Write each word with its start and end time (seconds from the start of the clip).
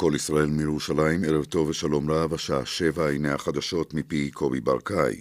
כל 0.00 0.12
ישראל 0.14 0.46
מירושלים, 0.46 1.24
ערב 1.24 1.44
טוב 1.44 1.68
ושלום 1.68 2.10
רב, 2.10 2.34
השעה 2.34 2.66
שבע, 2.66 3.08
הנה 3.08 3.34
החדשות 3.34 3.94
מפי 3.94 4.30
קובי 4.30 4.60
ברקאי. 4.60 5.20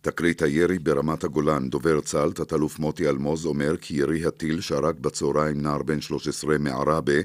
תקרית 0.00 0.42
הירי 0.42 0.78
ברמת 0.78 1.24
הגולן, 1.24 1.68
דובר 1.68 2.00
צה"ל, 2.00 2.32
תת-אלוף 2.32 2.78
מוטי 2.78 3.08
אלמוז, 3.08 3.46
אומר 3.46 3.76
כי 3.76 3.94
ירי 3.94 4.26
הטיל 4.26 4.60
שהרג 4.60 4.96
בצהריים 5.00 5.62
נער 5.62 5.82
בן 5.82 6.00
13 6.00 6.58
מעראבה 6.58 7.20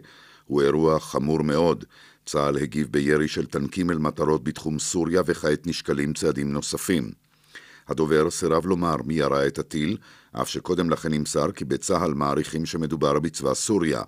הוא 0.45 0.61
אירוע 0.61 0.99
חמור 0.99 1.41
מאוד. 1.41 1.85
צה"ל 2.25 2.57
הגיב 2.57 2.87
בירי 2.91 3.27
של 3.27 3.45
טנקים 3.45 3.91
אל 3.91 3.97
מטרות 3.97 4.43
בתחום 4.43 4.79
סוריה 4.79 5.21
וכעת 5.25 5.67
נשקלים 5.67 6.13
צעדים 6.13 6.51
נוספים. 6.51 7.11
הדובר 7.87 8.29
סירב 8.29 8.65
לומר 8.65 8.95
מי 9.05 9.13
ירה 9.13 9.47
את 9.47 9.59
הטיל, 9.59 9.97
אף 10.31 10.49
שקודם 10.49 10.89
לכן 10.89 11.13
נמסר 11.13 11.51
כי 11.51 11.65
בצה"ל 11.65 12.13
מעריכים 12.13 12.65
שמדובר 12.65 13.19
בצבא 13.19 13.53
סוריה. 13.53 14.01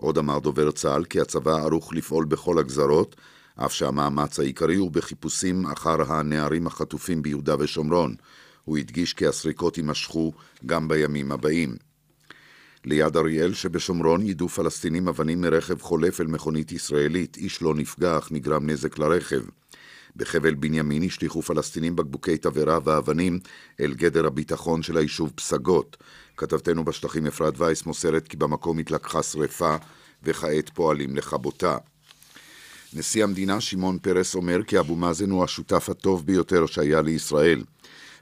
עוד 0.00 0.18
אמר 0.18 0.38
דובר 0.38 0.70
צה"ל 0.70 1.04
כי 1.04 1.20
הצבא 1.20 1.56
ערוך 1.56 1.94
לפעול 1.94 2.24
בכל 2.24 2.58
הגזרות, 2.58 3.16
אף 3.56 3.72
שהמאמץ 3.72 4.40
העיקרי 4.40 4.76
הוא 4.76 4.90
בחיפושים 4.90 5.66
אחר 5.66 6.12
הנערים 6.12 6.66
החטופים 6.66 7.22
ביהודה 7.22 7.54
ושומרון. 7.58 8.14
הוא 8.64 8.78
הדגיש 8.78 9.12
כי 9.12 9.26
הסריקות 9.26 9.76
יימשכו 9.76 10.32
גם 10.66 10.88
בימים 10.88 11.32
הבאים. 11.32 11.76
ליד 12.84 13.16
אריאל 13.16 13.54
שבשומרון 13.54 14.26
יידו 14.26 14.48
פלסטינים 14.48 15.08
אבנים 15.08 15.40
מרכב 15.40 15.80
חולף 15.80 16.20
אל 16.20 16.26
מכונית 16.26 16.72
ישראלית, 16.72 17.36
איש 17.36 17.62
לא 17.62 17.74
נפגע 17.74 18.18
אך 18.18 18.32
נגרם 18.32 18.70
נזק 18.70 18.98
לרכב. 18.98 19.40
בחבל 20.16 20.54
בנימין 20.54 21.02
השליכו 21.02 21.42
פלסטינים 21.42 21.96
בקבוקי 21.96 22.36
תבערה 22.36 22.78
ואבנים 22.84 23.38
אל 23.80 23.94
גדר 23.94 24.26
הביטחון 24.26 24.82
של 24.82 24.96
היישוב 24.96 25.32
פסגות. 25.34 25.96
כתבתנו 26.38 26.84
בשטחים 26.84 27.26
אפרת 27.26 27.54
וייס 27.56 27.86
מוסרת 27.86 28.28
כי 28.28 28.36
במקום 28.36 28.78
התלקחה 28.78 29.22
שרפה 29.22 29.76
וכעת 30.22 30.68
פועלים 30.68 31.16
לכבותה. 31.16 31.76
נשיא 32.94 33.24
המדינה 33.24 33.60
שמעון 33.60 33.98
פרס 33.98 34.34
אומר 34.34 34.62
כי 34.62 34.78
אבו 34.78 34.96
מאזן 34.96 35.30
הוא 35.30 35.44
השותף 35.44 35.88
הטוב 35.88 36.26
ביותר 36.26 36.66
שהיה 36.66 37.02
לישראל. 37.02 37.64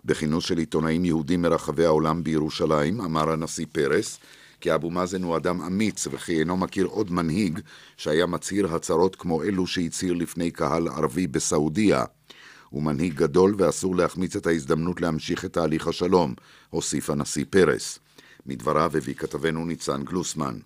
בכינוס 0.05 0.45
של 0.45 0.59
עיתונאים 0.59 1.05
יהודים 1.05 1.43
מרחבי 1.43 1.85
העולם 1.85 2.25
בירושלים 2.25 3.01
אמר 3.01 3.31
הנשיא 3.31 3.67
פרס 3.73 4.19
כי 4.61 4.75
אבו 4.75 4.91
מאזן 4.91 5.23
הוא 5.23 5.37
אדם 5.37 5.62
אמיץ 5.62 6.07
וכי 6.11 6.39
אינו 6.39 6.57
מכיר 6.57 6.87
עוד 6.87 7.12
מנהיג 7.12 7.61
שהיה 7.97 8.27
מצהיר 8.27 8.75
הצהרות 8.75 9.17
כמו 9.17 9.43
אלו 9.43 9.67
שהצהיר 9.67 10.12
לפני 10.12 10.51
קהל 10.51 10.89
ערבי 10.89 11.27
בסעודיה. 11.27 12.05
הוא 12.69 12.83
מנהיג 12.83 13.15
גדול 13.15 13.55
ואסור 13.59 13.97
להחמיץ 13.97 14.37
את 14.37 14.47
ההזדמנות 14.47 15.01
להמשיך 15.01 15.45
את 15.45 15.53
תהליך 15.53 15.89
השלום, 15.89 16.35
הוסיף 16.71 17.11
הנשיא 17.11 17.45
פרס. 17.51 17.99
מדבריו 18.47 18.97
הביא 18.97 19.15
כתבנו 19.15 19.65
ניצן 19.65 20.03
גלוסמן. 20.05 20.59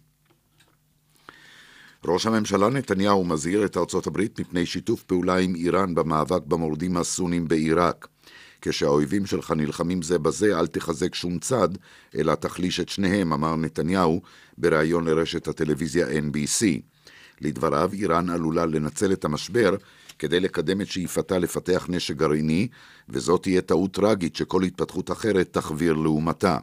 ראש 2.05 2.27
הממשלה 2.27 2.69
נתניהו 2.69 3.25
מזהיר 3.25 3.65
את 3.65 3.77
ארצות 3.77 4.07
הברית 4.07 4.41
מפני 4.41 4.67
שיתוף 4.67 5.03
פעולה 5.03 5.37
עם 5.37 5.55
איראן 5.55 5.95
במאבק 5.95 6.43
במורדים 6.47 6.97
הסונים 6.97 7.49
בעיראק. 7.49 8.09
כשהאויבים 8.63 9.27
שלך 9.27 9.51
נלחמים 9.51 10.03
זה 10.03 10.19
בזה, 10.19 10.59
אל 10.59 10.67
תחזק 10.67 11.15
שום 11.15 11.39
צד, 11.39 11.69
אלא 12.15 12.35
תחליש 12.35 12.81
את 12.81 12.89
שניהם, 12.89 13.33
אמר 13.33 13.57
נתניהו 13.57 14.23
בריאיון 14.59 15.05
לרשת 15.05 15.49
הטלוויזיה 15.49 16.07
NBC. 16.07 16.67
לדבריו, 17.41 17.91
איראן 17.93 18.31
עלולה 18.31 18.67
לנצל 18.67 19.13
את 19.13 19.25
המשבר 19.25 19.77
כדי 20.19 20.41
לקדם 20.41 20.81
את 20.81 20.87
שאיפתה 20.87 21.39
לפתח 21.39 21.87
נשק 21.89 22.17
גרעיני, 22.17 22.69
וזאת 23.09 23.43
תהיה 23.43 23.61
טעות 23.61 23.95
טרגית 23.95 24.37
שכל 24.37 24.63
התפתחות 24.63 25.11
אחרת 25.11 25.53
תחוויר 25.53 25.93
לעומתה. 25.93 26.59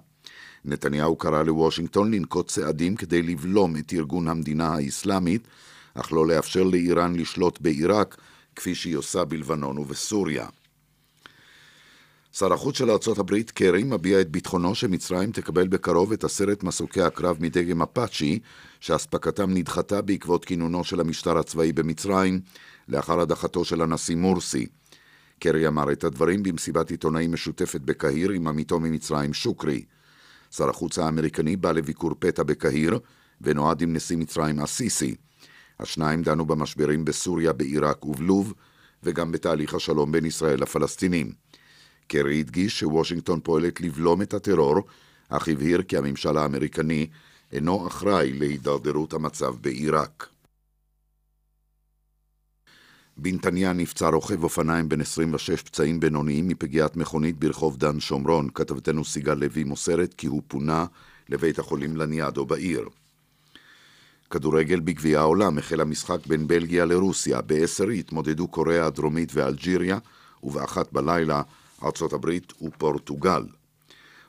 נתניהו 0.68 1.16
קרא 1.16 1.44
לוושינגטון 1.44 2.14
לנקוט 2.14 2.48
צעדים 2.48 2.96
כדי 2.96 3.22
לבלום 3.22 3.78
את 3.78 3.94
ארגון 3.94 4.28
המדינה 4.28 4.68
האסלאמית, 4.68 5.48
אך 5.94 6.14
לא 6.14 6.28
לאפשר 6.28 6.64
לאיראן 6.64 7.16
לשלוט 7.16 7.62
בעיראק, 7.62 8.18
כפי 8.56 8.76
שהיא 8.76 8.96
עושה 8.96 9.26
בלבנון 9.26 9.78
ובסוריה. 9.78 10.48
שר 12.34 12.54
החוץ 12.54 12.78
של 12.78 12.92
ארצות 12.92 13.18
הברית, 13.18 13.52
קרי, 13.52 13.84
מביע 13.84 14.22
את 14.22 14.30
ביטחונו 14.30 14.76
שמצרים 14.76 15.32
תקבל 15.32 15.68
בקרוב 15.68 16.12
את 16.12 16.24
עשרת 16.24 16.64
מסוקי 16.64 17.02
הקרב 17.02 17.38
מדגם 17.40 17.82
אפאצ'י, 17.82 18.40
שאספקתם 18.80 19.54
נדחתה 19.54 20.02
בעקבות 20.02 20.46
כינונו 20.46 20.84
של 20.84 21.00
המשטר 21.00 21.38
הצבאי 21.38 21.72
במצרים, 21.72 22.40
לאחר 22.88 23.20
הדחתו 23.20 23.66
של 23.66 23.82
הנשיא 23.82 24.16
מורסי. 24.16 24.68
קרי 25.40 25.68
אמר 25.68 25.92
את 25.92 26.04
הדברים 26.04 26.44
במסיבת 26.44 26.92
עיתונאים 26.92 27.32
משותפת 27.32 27.82
בקהיר 27.82 28.32
עם 28.32 28.48
עמיתו 28.48 28.80
ממצרים 28.80 29.34
שוקרי. 29.34 29.84
שר 30.52 30.70
החוץ 30.70 31.00
האמריקני 31.00 31.56
בא 31.56 31.72
לביקור 31.72 32.12
פתע 32.20 32.44
בקהיר, 32.44 33.00
ונועד 33.42 33.82
עם 33.82 33.94
נשיא 33.94 34.18
מצרים 34.18 34.60
א-סיסי. 34.60 35.16
השניים 35.80 36.24
דנו 36.24 36.46
במשברים 36.46 37.06
בסוריה, 37.06 37.54
בעיראק 37.54 38.06
ובלוב, 38.06 38.54
וגם 39.04 39.32
בתהליך 39.32 39.74
השלום 39.74 40.12
בין 40.12 40.26
ישראל 40.26 40.62
לפלסטינים. 40.62 41.32
קרי 42.08 42.40
הדגיש 42.40 42.80
שוושינגטון 42.80 43.40
פועלת 43.44 43.82
לבלום 43.82 44.22
את 44.22 44.34
הטרור, 44.34 44.76
אך 45.30 45.48
הבהיר 45.48 45.82
כי 45.82 45.98
הממשל 45.98 46.38
האמריקני 46.38 47.08
אינו 47.52 47.88
אחראי 47.88 48.34
להידרדרות 48.34 49.14
המצב 49.14 49.56
בעיראק. 49.62 50.30
בנתניה 53.20 53.74
נפצע 53.74 54.10
רוכב 54.10 54.44
אופניים 54.44 54.90
בן 54.90 55.02
26 55.02 55.62
פצעים 55.62 56.00
בינוניים 56.00 56.48
מפגיעת 56.48 56.98
מכונית 56.98 57.40
ברחוב 57.40 57.78
דן 57.78 58.00
שומרון. 58.00 58.50
כתבתנו 58.54 59.06
סיגל 59.06 59.34
לוי 59.34 59.64
מוסרת 59.64 60.14
כי 60.14 60.28
הוא 60.28 60.42
פונה 60.48 60.86
לבית 61.30 61.60
החולים 61.60 61.98
לניאדו 61.98 62.46
בעיר. 62.46 62.90
כדורגל 64.30 64.80
בגביע 64.80 65.20
העולם 65.20 65.58
החל 65.58 65.82
המשחק 65.82 66.28
בין 66.28 66.48
בלגיה 66.48 66.86
לרוסיה. 66.86 67.42
בעשר 67.42 67.88
התמודדו 67.88 68.48
קוריאה 68.48 68.86
הדרומית 68.86 69.32
ואלג'יריה, 69.34 69.98
ובאחת 70.44 70.94
בלילה 70.94 71.42
ארצות 71.84 72.14
הברית 72.14 72.54
ופורטוגל. 72.62 73.44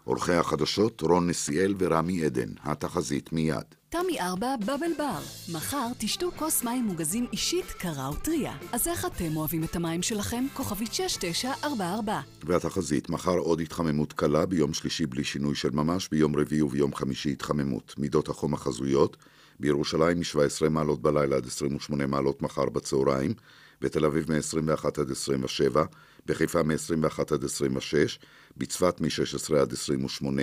עורכי 0.08 0.32
החדשות 0.32 1.00
רון 1.00 1.26
נסיאל 1.26 1.74
ורמי 1.78 2.24
עדן. 2.24 2.48
התחזית 2.62 3.32
מיד. 3.32 3.64
תמי 3.88 4.20
4 4.20 4.56
בבל 4.56 4.92
בר. 4.98 5.18
מחר 5.52 5.86
תשתו 5.98 6.30
כוס 6.36 6.64
מים 6.64 6.84
מוגזים 6.84 7.26
אישית, 7.32 7.64
קרה 7.64 8.10
וטריה. 8.10 8.56
אז 8.72 8.88
איך 8.88 9.06
אתם 9.06 9.36
אוהבים 9.36 9.64
את 9.64 9.76
המים 9.76 10.02
שלכם? 10.02 10.44
כוכבית 10.54 10.92
6944. 10.92 12.20
והתחזית, 12.42 13.10
מחר 13.10 13.38
עוד 13.38 13.60
התחממות 13.60 14.12
קלה, 14.12 14.46
ביום 14.46 14.74
שלישי 14.74 15.06
בלי 15.06 15.24
שינוי 15.24 15.54
של 15.54 15.70
ממש, 15.70 16.08
ביום 16.08 16.36
רביעי 16.36 16.62
וביום 16.62 16.94
חמישי 16.94 17.32
התחממות. 17.32 17.94
מידות 17.98 18.28
החום 18.28 18.54
החזויות, 18.54 19.16
בירושלים 19.60 20.18
מ-17 20.18 20.68
מעלות 20.68 21.02
בלילה 21.02 21.36
עד 21.36 21.46
28 21.46 22.06
מעלות 22.06 22.42
מחר 22.42 22.64
בצהריים, 22.64 23.34
בתל 23.80 24.04
אביב 24.04 24.32
מ-21 24.32 25.00
עד 25.00 25.10
27, 25.10 25.84
בחיפה 26.26 26.62
מ-21 26.62 27.34
עד 27.34 27.44
26, 27.44 28.18
בצפת 28.58 29.00
מ-16 29.00 29.56
עד 29.56 29.72
28, 29.72 30.42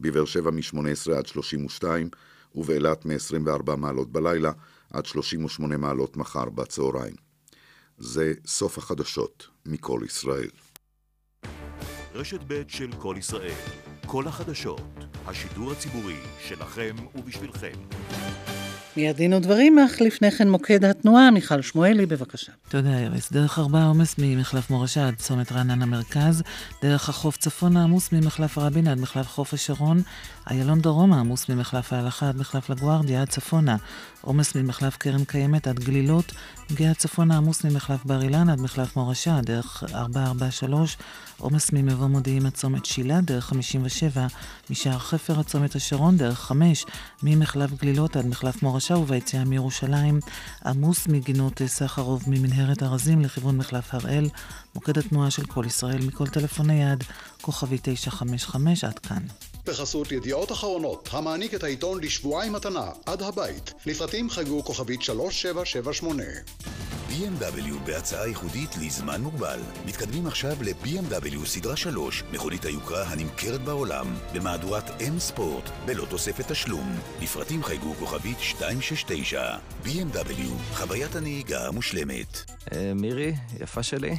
בבאר 0.00 0.24
שבע 0.24 0.50
מ-18 0.50 1.12
עד 1.18 1.26
32, 1.26 2.08
ובאילת 2.54 3.06
מ-24 3.06 3.76
מעלות 3.76 4.12
בלילה 4.12 4.52
עד 4.90 5.06
38 5.06 5.76
מעלות 5.76 6.16
מחר 6.16 6.50
בצהריים. 6.50 7.14
זה 7.98 8.32
סוף 8.46 8.78
החדשות 8.78 9.48
מכל 9.66 10.00
ישראל. 10.04 10.50
רשת 12.14 12.40
ב' 12.46 12.62
של 12.68 12.90
כל 12.98 13.16
ישראל, 13.18 13.58
כל 14.06 14.26
החדשות, 14.26 14.80
השידור 15.26 15.72
הציבורי 15.72 16.18
שלכם 16.40 16.96
ובשבילכם. 17.14 17.74
מיד 18.96 19.16
דין 19.16 19.34
ודברים, 19.34 19.78
אך 19.78 20.00
לפני 20.00 20.30
כן 20.30 20.50
מוקד 20.50 20.84
התנועה, 20.84 21.30
מיכל 21.30 21.62
שמואלי, 21.62 22.06
בבקשה. 22.06 22.52
תודה, 22.68 22.98
ארז. 22.98 23.28
דרך 23.32 23.58
ארבעה 23.58 23.86
עומס 23.86 24.14
ממחלף 24.18 24.70
מורשה 24.70 25.08
עד 25.08 25.14
צומת 25.14 25.52
רעננה 25.52 25.86
מרכז, 25.86 26.42
דרך 26.82 27.08
החוף 27.08 27.36
צפונה 27.36 27.84
עמוס 27.84 28.12
ממחלף 28.12 28.58
רבין 28.58 28.88
עד 28.88 29.00
מחלף 29.00 29.28
חוף 29.28 29.54
השרון, 29.54 30.02
איילון 30.50 30.80
דרומה 30.80 31.20
עמוס 31.20 31.48
ממחלף 31.48 31.92
ההלכה 31.92 32.28
עד 32.28 32.36
מחלף 32.36 32.70
לגוארדיה 32.70 33.22
עד 33.22 33.28
צפונה, 33.28 33.76
עומס 34.22 34.54
ממחלף 34.54 34.96
קרן 34.96 35.24
קיימת 35.24 35.66
עד 35.66 35.80
גלילות, 35.80 36.32
גאה 36.72 36.94
צפונה 36.94 37.36
עמוס 37.36 37.64
ממחלף 37.64 38.04
בר 38.04 38.22
אילן 38.22 38.48
עד 38.48 38.60
מחלף 38.60 38.96
מורשה, 38.96 39.40
דרך 39.42 39.84
443, 39.94 40.96
עומס 41.38 41.72
ממבוא 41.72 42.06
מודיעין 42.06 42.46
עד 42.46 42.52
צומת 42.52 42.84
שילה, 42.84 43.20
דרך 43.20 43.44
57, 43.44 44.26
משער 44.70 44.98
חפר 44.98 45.38
עד 45.38 45.44
צומת 45.44 45.74
השרון, 45.74 46.16
דרך 46.16 46.38
5, 46.38 46.86
ממחלף 47.22 47.70
גלילות 47.80 48.16
עד 48.16 48.26
מחלף 48.26 48.62
מורשה 48.62 48.96
וביציאה 48.96 49.44
מירושלים, 49.44 50.20
עמוס 50.66 51.08
מגינות 51.08 51.62
סחרוב 51.66 52.22
ממנהרת 52.26 52.82
ארזים 52.82 53.20
לכיוון 53.20 53.56
מחלף 53.56 53.94
הראל, 53.94 54.28
מוקד 54.74 54.98
התנועה 54.98 55.30
של 55.30 55.46
כל 55.46 55.64
ישראל 55.66 56.06
מכל 56.06 56.26
טלפוני 56.26 56.82
יד, 56.82 57.04
כוכבי 57.40 57.78
955 57.82 58.84
עד 58.84 58.98
כאן. 58.98 59.22
בחסות 59.66 60.12
ידיעות 60.12 60.52
אחרונות, 60.52 61.08
המעניק 61.12 61.54
את 61.54 61.64
העיתון 61.64 62.04
לשבועיים 62.04 62.52
מתנה, 62.52 62.90
עד 63.06 63.22
הבית. 63.22 63.74
לפרטים 63.86 64.30
חייגו 64.30 64.64
כוכבית 64.64 65.02
3778. 65.02 66.22
BMW 67.10 67.86
בהצעה 67.86 68.28
ייחודית 68.28 68.70
לזמן 68.80 69.20
מוגבל. 69.20 69.60
מתקדמים 69.86 70.26
עכשיו 70.26 70.56
ל-BMW 70.60 71.46
סדרה 71.46 71.76
3, 71.76 72.22
מכונית 72.32 72.64
היוקרה 72.64 73.02
הנמכרת 73.02 73.60
בעולם, 73.60 74.14
במהדורת 74.34 74.88
M 74.88 75.18
ספורט, 75.18 75.70
בלא 75.86 76.06
תוספת 76.10 76.52
תשלום. 76.52 76.96
לפרטים 77.22 77.64
חייגו 77.64 77.94
כוכבית 77.94 78.38
269. 78.60 79.56
BMW, 79.84 80.74
חוויית 80.74 81.16
הנהיגה 81.16 81.66
המושלמת. 81.68 82.50
אה, 82.72 82.92
מירי, 82.94 83.34
יפה 83.60 83.82
שלי. 83.82 84.16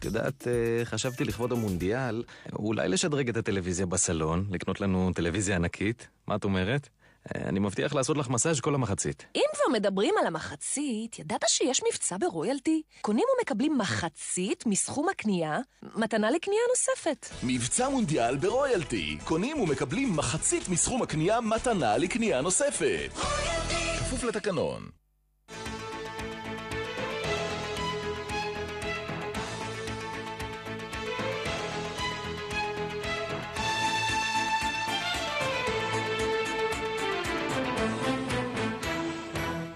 את 0.00 0.04
יודעת, 0.04 0.48
אה, 0.48 0.84
חשבתי 0.84 1.24
לכבוד 1.24 1.52
המונדיאל, 1.52 2.22
אולי 2.52 2.88
לשדרג 2.88 3.28
את 3.28 3.36
הטלוויזיה 3.36 3.86
בסלון, 3.86 4.46
לקנות 4.50 4.80
לנו 4.80 5.10
טלוויזיה 5.14 5.56
ענקית. 5.56 6.08
מה 6.26 6.36
את 6.36 6.44
אומרת? 6.44 6.88
אה, 7.34 7.48
אני 7.48 7.60
מבטיח 7.60 7.94
לעשות 7.94 8.16
לך 8.16 8.28
מסאז' 8.28 8.60
כל 8.60 8.74
המחצית. 8.74 9.26
אם 9.36 9.42
כבר 9.54 9.72
מדברים 9.72 10.14
על 10.20 10.26
המחצית, 10.26 11.18
ידעת 11.18 11.44
שיש 11.46 11.80
מבצע 11.92 12.16
ברויאלטי? 12.20 12.82
קונים 13.00 13.24
ומקבלים 13.38 13.78
מחצית 13.78 14.66
מסכום 14.66 15.08
הקנייה, 15.08 15.58
מתנה 15.96 16.30
לקנייה 16.30 16.62
נוספת. 16.70 17.26
מבצע 17.42 17.88
מונדיאל 17.88 18.36
ברויאלטי. 18.36 19.18
קונים 19.24 19.60
ומקבלים 19.60 20.16
מחצית 20.16 20.68
מסכום 20.68 21.02
הקנייה, 21.02 21.40
מתנה 21.40 21.96
לקנייה 21.98 22.40
נוספת. 22.40 23.10
רויאלטי! 23.14 23.98
כפוף 23.98 24.24
לתקנון. 24.24 24.82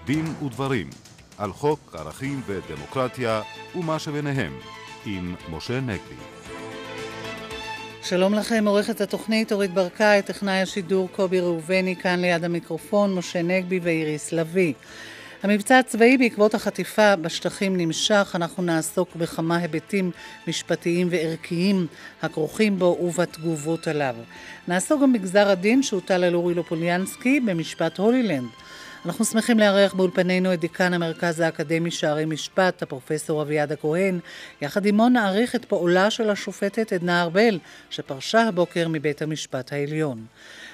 דין 0.05 0.25
ודברים 0.45 0.89
על 1.37 1.53
חוק 1.53 1.95
ערכים 1.99 2.41
ודמוקרטיה 2.45 3.41
ומה 3.75 3.99
שביניהם 3.99 4.53
עם 5.05 5.35
משה 5.51 5.79
נגבי. 5.79 6.15
שלום 8.03 8.33
לכם, 8.33 8.67
עורכת 8.67 9.01
התוכנית 9.01 9.51
אורית 9.51 9.73
ברקאי, 9.73 10.21
טכנאי 10.21 10.61
השידור 10.61 11.09
קובי 11.11 11.39
ראובני, 11.39 11.95
כאן 11.95 12.19
ליד 12.19 12.43
המיקרופון, 12.43 13.15
משה 13.15 13.41
נגבי 13.41 13.79
ואיריס 13.83 14.31
לביא. 14.31 14.73
המבצע 15.43 15.79
הצבאי 15.79 16.17
בעקבות 16.17 16.53
החטיפה 16.53 17.15
בשטחים 17.15 17.77
נמשך, 17.77 18.31
אנחנו 18.35 18.63
נעסוק 18.63 19.15
בכמה 19.15 19.57
היבטים 19.57 20.11
משפטיים 20.47 21.07
וערכיים 21.11 21.87
הכרוכים 22.21 22.79
בו 22.79 22.97
ובתגובות 23.01 23.87
עליו. 23.87 24.15
נעסוק 24.67 25.01
גם 25.01 25.13
בגזר 25.13 25.49
הדין 25.49 25.83
שהוטל 25.83 26.23
על 26.23 26.35
אורי 26.35 26.53
לופוליאנסקי 26.53 27.39
במשפט 27.39 27.97
הולילנד. 27.97 28.49
אנחנו 29.05 29.25
שמחים 29.25 29.59
לארח 29.59 29.93
באולפנינו 29.93 30.53
את 30.53 30.59
דיקן 30.59 30.93
המרכז 30.93 31.39
האקדמי 31.39 31.91
שערי 31.91 32.25
משפט, 32.25 32.81
הפרופסור 32.81 33.41
אביעד 33.41 33.71
הכהן. 33.71 34.19
יחד 34.61 34.87
עמו 34.87 35.09
נעריך 35.09 35.55
את 35.55 35.65
פועלה 35.65 36.09
של 36.09 36.29
השופטת 36.29 36.93
עדנה 36.93 37.21
ארבל, 37.21 37.59
שפרשה 37.89 38.41
הבוקר 38.41 38.87
מבית 38.87 39.21
המשפט 39.21 39.73
העליון. 39.73 40.25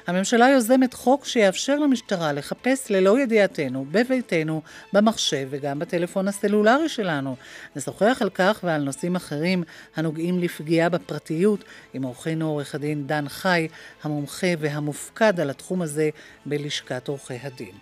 הממשלה 0.08 0.50
יוזמת 0.50 0.94
חוק 0.94 1.26
שיאפשר 1.26 1.76
למשטרה 1.76 2.34
לחפש 2.34 2.92
ללא 2.92 3.20
ידיעתנו, 3.20 3.86
בביתנו, 3.92 4.62
במחשב 4.94 5.48
וגם 5.50 5.80
בטלפון 5.80 6.28
הסלולרי 6.28 6.90
שלנו. 6.90 7.36
נשוחח 7.76 8.18
על 8.22 8.30
כך 8.30 8.60
ועל 8.64 8.82
נושאים 8.82 9.16
אחרים 9.16 9.64
הנוגעים 9.96 10.40
לפגיעה 10.40 10.90
בפרטיות 10.90 11.64
עם 11.94 12.04
עורכנו 12.04 12.50
עורך 12.50 12.76
הדין 12.76 13.08
דן 13.08 13.30
חי, 13.30 13.68
המומחה 14.04 14.48
והמופקד 14.60 15.40
על 15.40 15.50
התחום 15.50 15.82
הזה 15.82 16.10
בלשכת 16.46 17.08
עורכי 17.08 17.38
הדין. 17.44 17.76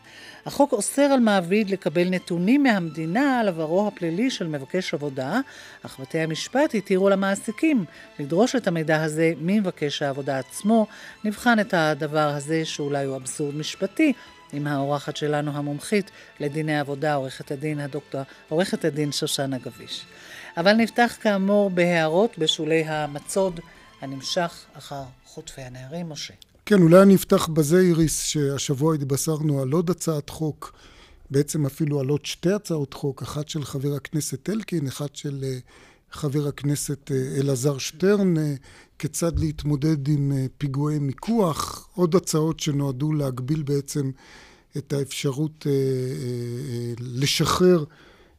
החוק 0.46 0.74
אוסר 0.74 1.02
על 1.02 1.20
מעביד 1.20 1.70
לקבל 1.70 2.10
נתונים 2.10 2.64
מהמדינה 2.64 3.40
על 3.40 3.48
עברו 3.48 3.88
הפלילי 3.88 4.30
של 4.30 4.48
מבקש 4.48 4.94
עבודה, 4.94 5.40
אך 5.86 6.00
בתי 6.00 6.20
המשפט 6.20 6.76
התירו 6.76 7.10
למעסיקים 7.10 7.86
לדרוש 8.20 8.56
את 8.56 8.68
המידע 8.68 9.04
הזה 9.04 9.34
ממבקש 9.42 10.02
העבודה 10.02 10.40
עצמו. 10.40 10.88
נבחן 11.24 11.60
את 11.60 11.74
הדבר 11.74 12.30
הזה, 12.36 12.66
שאולי 12.66 13.06
הוא 13.06 13.16
אבסורד 13.16 13.56
משפטי, 13.56 14.14
עם 14.54 14.68
האורחת 14.68 15.18
שלנו 15.18 15.52
המומחית 15.52 16.12
לדיני 16.40 16.80
עבודה, 16.80 17.16
עורכת 17.16 17.52
הדין 17.52 17.80
הדוקטור, 17.80 18.22
עורכת 18.50 18.86
הדין 18.86 19.12
שושנה 19.12 19.58
גביש. 19.58 20.06
אבל 20.58 20.74
נפתח 20.74 21.18
כאמור 21.22 21.70
בהערות 21.70 22.38
בשולי 22.38 22.84
המצוד 22.84 23.60
הנמשך 24.02 24.66
אחר 24.74 25.04
חוטפי 25.26 25.62
הנערים, 25.62 26.10
משה. 26.10 26.49
כן, 26.70 26.82
אולי 26.82 27.02
אני 27.02 27.16
אפתח 27.16 27.48
בזה, 27.48 27.80
איריס, 27.80 28.24
שהשבוע 28.24 28.96
התבשרנו 28.96 29.62
על 29.62 29.72
עוד 29.72 29.90
הצעת 29.90 30.30
חוק, 30.30 30.74
בעצם 31.30 31.66
אפילו 31.66 32.00
על 32.00 32.10
עוד 32.10 32.26
שתי 32.26 32.52
הצעות 32.52 32.94
חוק, 32.94 33.22
אחת 33.22 33.50
של 33.50 33.64
חבר 33.64 33.96
הכנסת 33.96 34.50
אלקין, 34.50 34.88
אחת 34.88 35.16
של 35.16 35.44
אה, 35.44 35.58
חבר 36.12 36.48
הכנסת 36.48 37.12
אה, 37.12 37.40
אלעזר 37.40 37.78
שטרן, 37.78 38.38
אה, 38.38 38.56
כיצד 39.00 39.40
להתמודד 39.40 40.08
עם 40.08 40.32
פיגועי 40.58 41.00
מיקוח, 41.00 41.90
עוד 41.96 42.16
הצעות 42.16 42.60
שנועדו 42.60 43.14
להגביל 43.14 43.64
בעצם 43.64 44.12
את 44.78 44.94
האפשרות 44.94 45.68
לשחרר 47.00 47.84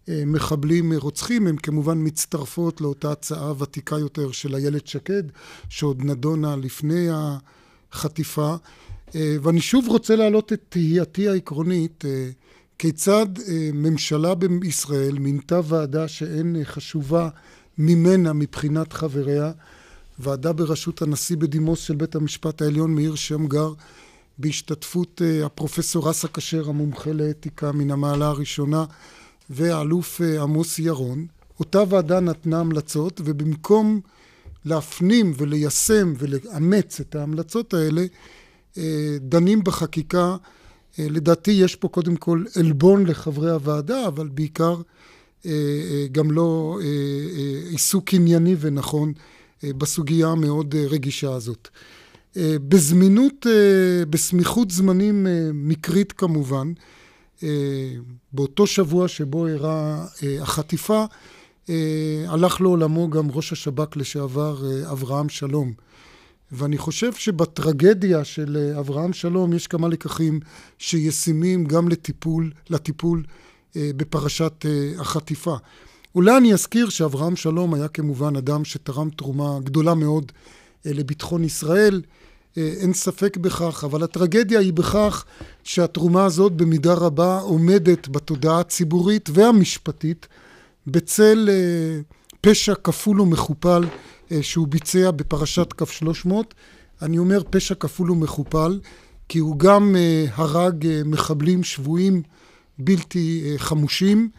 מחבלים 0.08 0.92
רוצחים, 0.92 1.46
הן 1.46 1.56
כמובן 1.56 1.98
מצטרפות 2.06 2.80
לאותה 2.80 3.12
הצעה 3.12 3.52
ותיקה 3.58 3.98
יותר 3.98 4.32
של 4.32 4.54
איילת 4.54 4.86
שקד, 4.86 5.22
שעוד 5.68 6.04
נדונה 6.04 6.56
לפני 6.56 7.10
ה... 7.10 7.38
חטיפה. 7.92 8.54
אה, 9.14 9.36
ואני 9.42 9.60
שוב 9.60 9.88
רוצה 9.88 10.16
להעלות 10.16 10.52
את 10.52 10.60
תהייתי 10.68 11.28
העקרונית, 11.28 12.04
אה, 12.04 12.30
כיצד 12.78 13.26
אה, 13.48 13.70
ממשלה 13.72 14.34
בישראל 14.34 15.18
מינתה 15.18 15.60
ועדה 15.64 16.08
שאין 16.08 16.56
חשובה 16.64 17.28
ממנה 17.78 18.32
מבחינת 18.32 18.92
חבריה, 18.92 19.52
ועדה 20.18 20.52
בראשות 20.52 21.02
הנשיא 21.02 21.36
בדימוס 21.36 21.80
של 21.80 21.94
בית 21.94 22.14
המשפט 22.14 22.62
העליון 22.62 22.94
מאיר 22.94 23.14
שמגר, 23.14 23.72
בהשתתפות 24.38 25.22
הפרופסור 25.44 26.10
אסא 26.10 26.28
כשר, 26.34 26.68
המומחה 26.68 27.12
לאתיקה 27.12 27.72
מן 27.72 27.90
המעלה 27.90 28.26
הראשונה, 28.26 28.84
והאלוף 29.50 30.20
עמוס 30.20 30.78
ירון. 30.78 31.26
אותה 31.60 31.82
ועדה 31.88 32.20
נתנה 32.20 32.60
המלצות, 32.60 33.20
ובמקום 33.24 34.00
להפנים 34.64 35.32
וליישם 35.36 36.12
ולאמץ 36.18 37.00
את 37.00 37.14
ההמלצות 37.14 37.74
האלה, 37.74 38.04
אה, 38.78 39.16
דנים 39.20 39.64
בחקיקה. 39.64 40.36
אה, 40.98 41.06
לדעתי 41.10 41.50
יש 41.50 41.76
פה 41.76 41.88
קודם 41.88 42.16
כל 42.16 42.44
עלבון 42.56 43.06
לחברי 43.06 43.50
הוועדה, 43.50 44.06
אבל 44.06 44.28
בעיקר 44.28 44.76
אה, 45.46 45.52
גם 46.12 46.30
לא 46.30 46.78
עיסוק 47.70 48.14
ענייני 48.14 48.56
ונכון 48.60 49.12
בסוגיה 49.64 50.28
המאוד 50.28 50.74
רגישה 50.74 51.34
הזאת. 51.34 51.68
בזמינות, 52.36 53.46
בסמיכות 54.10 54.70
זמנים 54.70 55.26
מקרית 55.54 56.12
כמובן, 56.12 56.72
באותו 58.32 58.66
שבוע 58.66 59.08
שבו 59.08 59.46
אירעה 59.46 60.06
החטיפה, 60.40 61.04
הלך 62.28 62.60
לעולמו 62.60 63.10
גם 63.10 63.30
ראש 63.30 63.52
השב"כ 63.52 63.96
לשעבר 63.96 64.56
אה, 64.64 64.92
אברהם 64.92 65.28
שלום. 65.28 65.72
ואני 66.52 66.78
חושב 66.78 67.12
שבטרגדיה 67.12 68.24
של 68.24 68.56
אה, 68.56 68.80
אברהם 68.80 69.12
שלום 69.12 69.52
יש 69.52 69.66
כמה 69.66 69.88
לקחים 69.88 70.40
שישימים 70.78 71.64
גם 71.64 71.88
לטיפול, 71.88 72.52
לטיפול 72.70 73.24
בפרשת 73.76 74.66
החטיפה. 74.98 75.56
אולי 76.14 76.36
אני 76.36 76.52
אזכיר 76.52 76.88
שאברהם 76.88 77.36
שלום 77.36 77.74
היה 77.74 77.88
כמובן 77.88 78.36
אדם 78.36 78.64
שתרם 78.64 79.10
תרומה 79.10 79.58
גדולה 79.64 79.94
מאוד 79.94 80.32
לביטחון 80.84 81.44
ישראל, 81.44 82.02
אין 82.56 82.92
ספק 82.92 83.36
בכך, 83.36 83.84
אבל 83.84 84.02
הטרגדיה 84.02 84.60
היא 84.60 84.72
בכך 84.72 85.24
שהתרומה 85.64 86.24
הזאת 86.24 86.52
במידה 86.52 86.94
רבה 86.94 87.38
עומדת 87.38 88.08
בתודעה 88.08 88.60
הציבורית 88.60 89.30
והמשפטית 89.32 90.26
בצל 90.86 91.48
אה, 91.52 92.00
פשע 92.40 92.74
כפול 92.74 93.20
ומכופל 93.20 93.84
אה, 94.32 94.42
שהוא 94.42 94.68
ביצע 94.68 95.10
בפרשת 95.10 95.72
כף 95.72 95.90
300. 95.90 96.54
אני 97.02 97.18
אומר 97.18 97.42
פשע 97.50 97.74
כפול 97.74 98.10
ומכופל, 98.10 98.80
כי 99.28 99.38
הוא 99.38 99.58
גם 99.58 99.96
אה, 99.96 100.24
הרג 100.34 100.88
מחבלים 101.04 101.64
שבויים 101.64 102.22
בלתי 102.78 103.54
חמושים, 103.56 104.30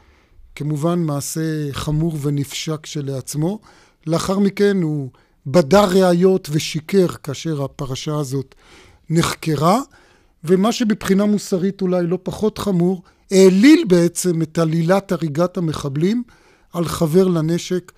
כמובן 0.56 1.00
מעשה 1.00 1.42
חמור 1.72 2.18
ונפשע 2.22 2.76
כשלעצמו. 2.84 3.60
לאחר 4.08 4.40
מכן 4.40 4.82
הוא 4.82 5.10
בדה 5.46 5.86
ראיות 5.86 6.48
ושיקר 6.52 7.08
כאשר 7.08 7.64
הפרשה 7.64 8.16
הזאת 8.16 8.56
נחקרה, 9.10 9.80
ומה 10.44 10.72
שבבחינה 10.72 11.26
מוסרית 11.26 11.82
אולי 11.82 12.08
לא 12.08 12.20
פחות 12.24 12.58
חמור, 12.58 13.02
העליל 13.32 13.84
בעצם 13.88 14.42
את 14.42 14.58
עלילת 14.58 15.12
הריגת 15.12 15.58
המחבלים 15.58 16.24
על 16.74 16.86
חבר 16.86 17.28
לנשק, 17.28 17.92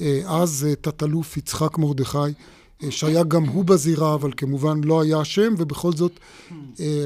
אה, 0.00 0.20
אז 0.26 0.66
אה, 0.68 0.74
תת-אלוף 0.74 1.36
יצחק 1.36 1.78
מרדכי, 1.78 2.18
אה, 2.82 2.90
שהיה 2.90 3.24
גם 3.24 3.44
הוא 3.44 3.64
בזירה, 3.64 4.14
אבל 4.14 4.30
כמובן 4.36 4.84
לא 4.84 5.00
היה 5.02 5.22
אשם, 5.22 5.54
ובכל 5.58 5.92
זאת 5.92 6.20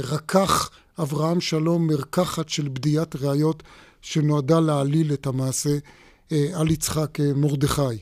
רקח 0.05 0.71
אברהם 0.99 1.41
שלום 1.41 1.87
מרקחת 1.87 2.49
של 2.49 2.69
בדיית 2.69 3.17
ראיות 3.17 3.63
שנועדה 4.03 4.61
להעליל 4.61 5.13
את 5.13 5.27
המעשה 5.27 5.79
על 6.31 6.71
יצחק 6.71 7.19
מרדכי. 7.37 7.99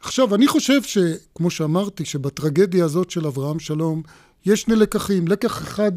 עכשיו, 0.00 0.34
אני 0.34 0.48
חושב 0.48 0.82
שכמו 0.82 1.50
שאמרתי, 1.50 2.04
שבטרגדיה 2.04 2.84
הזאת 2.84 3.10
של 3.10 3.26
אברהם 3.26 3.58
שלום 3.58 4.02
יש 4.46 4.62
שני 4.62 4.76
לקחים. 4.76 5.28
לקח 5.28 5.62
אחד 5.62 5.92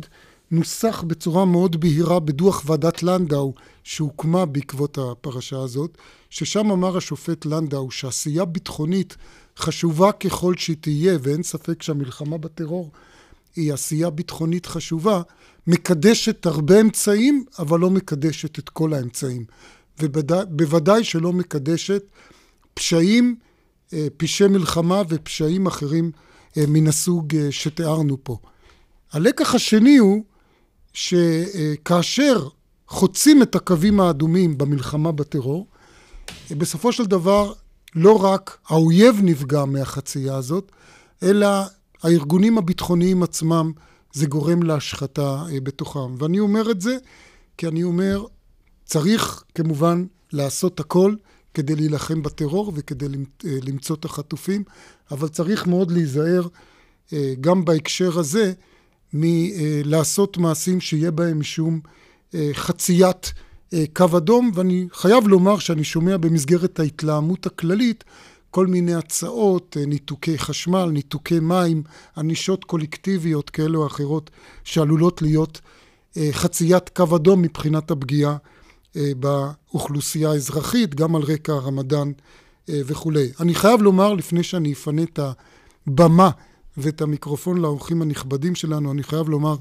נוסח 0.54 1.04
בצורה 1.08 1.46
מאוד 1.46 1.82
בהירה 1.82 2.20
בדוח 2.20 2.64
ועדת 2.66 3.04
לנדאו 3.04 3.54
שהוקמה 3.84 4.46
בעקבות 4.46 4.98
הפרשה 4.98 5.60
הזאת, 5.60 5.98
ששם 6.30 6.72
אמר 6.72 6.98
השופט 6.98 7.46
לנדאו 7.46 7.92
שעשייה 7.92 8.46
ביטחונית 8.46 9.18
חשובה 9.58 10.12
ככל 10.12 10.54
שהיא 10.58 10.78
תהיה, 10.82 11.18
ואין 11.22 11.44
ספק 11.44 11.82
שהמלחמה 11.82 12.38
בטרור 12.38 12.92
היא 13.56 13.74
עשייה 13.74 14.10
ביטחונית 14.10 14.66
חשובה, 14.66 15.22
מקדשת 15.68 16.46
הרבה 16.46 16.82
אמצעים, 16.82 17.46
אבל 17.60 17.80
לא 17.80 17.90
מקדשת 17.90 18.60
את 18.60 18.70
כל 18.70 18.94
האמצעים. 18.94 19.46
ובוודאי 20.02 21.04
שלא 21.04 21.34
מקדשת 21.34 22.04
פשעים, 22.74 23.36
אה, 23.94 24.08
פשעי 24.18 24.48
מלחמה 24.48 25.02
ופשעים 25.10 25.66
אחרים 25.66 26.12
אה, 26.58 26.64
מן 26.68 26.88
הסוג 26.88 27.36
אה, 27.36 27.52
שתיארנו 27.52 28.18
פה. 28.24 28.38
הלקח 29.12 29.56
השני 29.56 29.98
הוא 29.98 30.24
שכאשר 30.94 32.48
חוצים 32.88 33.42
את 33.42 33.56
הקווים 33.56 34.00
האדומים 34.00 34.58
במלחמה 34.58 35.12
בטרור, 35.12 35.68
בסופו 36.52 36.92
של 36.92 37.06
דבר 37.06 37.54
לא 37.96 38.24
רק 38.24 38.58
האויב 38.68 39.20
נפגע 39.24 39.66
מהחצייה 39.66 40.36
הזאת, 40.36 40.72
אלא 41.24 41.48
הארגונים 42.04 42.58
הביטחוניים 42.58 43.24
עצמם, 43.24 43.72
זה 44.14 44.26
גורם 44.26 44.64
להשחתה 44.64 45.44
אה, 45.52 45.60
בתוכם. 45.60 46.16
ואני 46.18 46.40
אומר 46.40 46.72
את 46.72 46.82
זה 46.82 46.98
כי 47.58 47.68
אני 47.68 47.84
אומר, 47.84 48.26
צריך 48.86 49.44
כמובן 49.56 50.06
לעשות 50.32 50.80
הכל 50.80 51.16
כדי 51.54 51.76
להילחם 51.76 52.24
בטרור 52.24 52.72
וכדי 52.76 53.06
אה, 53.06 53.58
למצוא 53.62 53.96
את 53.96 54.06
החטופים, 54.06 54.64
אבל 55.12 55.28
צריך 55.28 55.68
מאוד 55.68 55.92
להיזהר 55.92 56.48
אה, 57.14 57.34
גם 57.42 57.66
בהקשר 57.66 58.20
הזה 58.20 58.54
מלעשות 59.14 60.38
מעשים 60.38 60.82
שיהיה 60.82 61.12
בהם 61.12 61.40
משום 61.40 61.80
חציית 62.54 63.34
קו 63.94 64.18
אדום, 64.18 64.52
ואני 64.54 64.88
חייב 64.94 65.28
לומר 65.28 65.60
שאני 65.60 65.84
שומע 65.84 66.18
במסגרת 66.18 66.80
ההתלהמות 66.80 67.46
הכללית 67.46 68.04
כל 68.54 68.68
מיני 68.68 68.94
הצעות, 68.94 69.78
אה, 69.80 69.86
ניתוקי 69.86 70.38
חשמל, 70.38 70.86
ניתוקי 70.86 71.40
מים, 71.40 71.84
ענישות 72.18 72.64
קולקטיביות 72.64 73.50
כאלו 73.50 73.82
או 73.82 73.88
אחרות 73.88 74.30
שעלולות 74.64 75.22
להיות 75.22 75.62
אה, 76.18 76.30
חציית 76.32 76.90
קו 76.90 77.16
אדום 77.16 77.42
מבחינת 77.42 77.92
הפגיעה 77.92 78.38
אה, 78.96 79.12
באוכלוסייה 79.20 80.32
האזרחית, 80.32 80.96
גם 80.96 81.16
על 81.16 81.22
רקע 81.22 81.54
הרמדאן 81.54 82.12
וכולי. 82.70 83.32
אני 83.40 83.56
חייב 83.56 83.82
לומר, 83.82 84.14
לפני 84.14 84.44
שאני 84.44 84.74
אפנה 84.74 85.04
את 85.04 85.20
הבמה 85.88 86.30
ואת 86.78 87.02
המיקרופון 87.02 87.58
לאורחים 87.58 88.02
הנכבדים 88.02 88.56
שלנו, 88.56 88.92
אני 88.92 89.04
חייב 89.04 89.30
לומר 89.30 89.56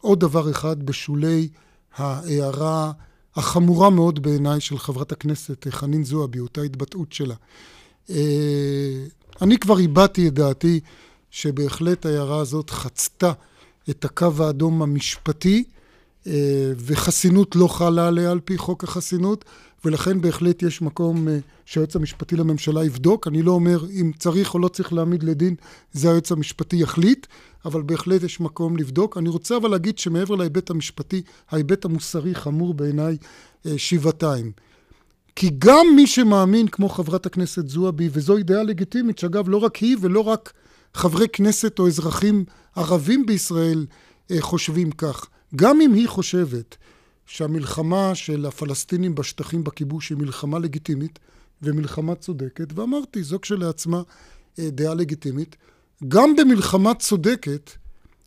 עוד 0.00 0.20
דבר 0.20 0.50
אחד 0.50 0.82
בשולי 0.82 1.48
ההערה 1.96 2.92
החמורה 3.36 3.90
מאוד 3.90 4.22
בעיניי 4.22 4.60
של 4.60 4.78
חברת 4.78 5.12
הכנסת 5.12 5.66
חנין 5.70 6.04
זועבי, 6.04 6.38
אותה 6.38 6.62
התבטאות 6.62 7.12
שלה. 7.12 7.34
אה, 8.10 9.04
אני 9.42 9.58
כבר 9.58 9.78
הבעתי 9.78 10.28
את 10.28 10.34
דעתי 10.34 10.80
שבהחלט 11.30 12.06
ההערה 12.06 12.40
הזאת 12.40 12.70
חצתה 12.70 13.32
את 13.90 14.04
הקו 14.04 14.30
האדום 14.38 14.82
המשפטי, 14.82 15.64
אה, 16.26 16.72
וחסינות 16.78 17.56
לא 17.56 17.68
חלה 17.68 18.08
עליה 18.08 18.30
על 18.30 18.40
פי 18.40 18.58
חוק 18.58 18.84
החסינות, 18.84 19.44
ולכן 19.84 20.20
בהחלט 20.20 20.62
יש 20.62 20.82
מקום 20.82 21.28
אה, 21.28 21.38
שהיועץ 21.64 21.96
המשפטי 21.96 22.36
לממשלה 22.36 22.84
יבדוק. 22.84 23.26
אני 23.26 23.42
לא 23.42 23.52
אומר 23.52 23.90
אם 23.90 24.12
צריך 24.18 24.54
או 24.54 24.58
לא 24.58 24.68
צריך 24.68 24.92
להעמיד 24.92 25.22
לדין, 25.22 25.54
זה 25.92 26.08
היועץ 26.08 26.32
המשפטי 26.32 26.76
יחליט, 26.76 27.26
אבל 27.64 27.82
בהחלט 27.82 28.22
יש 28.22 28.40
מקום 28.40 28.76
לבדוק. 28.76 29.18
אני 29.18 29.28
רוצה 29.28 29.56
אבל 29.56 29.70
להגיד 29.70 29.98
שמעבר 29.98 30.34
להיבט 30.34 30.70
המשפטי, 30.70 31.22
ההיבט 31.50 31.84
המוסרי 31.84 32.34
חמור 32.34 32.74
בעיניי 32.74 33.16
שבעתיים. 33.76 34.52
כי 35.36 35.50
גם 35.58 35.86
מי 35.96 36.06
שמאמין, 36.06 36.68
כמו 36.68 36.88
חברת 36.88 37.26
הכנסת 37.26 37.68
זועבי, 37.68 38.08
וזו 38.12 38.36
אידאה 38.36 38.62
לגיטימית, 38.62 39.18
שאגב, 39.18 39.48
לא 39.48 39.56
רק 39.56 39.76
היא 39.76 39.96
ולא 40.00 40.20
רק 40.20 40.52
חברי 40.94 41.28
כנסת 41.28 41.78
או 41.78 41.86
אזרחים 41.86 42.44
ערבים 42.76 43.26
בישראל 43.26 43.86
אה, 44.30 44.36
חושבים 44.40 44.90
כך, 44.90 45.26
גם 45.56 45.80
אם 45.80 45.92
היא 45.92 46.08
חושבת 46.08 46.76
שהמלחמה 47.26 48.14
של 48.14 48.46
הפלסטינים 48.46 49.14
בשטחים 49.14 49.64
בכיבוש 49.64 50.10
היא 50.10 50.18
מלחמה 50.18 50.58
לגיטימית 50.58 51.18
ומלחמה 51.62 52.14
צודקת, 52.14 52.72
ואמרתי, 52.74 53.22
זו 53.22 53.40
כשלעצמה 53.40 54.02
אה, 54.58 54.70
דעה 54.70 54.94
לגיטימית, 54.94 55.56
גם 56.08 56.36
במלחמה 56.36 56.94
צודקת 56.94 57.70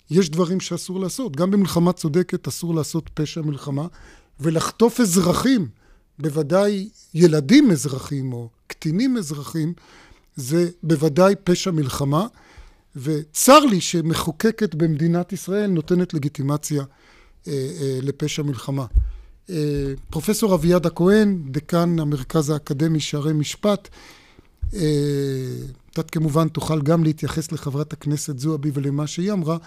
יש 0.10 0.30
דברים 0.30 0.60
שאסור 0.60 1.00
לעשות. 1.00 1.36
גם 1.36 1.52
במלחמה 1.52 1.94
צודקת 1.94 2.48
אסור 2.48 2.75
לעשות 2.75 3.10
פשע 3.14 3.42
מלחמה 3.42 3.88
ולחטוף 4.40 5.00
אזרחים. 5.00 5.68
בוודאי 6.20 6.90
ילדים 7.14 7.72
אזרחים 7.72 8.34
או 8.34 8.50
קטינים 8.68 9.18
אזרחים, 9.18 9.74
זה 10.36 10.70
בוודאי 10.84 11.36
פשע 11.44 11.72
מלחמה, 11.72 12.28
וצר 12.96 13.60
לי 13.60 13.82
שמחוקקת 13.82 14.75
במדינת 14.75 15.34
ישראל 15.34 15.68
נותנת 15.68 16.14
לגיטימציה 16.14 16.84
לפשע 18.02 18.44
מלחמה. 18.44 18.86
אה, 19.50 19.94
פרופסור 20.10 20.56
אביעד 20.56 20.86
הכהן, 20.86 21.42
דקן 21.52 22.00
המרכז 22.00 22.50
האקדמי 22.50 23.00
שערי 23.00 23.34
משפט, 23.34 23.90
אה, 24.74 24.80
אתה 25.92 26.04
כמובן 26.04 26.48
תוכל 26.48 26.82
גם 26.82 27.04
להתייחס 27.04 27.52
לחברת 27.52 27.94
הכנסת 27.94 28.40
זועבי 28.40 28.72
ולמה 28.74 29.08
שהיא 29.08 29.32
אמרה, 29.32 29.58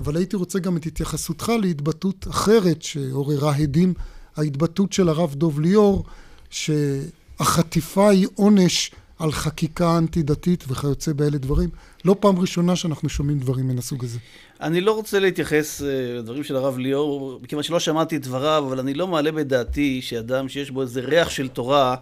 אבל 0.00 0.16
הייתי 0.16 0.36
רוצה 0.36 0.58
גם 0.58 0.76
את 0.76 0.86
התייחסותך 0.86 1.52
להתבטאות 1.62 2.26
אחרת 2.30 2.82
שעוררה 2.82 3.56
הדים 3.56 3.94
ההתבטאות 4.36 4.92
של 4.92 5.08
הרב 5.08 5.34
דוב 5.34 5.60
ליאור, 5.60 6.04
שהחטיפה 6.50 8.10
היא 8.10 8.26
עונש 8.34 8.90
על 9.20 9.32
חקיקה 9.32 9.98
אנטי-דתית 9.98 10.64
וכיוצא 10.68 11.12
באלה 11.12 11.38
דברים. 11.38 11.68
לא 12.04 12.16
פעם 12.20 12.38
ראשונה 12.38 12.76
שאנחנו 12.76 13.08
שומעים 13.08 13.38
דברים 13.38 13.68
מן 13.68 13.78
הסוג 13.78 14.04
הזה. 14.04 14.18
אני 14.60 14.80
לא 14.80 14.92
רוצה 14.92 15.18
להתייחס 15.18 15.82
אה, 15.82 15.88
לדברים 16.18 16.44
של 16.44 16.56
הרב 16.56 16.78
ליאור, 16.78 17.38
מכיוון 17.42 17.62
שלא 17.62 17.80
שמעתי 17.80 18.16
את 18.16 18.22
דבריו, 18.22 18.64
אבל 18.68 18.78
אני 18.78 18.94
לא 18.94 19.06
מעלה 19.06 19.32
בדעתי 19.32 20.02
שאדם 20.02 20.48
שיש 20.48 20.70
בו 20.70 20.82
איזה 20.82 21.00
ריח 21.00 21.30
של 21.30 21.48
תורה, 21.48 21.96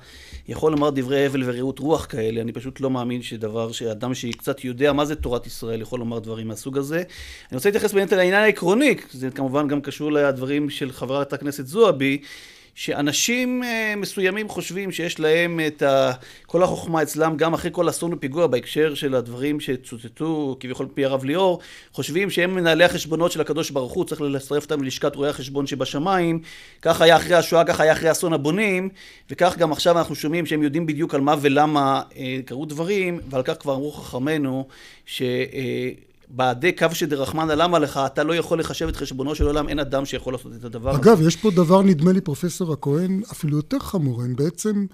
יכול 0.48 0.72
לומר 0.72 0.90
דברי 0.90 1.26
הבל 1.26 1.42
ורעות 1.46 1.78
רוח 1.78 2.06
כאלה. 2.08 2.40
אני 2.40 2.52
פשוט 2.52 2.80
לא 2.80 2.90
מאמין 2.90 3.22
שדבר, 3.22 3.72
שאדם 3.72 4.14
שקצת 4.14 4.64
יודע 4.64 4.92
מה 4.92 5.04
זה 5.04 5.14
תורת 5.14 5.46
ישראל 5.46 5.80
יכול 5.80 5.98
לומר 5.98 6.18
דברים 6.18 6.48
מהסוג 6.48 6.78
הזה. 6.78 6.96
אני 6.96 7.56
רוצה 7.56 7.68
להתייחס 7.68 7.92
באמת 7.92 8.12
לעניין 8.12 8.42
העקרוני, 8.42 8.94
זה 9.12 9.30
כמובן 9.30 9.68
גם 9.68 9.80
קשור 9.80 10.12
לדברים 10.12 10.70
של 10.70 10.92
חברת 10.92 11.32
הכנסת 11.32 11.66
זועבי. 11.66 12.18
שאנשים 12.78 13.62
אה, 13.62 13.94
מסוימים 13.96 14.48
חושבים 14.48 14.92
שיש 14.92 15.20
להם 15.20 15.60
את 15.66 15.82
ה... 15.82 16.12
כל 16.46 16.62
החוכמה 16.62 17.02
אצלם, 17.02 17.36
גם 17.36 17.54
אחרי 17.54 17.70
כל 17.74 17.88
אסון 17.88 18.12
ופיגוע, 18.12 18.46
בהקשר 18.46 18.94
של 18.94 19.14
הדברים 19.14 19.60
שצוטטו 19.60 20.56
כביכול 20.60 20.86
מפי 20.86 21.04
הרב 21.04 21.24
ליאור, 21.24 21.60
חושבים 21.92 22.30
שהם 22.30 22.54
מנהלי 22.54 22.84
החשבונות 22.84 23.32
של 23.32 23.40
הקדוש 23.40 23.70
ברוך 23.70 23.92
הוא, 23.92 24.04
צריך 24.04 24.20
לצרף 24.20 24.62
אותם 24.62 24.82
ללשכת 24.82 25.16
רואי 25.16 25.28
החשבון 25.28 25.66
שבשמיים. 25.66 26.40
כך 26.82 27.00
היה 27.00 27.16
אחרי 27.16 27.36
השואה, 27.36 27.64
כך 27.64 27.80
היה 27.80 27.92
אחרי 27.92 28.10
אסון 28.10 28.32
הבונים, 28.32 28.88
וכך 29.30 29.56
גם 29.58 29.72
עכשיו 29.72 29.98
אנחנו 29.98 30.14
שומעים 30.14 30.46
שהם 30.46 30.62
יודעים 30.62 30.86
בדיוק 30.86 31.14
על 31.14 31.20
מה 31.20 31.34
ולמה 31.40 32.02
אה, 32.16 32.38
קרו 32.44 32.66
דברים, 32.66 33.20
ועל 33.30 33.42
כך 33.42 33.54
כבר 33.60 33.74
אמרו 33.74 33.92
חכמינו, 33.92 34.68
ש... 35.06 35.22
בעדי 36.30 36.72
קו 36.72 36.86
שדרחמנא 36.92 37.52
למה 37.52 37.78
לך, 37.78 38.00
אתה 38.06 38.24
לא 38.24 38.34
יכול 38.34 38.60
לחשב 38.60 38.88
את 38.88 38.96
חשבונו 38.96 39.34
של 39.34 39.46
עולם, 39.46 39.68
אין 39.68 39.78
אדם 39.78 40.04
שיכול 40.04 40.34
לעשות 40.34 40.52
את 40.58 40.64
הדבר 40.64 40.90
אגב, 40.90 41.00
הזה. 41.00 41.12
אגב, 41.12 41.26
יש 41.26 41.36
פה 41.36 41.50
דבר, 41.50 41.82
נדמה 41.82 42.12
לי, 42.12 42.20
פרופסור 42.20 42.72
הכהן, 42.72 43.22
אפילו 43.32 43.56
יותר 43.56 43.78
חמור, 43.78 44.22
הם 44.22 44.36
בעצם 44.36 44.86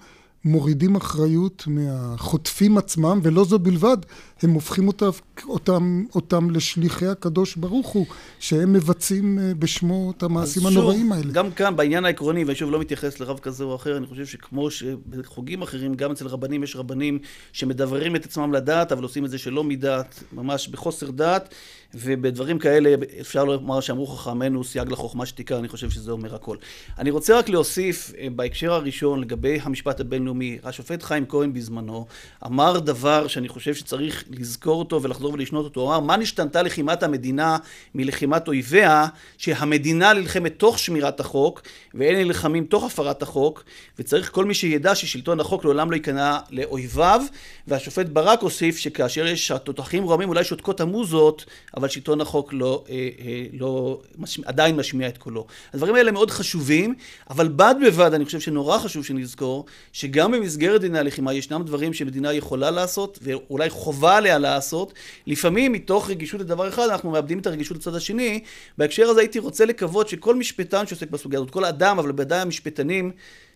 מורידים 0.45 0.95
אחריות 0.95 1.63
מהחוטפים 1.67 2.77
עצמם, 2.77 3.19
ולא 3.23 3.43
זו 3.45 3.59
בלבד, 3.59 3.97
הם 4.43 4.51
הופכים 4.53 4.87
אותם, 4.87 5.09
אותם, 5.47 6.03
אותם 6.15 6.49
לשליחי 6.49 7.07
הקדוש 7.07 7.55
ברוך 7.55 7.87
הוא, 7.87 8.05
שהם 8.39 8.73
מבצעים 8.73 9.39
אה, 9.39 9.53
בשמו 9.59 10.13
את 10.17 10.23
המעשים 10.23 10.67
הנוראים 10.67 11.11
האלה. 11.11 11.31
גם 11.31 11.51
כאן, 11.51 11.75
בעניין 11.75 12.05
העקרוני, 12.05 12.43
ואני 12.43 12.55
שוב 12.55 12.71
לא 12.71 12.79
מתייחס 12.79 13.19
לרב 13.19 13.39
כזה 13.39 13.63
או 13.63 13.75
אחר, 13.75 13.97
אני 13.97 14.07
חושב 14.07 14.25
שכמו 14.25 14.71
שבחוגים 14.71 15.61
אחרים, 15.61 15.95
גם 15.95 16.11
אצל 16.11 16.27
רבנים 16.27 16.63
יש 16.63 16.75
רבנים 16.75 17.19
שמדברים 17.53 18.15
את 18.15 18.25
עצמם 18.25 18.53
לדעת, 18.53 18.91
אבל 18.91 19.03
עושים 19.03 19.25
את 19.25 19.29
זה 19.29 19.37
שלא 19.37 19.63
מדעת, 19.63 20.23
ממש 20.33 20.67
בחוסר 20.67 21.11
דעת. 21.11 21.53
ובדברים 21.95 22.59
כאלה 22.59 22.95
אפשר 23.21 23.45
לומר 23.45 23.79
שאמרו 23.79 24.07
חכמינו 24.07 24.63
סייג 24.63 24.91
לחוכמה 24.91 25.25
שתיקה, 25.25 25.59
אני 25.59 25.67
חושב 25.67 25.89
שזה 25.89 26.11
אומר 26.11 26.35
הכל. 26.35 26.57
אני 26.97 27.11
רוצה 27.11 27.37
רק 27.37 27.49
להוסיף 27.49 28.11
אה, 28.17 28.27
בהקשר 28.35 28.73
הראשון 28.73 29.21
לגבי 29.21 29.59
המשפט 29.61 29.99
הבינלאומי, 29.99 30.57
השופט 30.63 31.03
חיים 31.03 31.25
כהן 31.25 31.53
בזמנו 31.53 32.05
אמר 32.45 32.79
דבר 32.79 33.27
שאני 33.27 33.49
חושב 33.49 33.75
שצריך 33.75 34.23
לזכור 34.29 34.79
אותו 34.79 35.01
ולחזור 35.01 35.33
ולשנות 35.33 35.65
אותו. 35.65 35.81
הוא 35.81 35.89
אמר, 35.89 35.99
מה 35.99 36.17
נשתנתה 36.17 36.61
לחימת 36.61 37.03
המדינה 37.03 37.57
מלחימת 37.95 38.47
אויביה, 38.47 39.05
שהמדינה 39.37 40.13
נלחמת 40.13 40.59
תוך 40.59 40.79
שמירת 40.79 41.19
החוק, 41.19 41.61
ואלה 41.93 42.23
נלחמים 42.23 42.65
תוך 42.65 42.83
הפרת 42.83 43.21
החוק, 43.21 43.63
וצריך 43.99 44.31
כל 44.31 44.45
מי 44.45 44.53
שידע 44.53 44.95
ששלטון 44.95 45.39
החוק 45.39 45.65
לעולם 45.65 45.91
לא 45.91 45.95
ייכנע 45.95 46.37
לאויביו, 46.49 47.21
והשופט 47.67 48.05
ברק 48.05 48.41
הוסיף 48.41 48.77
שכאשר 48.77 49.25
יש 49.27 49.51
התותחים 49.51 50.03
רועמים 50.03 50.29
אולי 50.29 50.43
שותקות 50.43 50.81
המוזות, 50.81 51.45
אבל 51.77 51.87
שלטון 51.87 52.21
החוק 52.21 52.53
לא, 52.53 52.83
אה, 52.89 52.95
אה, 52.95 53.45
לא 53.53 54.01
מש... 54.17 54.39
עדיין 54.45 54.75
משמיע 54.75 55.07
את 55.07 55.17
קולו. 55.17 55.45
הדברים 55.73 55.95
האלה 55.95 56.11
מאוד 56.11 56.31
חשובים, 56.31 56.95
אבל 57.29 57.47
בד 57.47 57.75
בבד 57.85 58.13
אני 58.13 58.25
חושב 58.25 58.39
שנורא 58.39 58.79
חשוב 58.79 59.05
שנזכור, 59.05 59.65
שגם 59.93 60.31
במסגרת 60.31 60.81
דיני 60.81 60.99
הלחימה 60.99 61.33
ישנם 61.33 61.63
דברים 61.65 61.93
שמדינה 61.93 62.33
יכולה 62.33 62.71
לעשות, 62.71 63.19
ואולי 63.21 63.69
חובה 63.69 64.14
עליה 64.17 64.37
לעשות, 64.37 64.93
לפעמים 65.27 65.71
מתוך 65.71 66.09
רגישות 66.09 66.41
לדבר 66.41 66.67
אחד 66.67 66.89
אנחנו 66.89 67.11
מאבדים 67.11 67.39
את 67.39 67.47
הרגישות 67.47 67.77
לצד 67.77 67.95
השני. 67.95 68.43
בהקשר 68.77 69.09
הזה 69.09 69.19
הייתי 69.19 69.39
רוצה 69.39 69.65
לקוות 69.65 70.09
שכל 70.09 70.35
משפטן 70.35 70.87
שעוסק 70.87 71.09
בסוגיה 71.09 71.39
הזאת, 71.39 71.51
כל 71.51 71.65
אדם, 71.65 71.99
אבל 71.99 72.11
בוודאי 72.11 72.39
המשפטנים, 72.39 73.11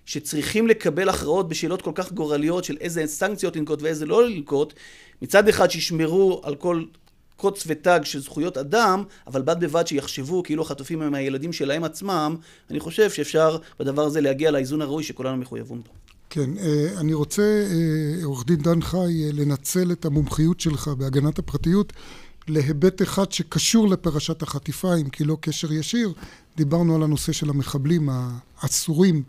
שצריכים 0.05 0.67
לקבל 0.67 1.09
הכרעות 1.09 1.49
בשאלות 1.49 1.81
כל 1.81 1.91
כך 1.95 2.11
גורליות 2.11 2.63
של 2.63 2.77
איזה 2.81 3.07
סנקציות 3.07 3.55
לנקוט 3.55 3.81
ואיזה 3.81 4.05
לא 4.05 4.27
לנקוט, 4.27 4.73
מצד 5.21 5.47
אחד 5.47 5.71
שישמרו 5.71 6.41
על 6.43 6.55
כל 6.55 6.83
קוץ 7.35 7.63
ותג 7.67 7.99
של 8.03 8.19
זכויות 8.19 8.57
אדם, 8.57 9.03
אבל 9.27 9.41
בד 9.41 9.59
בבד 9.59 9.87
שיחשבו 9.87 10.43
כאילו 10.43 10.63
החטופים 10.63 11.01
הם 11.01 11.15
הילדים 11.15 11.53
שלהם 11.53 11.83
עצמם, 11.83 12.35
אני 12.69 12.79
חושב 12.79 13.09
שאפשר 13.09 13.57
בדבר 13.79 14.01
הזה 14.01 14.21
להגיע 14.21 14.51
לאיזון 14.51 14.81
הראוי 14.81 15.03
שכולנו 15.03 15.37
מחויבים 15.37 15.81
בו. 15.81 16.08
כן, 16.29 16.49
אני 16.97 17.13
רוצה, 17.13 17.67
עורך 18.23 18.45
דין 18.45 18.55
דן 18.55 18.81
חי, 18.81 19.31
לנצל 19.33 19.91
את 19.91 20.05
המומחיות 20.05 20.59
שלך 20.59 20.87
בהגנת 20.87 21.39
הפרטיות 21.39 21.93
להיבט 22.47 23.01
אחד 23.01 23.31
שקשור 23.31 23.89
לפרשת 23.89 24.41
החטיפה, 24.41 24.95
אם 24.95 25.09
כי 25.09 25.23
לא 25.23 25.37
קשר 25.41 25.73
ישיר. 25.73 26.13
דיברנו 26.57 26.95
על 26.95 27.03
הנושא 27.03 27.31
של 27.31 27.49
המחבלים 27.49 28.09
האסורים, 28.57 29.23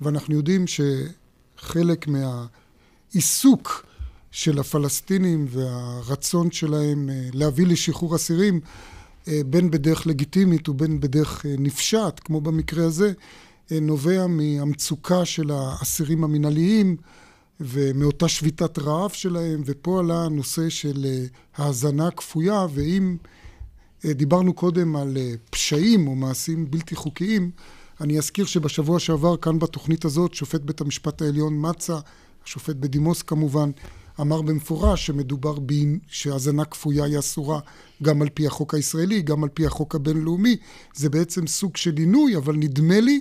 ואנחנו 0.00 0.34
יודעים 0.34 0.64
שחלק 0.66 2.06
מהעיסוק 2.08 3.86
של 4.30 4.58
הפלסטינים 4.58 5.46
והרצון 5.48 6.50
שלהם 6.50 7.08
להביא 7.32 7.66
לשחרור 7.66 8.16
אסירים, 8.16 8.60
בין 9.26 9.70
בדרך 9.70 10.06
לגיטימית 10.06 10.68
ובין 10.68 11.00
בדרך 11.00 11.46
נפשעת, 11.58 12.20
כמו 12.20 12.40
במקרה 12.40 12.84
הזה, 12.86 13.12
נובע 13.70 14.26
מהמצוקה 14.26 15.24
של 15.24 15.50
האסירים 15.50 16.24
המנהליים 16.24 16.96
ומאותה 17.60 18.28
שביתת 18.28 18.78
רעב 18.78 19.10
שלהם, 19.10 19.62
ופה 19.66 20.00
עלה 20.00 20.24
הנושא 20.24 20.68
של 20.68 21.06
האזנה 21.56 22.10
כפויה, 22.10 22.66
ואם 22.74 23.16
דיברנו 24.04 24.52
קודם 24.52 24.96
על 24.96 25.16
פשעים 25.50 26.08
או 26.08 26.14
מעשים 26.14 26.70
בלתי 26.70 26.96
חוקיים, 26.96 27.50
אני 28.00 28.18
אזכיר 28.18 28.44
שבשבוע 28.44 28.98
שעבר 28.98 29.36
כאן 29.36 29.58
בתוכנית 29.58 30.04
הזאת 30.04 30.34
שופט 30.34 30.60
בית 30.60 30.80
המשפט 30.80 31.22
העליון 31.22 31.54
מצא, 31.60 31.98
השופט 32.44 32.76
בדימוס 32.76 33.22
כמובן, 33.22 33.70
אמר 34.20 34.42
במפורש 34.42 35.06
שמדובר 35.06 35.58
ב... 35.66 35.72
שהאזנה 36.06 36.64
כפויה 36.64 37.04
היא 37.04 37.18
אסורה 37.18 37.60
גם 38.02 38.22
על 38.22 38.28
פי 38.34 38.46
החוק 38.46 38.74
הישראלי, 38.74 39.22
גם 39.22 39.44
על 39.44 39.50
פי 39.54 39.66
החוק 39.66 39.94
הבינלאומי. 39.94 40.56
זה 40.94 41.10
בעצם 41.10 41.46
סוג 41.46 41.76
של 41.76 41.96
עינוי, 41.96 42.36
אבל 42.36 42.56
נדמה 42.56 43.00
לי 43.00 43.20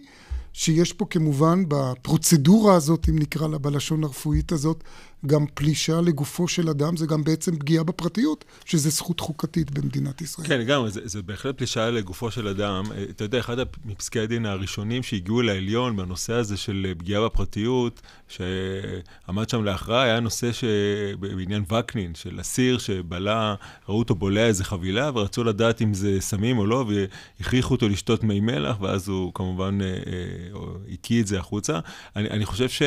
שיש 0.53 0.93
פה 0.93 1.05
כמובן 1.09 1.63
בפרוצדורה 1.67 2.75
הזאת, 2.75 3.09
אם 3.09 3.19
נקרא 3.19 3.47
לה 3.47 3.57
בלשון 3.57 4.03
הרפואית 4.03 4.51
הזאת, 4.51 4.83
גם 5.25 5.45
פלישה 5.53 6.01
לגופו 6.01 6.47
של 6.47 6.69
אדם, 6.69 6.97
זה 6.97 7.05
גם 7.05 7.23
בעצם 7.23 7.59
פגיעה 7.59 7.83
בפרטיות, 7.83 8.45
שזה 8.65 8.89
זכות 8.89 9.19
חוקתית 9.19 9.71
במדינת 9.71 10.21
ישראל. 10.21 10.47
כן, 10.47 10.59
לגמרי, 10.59 10.91
זה, 10.91 11.01
זה 11.03 11.21
בהחלט 11.21 11.57
פלישה 11.57 11.89
לגופו 11.89 12.31
של 12.31 12.47
אדם. 12.47 12.83
אתה 13.09 13.23
יודע, 13.23 13.39
אחד 13.39 13.57
מפסקי 13.85 14.19
הדין 14.19 14.45
הראשונים 14.45 15.03
שהגיעו 15.03 15.41
לעליון 15.41 15.97
בנושא 15.97 16.33
הזה 16.33 16.57
של 16.57 16.93
פגיעה 16.97 17.25
בפרטיות, 17.25 18.01
שעמד 18.27 19.49
שם 19.49 19.63
להכרעה, 19.63 20.03
היה 20.03 20.19
נושא 20.19 20.51
בעניין 21.19 21.63
וקנין, 21.71 22.15
של 22.15 22.41
אסיר 22.41 22.77
שבלע, 22.77 23.55
ראו 23.89 23.99
אותו 23.99 24.15
בולע 24.15 24.45
איזה 24.45 24.63
חבילה, 24.63 25.11
ורצו 25.13 25.43
לדעת 25.43 25.81
אם 25.81 25.93
זה 25.93 26.17
סמים 26.19 26.57
או 26.57 26.65
לא, 26.65 26.85
והכריחו 27.39 27.73
אותו 27.73 27.89
לשתות 27.89 28.23
מי 28.23 28.39
מלח, 28.39 28.81
ואז 28.81 29.07
הוא 29.07 29.31
כמובן 29.33 29.79
הקיא 30.93 31.21
את 31.21 31.27
זה 31.27 31.39
החוצה. 31.39 31.79
אני, 32.15 32.29
אני 32.29 32.45
חושב 32.45 32.69
ש... 32.69 32.81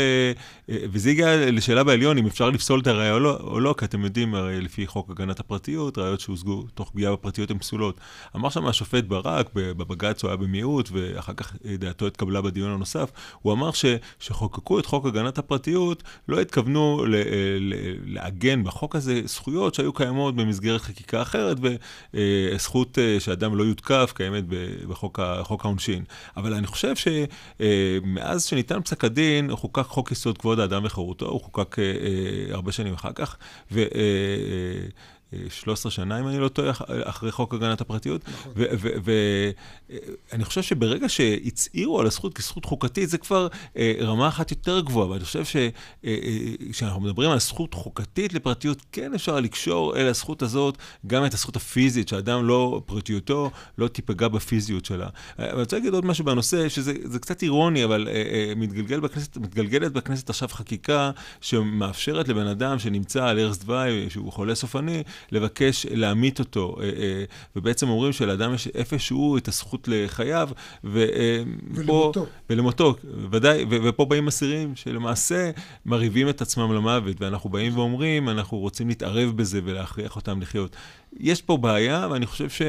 וזה 0.69 1.11
הגיע 1.11 1.51
לשאלה 1.51 1.85
בעליון, 1.85 2.24
אם 2.25 2.29
אפשר 2.29 2.51
לפסול 2.51 2.81
את 2.81 2.87
הראייה 2.87 3.15
או 3.15 3.19
לא, 3.19 3.39
או 3.41 3.61
לא, 3.61 3.75
כי 3.79 3.85
אתם 3.85 4.05
יודעים, 4.05 4.35
הרי 4.35 4.61
לפי 4.61 4.87
חוק 4.87 5.11
הגנת 5.11 5.41
הפרטיות, 5.41 5.99
ראיות 5.99 6.21
שהושגו 6.21 6.63
תוך 6.75 6.91
פגיעה 6.91 7.13
בפרטיות 7.13 7.51
הן 7.51 7.59
פסולות. 7.59 8.01
אמר 8.37 8.49
שם 8.49 8.67
השופט 8.67 9.05
ברק, 9.05 9.51
בבג"ץ 9.55 10.23
הוא 10.23 10.29
היה 10.29 10.37
במיעוט, 10.37 10.89
ואחר 10.93 11.33
כך 11.35 11.57
דעתו 11.79 12.07
התקבלה 12.07 12.41
בדיון 12.41 12.71
הנוסף, 12.71 13.11
הוא 13.43 13.53
אמר 13.53 13.73
ש, 13.73 13.85
שחוקקו 14.21 14.79
את 14.79 14.87
חוק 14.87 15.07
הגנת 15.07 15.39
הפרטיות, 15.39 16.03
לא 16.29 16.41
התכוונו 16.41 17.05
ל, 17.07 17.15
לעגן 18.07 18.65
בחוק 18.65 18.97
הזה 18.97 19.21
זכויות 19.25 19.75
שהיו 19.75 19.93
קיימות 19.93 20.37
במסגרת 20.37 20.81
חקיקה 20.81 21.23
אחרת, 21.23 21.57
וזכות 22.15 22.99
שאדם 23.19 23.57
לא 23.57 23.63
יודקף 23.63 24.13
קיימת 24.15 24.45
בחוק 24.89 25.65
העונשין. 25.65 26.05
אבל 26.37 26.55
אני 26.55 26.67
חושב 26.67 26.95
שמאז 26.97 28.45
שניתן 28.45 28.83
פסק 28.83 29.05
הדין, 29.05 29.57
חוקק 29.57 29.87
חוק 29.87 30.13
יסוד 30.13 30.39
כבוד 30.39 30.61
האדם 30.61 30.85
וחירותו, 30.85 31.27
הוא 31.27 31.41
חוקק 31.41 31.77
הרבה 32.51 32.73
שנים 32.73 32.95
אחר 32.95 33.13
כך, 33.13 33.37
ו... 33.73 33.85
13 35.49 35.93
שנה, 35.93 36.21
אם 36.21 36.29
אני 36.29 36.39
לא 36.39 36.49
טועה, 36.49 36.73
אחרי 37.05 37.33
חוק 37.33 37.55
הגנת 37.55 37.81
הפרטיות. 37.81 38.21
נכון. 38.29 38.53
ואני 40.31 40.45
חושב 40.45 40.63
שברגע 40.63 41.09
שהצהירו 41.09 42.01
על 42.01 42.07
הזכות 42.07 42.35
כזכות 42.35 42.65
חוקתית, 42.65 43.09
זה 43.09 43.19
כבר 43.19 43.49
אה, 43.77 43.93
רמה 44.01 44.29
אחת 44.29 44.51
יותר 44.51 44.81
גבוהה. 44.81 45.11
ואני 45.11 45.25
חושב 45.25 45.45
שכשאנחנו 45.45 47.01
אה, 47.01 47.05
מדברים 47.05 47.31
על 47.31 47.39
זכות 47.41 47.75
חוקתית 47.75 48.33
לפרטיות, 48.35 48.83
כן 48.93 49.15
אפשר 49.15 49.41
לקשור 49.41 49.97
אל 49.97 50.07
הזכות 50.07 50.43
הזאת 50.43 50.79
גם 51.07 51.27
את 51.27 51.35
הזכות 51.35 51.57
הפיזית, 51.57 52.09
שאדם 52.09 52.47
לא, 52.47 52.83
פרטיותו 52.87 53.51
לא 53.79 53.89
תיפגע 53.89 54.29
בפיזיות 54.29 54.85
שלה. 54.85 55.09
אני 55.39 55.61
רוצה 55.61 55.77
להגיד 55.77 55.95
עוד 55.95 56.05
משהו 56.05 56.25
בנושא, 56.25 56.69
שזה 56.69 57.19
קצת 57.21 57.43
אירוני, 57.43 57.85
אבל 57.85 58.09
מתגלגל 58.57 59.01
בכנסת, 59.01 59.37
מתגלגלת 59.37 59.93
בכנסת 59.93 60.31
עכשיו 60.31 60.49
חקיקה 60.49 61.11
שמאפשרת 61.41 62.29
לבן 62.29 62.47
אדם 62.47 62.79
שנמצא 62.79 63.25
על 63.25 63.39
ערש 63.39 63.57
דווי, 63.57 64.11
שהוא 64.11 64.33
חולה 64.33 64.55
סופני, 64.55 65.03
לבקש 65.33 65.87
להמית 65.91 66.39
אותו, 66.39 66.77
אה, 66.81 66.85
אה, 66.85 67.25
ובעצם 67.57 67.89
אומרים 67.89 68.13
שלאדם 68.13 68.55
יש 68.55 68.69
איפשהו 68.69 69.37
את 69.37 69.49
הזכות 69.49 69.89
לחייו, 69.89 70.49
ופה... 70.85 71.01
ולמותו. 71.71 72.27
ולמותו, 72.51 72.95
ודאי, 73.31 73.65
ופה 73.71 74.05
באים 74.05 74.29
אסירים 74.29 74.77
שלמעשה 74.77 75.51
מרהיבים 75.87 76.29
את 76.29 76.43
עצמם 76.43 76.73
למוות, 76.73 77.21
ואנחנו 77.21 77.51
באים 77.51 77.79
ואומרים, 77.79 78.29
אנחנו 78.29 78.59
רוצים 78.59 78.89
להתערב 78.89 79.33
בזה 79.37 79.61
ולהכריח 79.65 80.17
אותם 80.17 80.41
לחיות. 80.41 80.77
יש 81.21 81.43
פה 81.43 81.57
בעיה, 81.57 82.09
ואני 82.11 82.27
חושב 82.27 82.51
ש... 82.51 82.63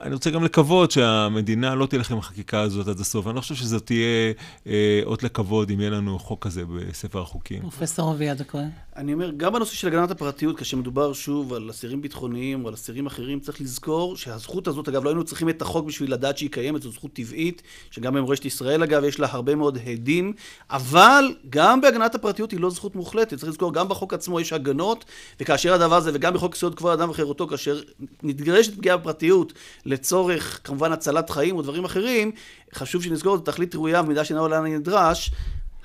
אני 0.00 0.14
רוצה 0.14 0.30
גם 0.30 0.44
לקוות 0.44 0.90
שהמדינה 0.90 1.74
לא 1.74 1.86
תלך 1.86 2.10
עם 2.10 2.18
החקיקה 2.18 2.60
הזאת 2.60 2.88
עד 2.88 3.00
הסוף. 3.00 3.26
אני 3.26 3.36
לא 3.36 3.40
חושב 3.40 3.54
שזאת 3.54 3.86
תהיה 3.86 4.32
אה, 4.66 5.00
אות 5.04 5.22
לכבוד 5.22 5.70
אם 5.70 5.80
יהיה 5.80 5.90
לנו 5.90 6.18
חוק 6.18 6.46
כזה 6.46 6.62
בספר 6.64 7.20
החוקים. 7.20 7.60
פרופסור 7.60 8.12
אביעד 8.12 8.40
הכהן. 8.40 8.68
אני 8.96 9.12
אומר, 9.12 9.30
גם 9.36 9.52
בנושא 9.52 9.74
של 9.74 9.88
הגנת 9.88 10.10
הפרטיות, 10.10 10.58
כשמדובר 10.58 11.12
שוב 11.12 11.52
על 11.52 11.70
אסירים 11.70 12.02
ביטחוניים 12.02 12.64
או 12.64 12.68
על 12.68 12.74
אסירים 12.74 13.06
אחרים, 13.06 13.40
צריך 13.40 13.60
לזכור 13.60 14.16
שהזכות 14.16 14.68
הזאת, 14.68 14.88
אגב, 14.88 15.04
לא 15.04 15.08
היינו 15.08 15.24
צריכים 15.24 15.48
את 15.48 15.62
החוק 15.62 15.86
בשביל 15.86 16.12
לדעת 16.12 16.38
שהיא 16.38 16.50
קיימת, 16.50 16.82
זו 16.82 16.90
זכות 16.90 17.12
טבעית, 17.12 17.62
שגם 17.90 18.14
במורשת 18.14 18.44
ישראל, 18.44 18.82
אגב, 18.82 19.04
יש 19.04 19.20
לה 19.20 19.28
הרבה 19.30 19.54
מאוד 19.54 19.78
הדים, 19.86 20.32
אבל 20.70 21.34
גם 21.50 21.80
בהגנת 21.80 22.14
הפרטיות 22.14 22.50
היא 22.50 22.60
לא 22.60 22.70
זכות 22.70 22.96
מוחלטת. 22.96 23.34
צריך 23.34 23.48
לזכור, 23.48 23.72
גם 23.72 23.88
בחוק 23.88 24.14
עצמו 24.14 24.40
יש 24.40 24.52
הגנות, 24.52 25.04
וכאשר 25.40 25.74
הדבר 25.74 25.96
הזה, 25.96 26.10
וגם 26.14 26.34
בחוק 26.34 26.54
יסוד 26.54 26.74
כבוד 26.74 26.90
האדם 26.90 27.10
וחירותו, 27.10 27.46
כאשר 27.46 27.80
נתגרשת 28.22 28.74
פגיעה 28.76 28.96
בפרטיות 28.96 29.52
לצורך, 29.90 30.60
כמובן, 30.64 30.92
הצלת 30.92 31.30
חיים 31.30 31.56
או 31.56 31.62
דברים 31.62 31.84
אחרים, 31.84 32.30
חשוב 32.74 33.02
שנזכור 33.02 33.36
את 33.36 33.48
התכלית 33.48 33.74
ראויה 33.74 34.02
במידה 34.02 34.24
שאינה 34.24 34.40
עולה 34.40 34.60
נדרש. 34.60 35.30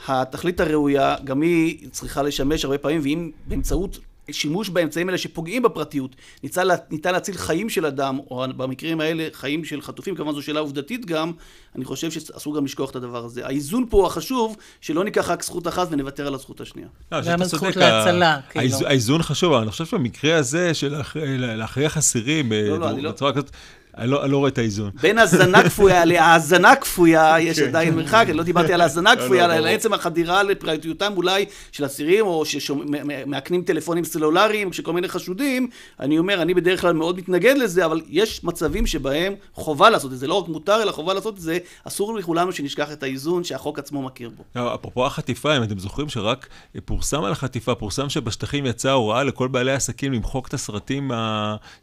התכלית 0.08 0.60
הראויה, 0.60 1.16
גם 1.24 1.42
היא 1.42 1.90
צריכה 1.92 2.24
לשמש 2.24 2.66
הרבה 2.66 2.78
פעמים, 2.78 3.02
ואם 3.04 3.32
באמצעות 3.48 4.00
שימוש 4.32 4.70
באמצעים 4.70 5.10
האלה 5.10 5.18
שפוגעים 5.18 5.62
בפרטיות, 5.64 6.16
ניתן, 6.44 6.68
ניתן 6.92 7.14
להציל 7.14 7.38
חיים 7.38 7.70
של 7.70 7.86
אדם, 7.86 8.20
או 8.32 8.46
במקרים 8.58 9.00
האלה 9.00 9.28
חיים 9.34 9.66
של 9.66 9.82
חטופים, 9.82 10.16
כמובן 10.16 10.34
זו 10.34 10.42
שאלה 10.42 10.60
עובדתית 10.60 11.06
גם, 11.06 11.32
אני 11.76 11.86
חושב 11.86 12.12
שאסור 12.12 12.56
גם 12.56 12.66
לשכוח 12.66 12.90
את 12.90 12.96
הדבר 12.96 13.26
הזה. 13.26 13.46
האיזון 13.46 13.86
פה 13.90 14.08
החשוב, 14.08 14.56
שלא 14.82 15.04
ניקח 15.04 15.30
רק 15.30 15.44
זכות 15.44 15.68
אחת 15.68 15.88
ונוותר 15.92 16.28
על 16.28 16.34
הזכות 16.34 16.62
השנייה. 16.62 16.88
גם 17.12 17.42
הזכות 17.42 17.76
להצלה, 17.76 18.40
כאילו. 18.50 18.88
האיזון 18.88 19.24
חשוב, 19.24 19.54
אבל 19.54 19.62
אני 19.62 19.72
חושב 19.72 19.86
שבמקרה 19.86 20.38
הזה 20.38 20.74
של 20.74 21.02
להכריח 21.38 21.98
אסירים 21.98 22.52
לא, 22.52 22.98
לא, 22.98 23.12
בצורה 23.12 23.34
כזאת... 23.34 23.52
אני 23.98 24.08
לא, 24.08 24.30
לא 24.30 24.38
רואה 24.38 24.50
את 24.50 24.58
האיזון. 24.58 24.92
בין 25.02 25.18
הזנה 25.18 25.64
כפויה 25.64 26.06
להאזנה 26.06 26.76
כפויה 26.76 27.40
יש 27.40 27.60
כן. 27.60 27.68
עדיין 27.68 27.96
מרחק, 27.96 28.26
אני 28.28 28.38
לא 28.38 28.44
דיברתי 28.44 28.74
על 28.74 28.82
האזנה 28.82 29.16
לא, 29.16 29.22
כפויה, 29.22 29.56
אלא 29.56 29.70
עצם 29.70 29.94
החדירה 29.94 30.44
לפרטיותם 30.44 31.14
אולי 31.16 31.46
של 31.72 31.86
אסירים, 31.86 32.26
או 32.26 32.46
שמאכנים 32.46 33.62
טלפונים 33.62 34.04
סלולריים, 34.04 34.74
של 34.74 34.84
כל 34.84 34.94
מיני 34.94 35.08
חשודים, 35.08 35.70
אני 36.00 36.18
אומר, 36.18 36.42
אני 36.42 36.54
בדרך 36.54 36.82
כלל 36.82 36.94
מאוד 36.94 37.18
מתנגד 37.18 37.58
לזה, 37.58 37.86
אבל 37.86 38.02
יש 38.10 38.44
מצבים 38.44 38.88
שבהם 38.88 39.34
חובה 39.54 39.90
לעשות 39.90 40.14
את 40.14 40.18
זה, 40.18 40.28
לא 40.28 40.34
רק 40.34 40.48
מותר, 40.48 40.84
אלא 40.84 40.92
חובה 40.92 41.14
לעשות 41.14 41.36
את 41.36 41.42
זה, 41.42 41.58
אסור 41.84 42.16
לכולנו 42.16 42.52
שנשכח 42.52 42.92
את 42.92 43.04
האיזון 43.04 43.44
שהחוק 43.44 43.80
עצמו 43.80 44.02
מכיר 44.02 44.30
בו. 44.30 44.44
לא, 44.56 44.76
אפרופו 44.76 45.06
החטיפה, 45.06 45.58
אם 45.58 45.64
אתם 45.64 45.80
זוכרים 45.80 46.10
שרק 46.10 46.48
פורסם 46.86 47.24
על 47.24 47.32
החטיפה, 47.32 47.76
פורסם 47.76 48.10
שבשטחים 48.10 48.66
יצאה 48.66 48.92
הוראה 48.92 49.24
לכל 49.24 49.48
בעלי 49.48 49.72
העסקים 49.72 50.14
למחוק 50.14 50.48
את 50.48 50.54
הסרטים 50.54 51.12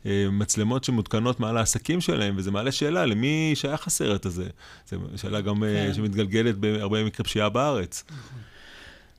מהמצלמות 0.04 0.84
שמותקנות 0.84 1.40
מעל 1.40 1.56
העסקים 1.56 2.00
שלהם, 2.02 2.34
וזה 2.36 2.50
מעלה 2.50 2.72
שאלה, 2.72 3.06
למי 3.06 3.52
שייך 3.54 3.86
הסרט 3.86 4.26
הזה? 4.26 4.46
זו 4.90 4.98
שאלה 5.16 5.40
גם 5.40 5.64
אה, 5.64 5.86
כן. 5.86 5.94
שמתגלגלת 5.94 6.58
בהרבה 6.58 7.04
מקרי 7.04 7.24
פשיעה 7.24 7.48
בארץ. 7.48 8.04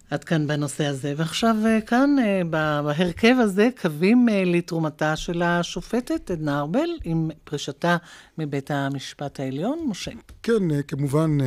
עד 0.10 0.24
כאן 0.24 0.48
בנושא 0.48 0.86
הזה. 0.86 1.14
ועכשיו 1.18 1.56
אה, 1.66 1.82
כאן, 1.82 2.16
אה, 2.20 2.42
בהרכב 2.84 3.36
הזה, 3.40 3.70
קווים 3.82 4.28
לתרומתה 4.46 5.16
של 5.16 5.42
השופטת 5.42 6.32
עדנה 6.32 6.60
ארבל, 6.60 6.90
עם 7.04 7.30
פרישתה 7.44 7.98
מבית 8.38 8.72
המשפט 8.72 9.40
העליון. 9.40 9.80
משה. 9.88 10.12
כן, 10.44 10.82
כמובן, 10.88 11.38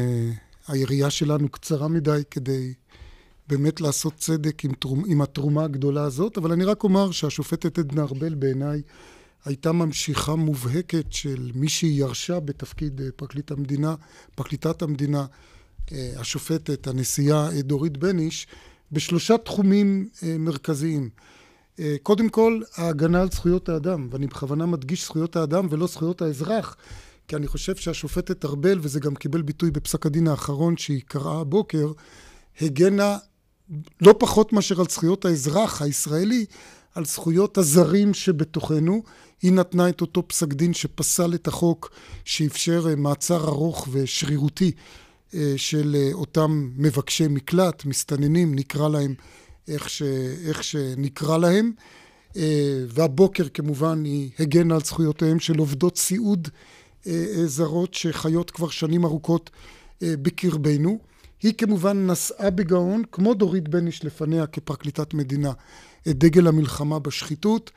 היריעה 0.68 1.10
שלנו 1.10 1.48
קצרה 1.48 1.88
מדי 1.88 2.22
כדי 2.30 2.74
באמת 3.48 3.80
לעשות 3.80 4.14
צדק 4.16 4.64
עם, 4.64 4.72
תרומ, 4.72 5.02
עם 5.06 5.22
התרומה 5.22 5.64
הגדולה 5.64 6.02
הזאת, 6.02 6.38
אבל 6.38 6.52
אני 6.52 6.64
רק 6.64 6.84
אומר 6.84 7.10
שהשופטת 7.10 7.78
עדנה 7.78 8.02
ארבל 8.02 8.34
בעיניי 8.34 8.82
הייתה 9.46 9.72
ממשיכה 9.72 10.34
מובהקת 10.34 11.12
של 11.12 11.50
מי 11.54 11.68
שהיא 11.68 12.00
ירשה 12.00 12.40
בתפקיד 12.40 13.00
אה, 13.00 13.06
פרקליט 13.16 13.50
המדינה, 13.50 13.94
פרקליטת 14.34 14.82
המדינה, 14.82 15.26
אה, 15.92 16.12
השופטת, 16.16 16.86
הנשיאה 16.86 17.50
אה, 17.52 17.62
דורית 17.62 17.96
בניש, 17.96 18.46
בשלושה 18.92 19.38
תחומים 19.38 20.08
מרכזיים. 20.38 21.10
קודם 22.02 22.28
כל, 22.28 22.60
ההגנה 22.76 23.22
על 23.22 23.30
זכויות 23.30 23.68
האדם, 23.68 24.08
ואני 24.10 24.26
בכוונה 24.26 24.66
מדגיש 24.66 25.04
זכויות 25.04 25.36
האדם 25.36 25.66
ולא 25.70 25.86
זכויות 25.86 26.22
האזרח, 26.22 26.76
כי 27.28 27.36
אני 27.36 27.46
חושב 27.46 27.76
שהשופטת 27.76 28.44
ארבל, 28.44 28.78
וזה 28.82 29.00
גם 29.00 29.14
קיבל 29.14 29.42
ביטוי 29.42 29.70
בפסק 29.70 30.06
הדין 30.06 30.28
האחרון 30.28 30.76
שהיא 30.76 31.02
קראה 31.06 31.40
הבוקר, 31.40 31.92
הגנה 32.60 33.18
לא 34.00 34.14
פחות 34.18 34.52
מאשר 34.52 34.80
על 34.80 34.86
זכויות 34.90 35.24
האזרח 35.24 35.82
הישראלי, 35.82 36.46
על 36.96 37.04
זכויות 37.04 37.58
הזרים 37.58 38.14
שבתוכנו. 38.14 39.02
היא 39.42 39.52
נתנה 39.52 39.88
את 39.88 40.00
אותו 40.00 40.28
פסק 40.28 40.52
דין 40.52 40.74
שפסל 40.74 41.34
את 41.34 41.48
החוק 41.48 41.90
שאפשר 42.24 42.86
אה, 42.90 42.96
מעצר 42.96 43.48
ארוך 43.48 43.88
ושרירותי 43.92 44.72
אה, 45.34 45.54
של 45.56 45.96
אה, 45.98 46.10
אותם 46.12 46.70
מבקשי 46.76 47.28
מקלט, 47.28 47.84
מסתננים, 47.84 48.54
נקרא 48.54 48.88
להם 48.88 49.14
איך, 49.68 49.90
ש, 49.90 50.02
איך 50.48 50.64
שנקרא 50.64 51.38
להם. 51.38 51.72
והבוקר 52.88 53.48
כמובן 53.54 54.04
היא 54.04 54.30
הגנה 54.38 54.74
על 54.74 54.80
זכויותיהם 54.80 55.40
של 55.40 55.58
עובדות 55.58 55.98
סיעוד 55.98 56.48
זרות 57.44 57.94
שחיות 57.94 58.50
כבר 58.50 58.68
שנים 58.68 59.04
ארוכות 59.04 59.50
בקרבנו. 60.02 60.98
היא 61.42 61.52
כמובן 61.58 62.10
נשאה 62.10 62.50
בגאון, 62.50 63.02
כמו 63.12 63.34
דורית 63.34 63.68
בניש 63.68 64.04
לפניה 64.04 64.46
כפרקליטת 64.46 65.14
מדינה, 65.14 65.52
את 66.08 66.18
דגל 66.18 66.46
המלחמה 66.46 66.98
בשחיתות. 66.98 67.70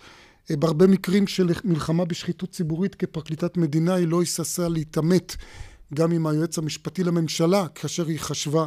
אה, 0.52 0.56
בהרבה 0.58 0.88
מקרים 0.88 1.28
של 1.28 1.52
מלחמה 1.64 2.06
בשחיתות 2.06 2.52
ציבורית 2.52 2.96
כפרקליטת 2.96 3.58
מדינה 3.58 3.94
היא 3.94 4.08
לא 4.08 4.20
היססה 4.20 4.68
להתעמת 4.68 5.36
גם 5.94 6.12
עם 6.12 6.28
היועץ 6.28 6.58
המשפטי 6.58 7.04
לממשלה 7.04 7.68
כאשר 7.76 8.08
היא 8.08 8.20
חשבה 8.20 8.66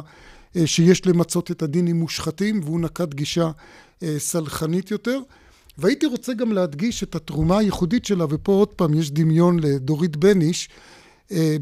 אה, 0.55 0.67
שיש 0.67 1.07
למצות 1.07 1.51
את 1.51 1.61
הדין 1.61 1.87
עם 1.87 1.99
מושחתים 1.99 2.59
והוא 2.63 2.79
נקט 2.79 3.13
גישה 3.13 3.51
אה, 4.03 4.15
סלחנית 4.17 4.91
יותר 4.91 5.19
והייתי 5.77 6.05
רוצה 6.05 6.33
גם 6.33 6.51
להדגיש 6.51 7.03
את 7.03 7.15
התרומה 7.15 7.57
הייחודית 7.57 8.05
שלה 8.05 8.25
ופה 8.29 8.51
עוד 8.51 8.67
פעם 8.67 8.93
יש 8.93 9.11
דמיון 9.11 9.59
לדורית 9.59 10.15
בניש 10.15 10.69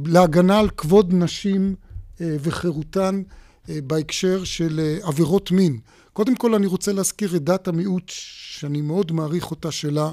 להגנה 0.06 0.60
על 0.60 0.70
כבוד 0.70 1.14
נשים 1.14 1.76
וחירותן 2.20 3.22
בהקשר 3.70 4.44
של 4.44 4.98
עבירות 5.02 5.52
מין 5.52 5.80
קודם 6.14 6.36
כל 6.36 6.56
אני 6.56 6.68
רוצה 6.68 6.94
להזכיר 6.94 7.36
את 7.36 7.44
דת 7.44 7.68
המיעוט 7.68 8.04
שאני 8.08 8.82
מאוד 8.82 9.12
מעריך 9.12 9.52
אותה 9.52 9.72
שלה 9.72 10.12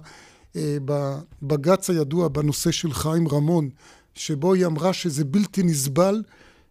אה, 0.56 0.76
בבג"ץ 0.84 1.90
הידוע 1.90 2.28
בנושא 2.28 2.70
של 2.70 2.92
חיים 2.92 3.28
רמון 3.28 3.68
שבו 4.14 4.54
היא 4.54 4.66
אמרה 4.66 4.92
שזה 4.92 5.24
בלתי 5.24 5.62
נסבל 5.62 6.22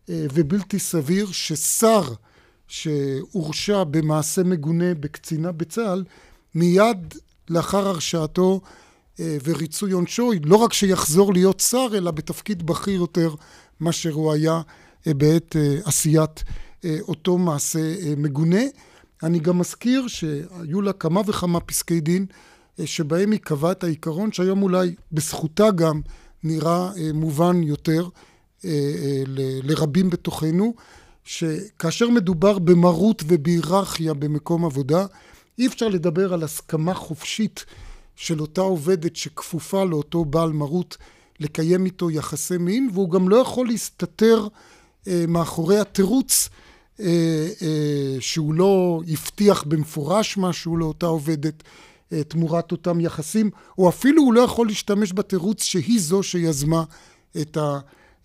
אה, 0.10 0.26
ובלתי 0.34 0.80
סביר 0.80 1.32
ששר 1.32 2.02
שהורשע 2.68 3.84
במעשה 3.84 4.44
מגונה 4.44 4.94
בקצינה 4.94 5.52
בצה"ל 5.52 6.04
מיד 6.56 7.16
לאחר 7.50 7.88
הרשעתו 7.88 8.62
אה, 9.20 9.38
וריצוי 9.44 9.92
עונשו 9.92 10.32
לא 10.44 10.56
רק 10.56 10.74
שיחזור 10.74 11.34
להיות 11.34 11.60
שר 11.60 11.88
אלא 11.94 12.12
בתפקיד 12.12 12.66
בכיר 12.66 12.94
יותר 12.96 13.36
מאשר 13.80 14.14
הוא 14.14 14.34
היה 14.34 14.62
בעת 15.06 15.56
עשיית 15.86 16.44
אותו 17.08 17.38
מעשה 17.38 17.80
מגונה 18.18 18.62
אני 19.24 19.40
גם 19.40 19.58
מזכיר 19.58 20.08
שהיו 20.08 20.82
לה 20.82 20.94
כמה 20.94 21.22
וכמה 21.28 21.60
פסקי 21.60 22.00
דין 22.00 22.26
אה, 22.80 22.88
שבהם 22.88 23.32
היא 23.32 23.40
קבעה 23.40 23.72
את 23.72 23.84
העיקרון 23.84 24.32
שהיום 24.32 24.64
אולי 24.64 24.96
בזכותה 25.12 25.72
גם 25.72 26.02
נראה 26.44 26.90
אה, 26.98 27.14
מובן 27.14 27.64
יותר 27.64 28.08
אה, 28.66 29.24
לרבים 29.64 30.10
בתוכנו, 30.10 30.74
שכאשר 31.24 32.10
מדובר 32.10 32.60
במרות 32.60 33.24
ובהיררכיה 33.28 34.14
במקום 34.14 34.66
עבודה, 34.66 35.06
אי 35.60 35.68
אפשר 35.68 35.88
לדבר 35.88 36.34
על 36.34 36.44
הסכמה 36.44 36.94
חופשית 36.94 37.66
של 38.16 38.42
אותה 38.42 38.62
עובדת 38.62 39.16
שכפופה 39.16 39.84
לאותו 39.84 40.26
בעל 40.26 40.52
מרות 40.52 40.98
לקיים 41.40 41.86
איתו 41.86 42.12
יחסי 42.12 42.58
מין, 42.58 42.90
והוא 42.94 43.10
גם 43.10 43.30
לא 43.30 43.36
יכול 43.36 43.68
להסתתר 43.68 44.48
מאחורי 45.28 45.80
התירוץ 45.80 46.50
שהוא 48.20 48.54
לא 48.54 49.02
הבטיח 49.08 49.64
במפורש 49.64 50.38
משהו 50.38 50.78
לאותה 50.78 51.06
עובדת 51.06 51.64
אה, 52.14 52.24
תמורת 52.24 52.72
אותם 52.72 53.00
יחסים, 53.00 53.50
או 53.78 53.90
אפילו 53.90 54.22
הוא 54.24 54.34
לא 54.34 54.42
יכול 54.42 54.68
להשתמש 54.68 55.14
בתירוץ 55.14 55.64
שהיא 55.64 56.00
זו 56.00 56.24
שיזמה 56.24 56.84
את 57.42 57.58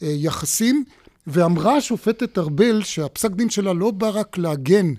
היחסים. 0.00 0.84
ואמרה 1.26 1.76
השופטת 1.76 2.38
ארבל 2.38 2.82
שהפסק 2.82 3.30
דין 3.30 3.50
שלה 3.50 3.72
לא 3.72 3.90
בא 3.90 4.10
רק 4.14 4.38
להגן 4.38 4.94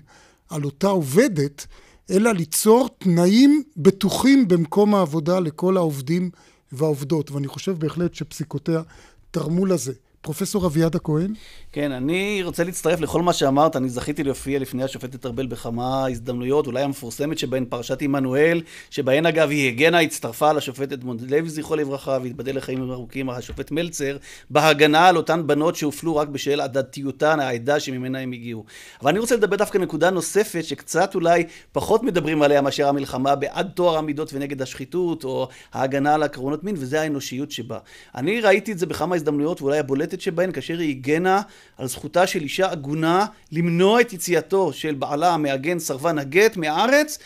על 0.48 0.64
אותה 0.64 0.86
עובדת, 0.86 1.66
אלא 2.10 2.32
ליצור 2.32 2.88
תנאים 2.98 3.62
בטוחים 3.76 4.48
במקום 4.48 4.94
העבודה 4.94 5.40
לכל 5.40 5.76
העובדים 5.76 6.30
והעובדות. 6.72 7.30
ואני 7.30 7.48
חושב 7.48 7.78
בהחלט 7.78 8.14
שפסיקותיה 8.14 8.82
תרמו 9.30 9.66
לזה. 9.66 9.92
פרופסור 10.24 10.66
אביעד 10.66 10.96
הכהן? 10.96 11.34
כן, 11.72 11.92
אני 11.92 12.40
רוצה 12.44 12.64
להצטרף 12.64 13.00
לכל 13.00 13.22
מה 13.22 13.32
שאמרת. 13.32 13.76
אני 13.76 13.88
זכיתי 13.88 14.24
להופיע 14.24 14.58
לפני 14.58 14.84
השופטת 14.84 15.26
ארבל 15.26 15.46
בכמה 15.46 16.06
הזדמנויות, 16.06 16.66
אולי 16.66 16.82
המפורסמת 16.82 17.38
שבהן 17.38 17.64
פרשת 17.64 18.02
עמנואל, 18.02 18.62
שבהן 18.90 19.26
אגב 19.26 19.50
היא 19.50 19.68
הגנה, 19.68 20.00
הצטרפה 20.00 20.52
לשופטת 20.52 21.04
מונדלוי, 21.04 21.48
זכרו 21.48 21.76
לברכה, 21.76 22.18
והתבדל 22.22 22.56
לחיים 22.56 22.90
ארוכים 22.90 23.30
השופט 23.30 23.70
מלצר, 23.70 24.16
בהגנה 24.50 25.08
על 25.08 25.16
אותן 25.16 25.46
בנות 25.46 25.76
שהופלו 25.76 26.16
רק 26.16 26.28
בשל 26.28 26.60
עדתיותן, 26.60 27.40
העדה 27.40 27.80
שממנה 27.80 28.18
הם 28.18 28.32
הגיעו. 28.32 28.64
אבל 29.02 29.10
אני 29.10 29.18
רוצה 29.18 29.36
לדבר 29.36 29.56
דווקא 29.56 29.78
נקודה 29.78 30.10
נוספת, 30.10 30.64
שקצת 30.64 31.14
אולי 31.14 31.44
פחות 31.72 32.02
מדברים 32.02 32.42
עליה 32.42 32.60
מאשר 32.60 32.88
המלחמה 32.88 33.34
בעד 33.34 33.70
טוהר 33.74 33.98
המידות 33.98 34.30
ונגד 34.34 34.62
השחיתות, 34.62 35.24
או 35.24 35.48
ההגנה 35.72 36.14
על 36.14 36.22
עקרונות 36.22 36.64
מין, 36.64 36.74
וזה 36.78 37.00
האנושיות 37.00 37.50
שבה. 37.50 37.78
אני 38.14 38.40
ראיתי 38.40 38.72
את 38.72 38.78
זה 38.78 38.86
בכמה 38.86 39.16
הזדמנויות, 39.16 39.62
ואולי 39.62 39.78
הבולטת 39.78 40.13
הבולטת 40.14 40.20
שבהן 40.20 40.52
כאשר 40.52 40.78
היא 40.78 40.90
הגנה 40.90 41.42
על 41.78 41.86
זכותה 41.86 42.26
של 42.26 42.42
אישה 42.42 42.70
עגונה 42.70 43.26
למנוע 43.52 44.00
את 44.00 44.12
יציאתו 44.12 44.72
של 44.72 44.94
בעלה 44.94 45.34
המעגן 45.34 45.78
סרבן 45.78 46.18
הגט 46.18 46.56
מהארץ 46.56 47.18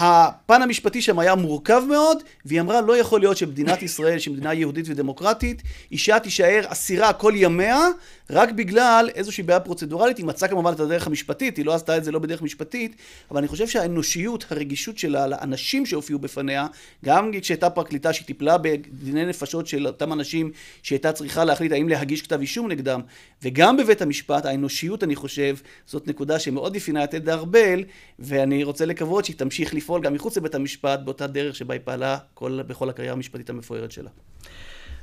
הפן 0.00 0.62
המשפטי 0.62 1.02
שם 1.02 1.18
היה 1.18 1.34
מורכב 1.34 1.82
מאוד, 1.88 2.22
והיא 2.44 2.60
אמרה 2.60 2.80
לא 2.80 2.96
יכול 2.96 3.20
להיות 3.20 3.36
שמדינת 3.36 3.82
ישראל, 3.82 4.18
שהיא 4.18 4.34
מדינה 4.34 4.54
יהודית 4.54 4.86
ודמוקרטית, 4.88 5.62
אישה 5.90 6.18
תישאר 6.18 6.60
אסירה 6.66 7.12
כל 7.12 7.32
ימיה, 7.36 7.88
רק 8.32 8.52
בגלל 8.52 9.10
איזושהי 9.14 9.42
בעיה 9.42 9.60
פרוצדורלית, 9.60 10.18
היא 10.18 10.26
מצאה 10.26 10.48
כמובן 10.48 10.72
את 10.72 10.80
הדרך 10.80 11.06
המשפטית, 11.06 11.56
היא 11.56 11.66
לא 11.66 11.74
עשתה 11.74 11.96
את 11.96 12.04
זה 12.04 12.12
לא 12.12 12.18
בדרך 12.18 12.42
משפטית, 12.42 12.96
אבל 13.30 13.38
אני 13.38 13.48
חושב 13.48 13.68
שהאנושיות, 13.68 14.44
הרגישות 14.50 14.98
שלה 14.98 15.26
לאנשים 15.26 15.86
שהופיעו 15.86 16.18
בפניה, 16.18 16.66
גם 17.04 17.30
כשהייתה 17.40 17.70
פרקליטה 17.70 18.12
שהיא 18.12 18.26
טיפלה 18.26 18.58
בדיני 18.58 19.26
נפשות 19.26 19.66
של 19.66 19.86
אותם 19.86 20.12
אנשים 20.12 20.50
שהייתה 20.82 21.12
צריכה 21.12 21.44
להחליט 21.44 21.72
האם 21.72 21.88
להגיש 21.88 22.22
כתב 22.22 22.40
אישום 22.40 22.68
נגדם, 22.68 23.00
וגם 23.42 23.76
בבית 23.76 24.02
המשפט, 24.02 24.46
האנושיות 24.46 25.04
אני 25.04 25.16
חושב, 25.16 25.56
זאת 25.86 26.08
נקודה 26.08 26.38
שמאוד 26.38 26.76
אפיינה 26.76 27.04
את 27.04 27.14
עדה 27.14 27.34
ארבל, 27.34 27.84
ואני 28.18 28.64
רוצה 28.64 28.86
לקוות 28.86 29.24
שהיא 29.24 29.36
תמשיך 29.36 29.74
לפעול 29.74 30.00
גם 30.00 30.14
מחוץ 30.14 30.36
לבית 30.36 30.54
המשפט 30.54 31.00
באותה 31.00 31.26
דרך 31.26 31.56
שבה 31.56 31.74
היא 31.74 31.80
פעלה 31.84 32.18
כל, 32.34 32.60
בכל 32.66 32.90
הקריירה 32.90 33.14
המשפטית 33.14 33.50
המפוארת 33.50 33.92
שלה. 33.92 34.10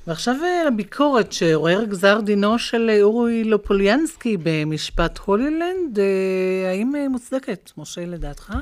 ועכשיו 0.07 0.35
הביקורת 0.67 1.31
שעורר 1.31 1.83
גזר 1.83 2.19
דינו 2.21 2.59
של 2.59 2.89
אורי 3.01 3.43
לופוליאנסקי 3.43 4.38
במשפט 4.43 5.19
הולילנד, 5.25 5.99
האם 6.71 6.93
מוצדקת, 7.09 7.71
משה, 7.77 8.05
לדעתך? 8.05 8.53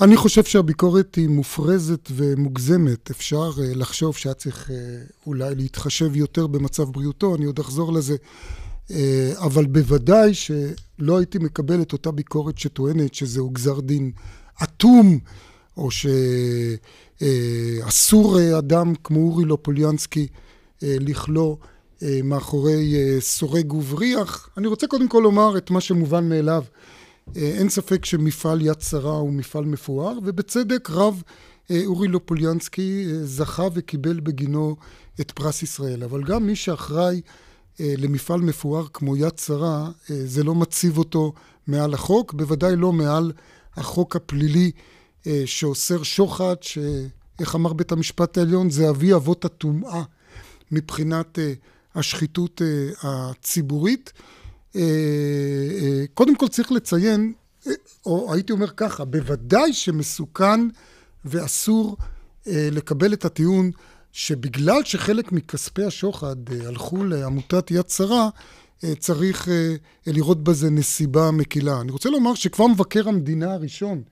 אני 0.00 0.16
חושב 0.16 0.44
שהביקורת 0.44 1.14
היא 1.14 1.28
מופרזת 1.28 2.08
ומוגזמת. 2.10 3.10
אפשר 3.10 3.50
לחשוב 3.58 4.16
שהיה 4.16 4.34
צריך 4.34 4.70
אולי 5.26 5.54
להתחשב 5.54 6.16
יותר 6.16 6.46
במצב 6.46 6.82
בריאותו, 6.82 7.34
אני 7.34 7.44
עוד 7.44 7.58
אחזור 7.58 7.92
לזה. 7.92 8.16
אבל 9.36 9.66
בוודאי 9.66 10.34
שלא 10.34 11.18
הייתי 11.18 11.38
מקבל 11.38 11.82
את 11.82 11.92
אותה 11.92 12.10
ביקורת 12.10 12.58
שטוענת 12.58 13.14
שזהו 13.14 13.50
גזר 13.50 13.80
דין 13.80 14.10
אטום, 14.62 15.18
או 15.76 15.88
שאסור 17.20 18.38
אדם 18.58 18.94
כמו 19.04 19.20
אורי 19.20 19.44
לופוליאנסקי 19.44 20.26
לכלוא 20.82 21.56
מאחורי 22.24 22.94
סורג 23.20 23.72
ובריח. 23.72 24.48
אני 24.56 24.66
רוצה 24.66 24.86
קודם 24.86 25.08
כל 25.08 25.20
לומר 25.22 25.58
את 25.58 25.70
מה 25.70 25.80
שמובן 25.80 26.28
מאליו. 26.28 26.64
אין 27.36 27.68
ספק 27.68 28.04
שמפעל 28.04 28.62
יד 28.62 28.80
שרה 28.80 29.16
הוא 29.16 29.32
מפעל 29.32 29.64
מפואר, 29.64 30.18
ובצדק 30.24 30.90
רב 30.90 31.22
אורי 31.86 32.08
לופוליאנסקי 32.08 33.06
זכה 33.22 33.66
וקיבל 33.74 34.20
בגינו 34.20 34.76
את 35.20 35.30
פרס 35.30 35.62
ישראל. 35.62 36.02
אבל 36.02 36.24
גם 36.24 36.46
מי 36.46 36.56
שאחראי 36.56 37.20
למפעל 37.80 38.40
מפואר 38.40 38.86
כמו 38.92 39.16
יד 39.16 39.38
שרה, 39.38 39.90
זה 40.08 40.44
לא 40.44 40.54
מציב 40.54 40.98
אותו 40.98 41.32
מעל 41.66 41.94
החוק, 41.94 42.32
בוודאי 42.32 42.76
לא 42.76 42.92
מעל 42.92 43.32
החוק 43.76 44.16
הפלילי 44.16 44.70
שאוסר 45.46 46.02
שוחד, 46.02 46.54
שאיך 46.60 47.54
אמר 47.54 47.72
בית 47.72 47.92
המשפט 47.92 48.38
העליון, 48.38 48.70
זה 48.70 48.90
אבי 48.90 49.14
אבות 49.14 49.44
הטומאה 49.44 50.02
מבחינת 50.70 51.38
השחיתות 51.94 52.62
הציבורית. 53.02 54.12
קודם 56.14 56.36
כל 56.36 56.48
צריך 56.48 56.72
לציין, 56.72 57.32
או 58.06 58.34
הייתי 58.34 58.52
אומר 58.52 58.70
ככה, 58.76 59.04
בוודאי 59.04 59.72
שמסוכן 59.72 60.60
ואסור 61.24 61.96
לקבל 62.46 63.12
את 63.12 63.24
הטיעון 63.24 63.70
שבגלל 64.12 64.84
שחלק 64.84 65.32
מכספי 65.32 65.84
השוחד 65.84 66.36
הלכו 66.66 67.04
לעמותת 67.04 67.70
יד 67.70 67.88
שרה, 67.88 68.28
צריך 68.98 69.48
לראות 70.06 70.44
בזה 70.44 70.70
נסיבה 70.70 71.30
מקילה. 71.30 71.80
אני 71.80 71.92
רוצה 71.92 72.10
לומר 72.10 72.34
שכבר 72.34 72.66
מבקר 72.66 73.08
המדינה 73.08 73.52
הראשון, 73.52 74.02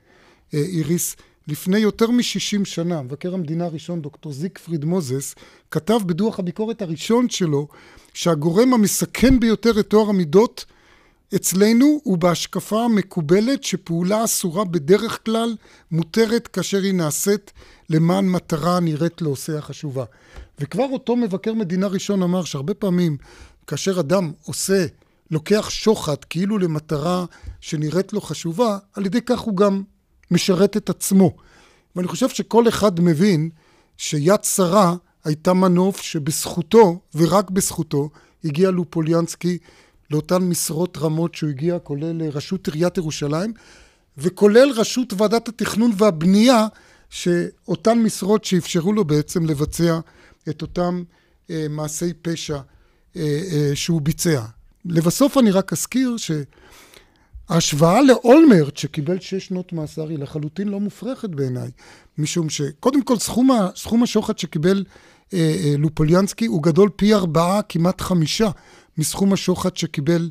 איריס, 0.53 1.17
לפני 1.49 1.79
יותר 1.79 2.11
מ-60 2.11 2.65
שנה, 2.65 3.03
מבקר 3.03 3.35
המדינה 3.35 3.65
הראשון, 3.65 4.03
דוקטור 4.03 4.33
זיקפריד 4.33 4.85
מוזס, 4.85 5.35
כתב 5.71 5.99
בדוח 6.07 6.39
הביקורת 6.39 6.83
הראשון 6.83 7.29
שלו, 7.29 7.69
שהגורם 8.15 8.75
המסכן 8.75 9.41
ביותר 9.41 9.81
את 9.81 9.89
טוהר 9.89 10.09
המידות 10.09 10.65
אצלנו 11.35 12.01
הוא 12.05 12.19
בהשקפה 12.19 12.85
המקובלת 12.85 13.65
שפעולה 13.65 14.25
אסורה 14.25 14.65
בדרך 14.65 15.25
כלל 15.25 15.57
מותרת 15.91 16.49
כאשר 16.49 16.83
היא 16.83 16.95
נעשית 16.95 17.53
למען 17.91 18.29
מטרה 18.29 18.81
נראית 18.81 19.23
לעושיה 19.23 19.61
חשובה. 19.61 20.05
וכבר 20.59 20.87
אותו 20.93 21.17
מבקר 21.17 21.55
מדינה 21.55 21.87
ראשון 21.87 22.23
אמר 22.23 22.45
שהרבה 22.45 22.75
פעמים 22.75 23.17
כאשר 23.67 24.01
אדם 24.01 24.33
עושה, 24.45 24.87
לוקח 25.31 25.71
שוחד 25.71 26.25
כאילו 26.25 26.59
למטרה 26.59 27.25
שנראית 27.61 28.13
לו 28.13 28.21
חשובה, 28.21 28.79
על 28.95 29.07
ידי 29.07 29.21
כך 29.21 29.41
הוא 29.41 29.57
גם 29.57 29.83
משרת 30.33 30.77
את 30.77 30.91
עצמו. 30.91 31.37
ואני 31.97 32.09
חושב 32.09 32.29
שכל 32.29 32.69
אחד 32.69 33.01
מבין 33.01 33.51
שיד 33.97 34.45
שרה 34.45 34.95
הייתה 35.25 35.53
מנוף 35.53 36.01
שבזכותו, 36.01 37.01
ורק 37.15 37.51
בזכותו, 37.51 38.11
הגיע 38.45 38.71
לופוליאנסקי 38.71 39.59
לאותן 40.11 40.43
משרות 40.43 40.99
רמות 41.01 41.35
שהוא 41.35 41.51
הגיע, 41.51 41.79
כולל 41.79 42.23
ראשות 42.23 42.69
עיריית 42.69 42.97
ירושלים, 42.97 43.53
וכולל 44.19 44.73
ראשות 44.77 45.13
ועדת 45.17 45.49
התכנון 45.49 45.91
והבנייה, 45.97 46.67
שאותן 47.11 47.99
משרות 47.99 48.45
שאפשרו 48.45 48.93
לו 48.93 49.05
בעצם 49.05 49.47
לבצע 49.47 49.99
את 50.49 50.63
אותם 50.63 51.03
אה, 51.51 51.67
מעשי 51.71 52.13
פשע 52.23 52.59
אה, 53.17 53.41
אה, 53.53 53.71
שהוא 53.75 54.03
ביצע. 54.03 54.45
לבסוף 54.85 55.39
אני 55.39 55.51
רק 55.51 55.73
אזכיר 55.73 56.17
שההשוואה 57.49 58.03
לאולמרט 58.03 58.77
שקיבל 58.77 59.21
שש 59.21 59.47
שנות 59.47 59.73
מאסר 59.73 60.09
היא 60.09 60.19
לחלוטין 60.19 60.69
לא 60.69 60.81
מופרכת 60.81 61.31
בעיניי, 61.31 61.71
משום 62.19 62.51
שקודם 62.51 63.03
כל 63.03 63.19
סכום, 63.19 63.51
סכום 63.77 64.03
השוחד 64.03 64.39
שקיבל 64.39 64.85
אה, 65.35 65.39
אה, 65.39 65.75
לופוליאנסקי 65.79 66.47
הוא 66.47 66.63
גדול 66.63 66.91
פי 66.97 67.15
ארבעה, 67.15 67.63
כמעט 67.63 68.01
חמישה, 68.01 68.51
מסכום 68.99 69.33
השוחד 69.33 69.77
שקיבל 69.77 70.31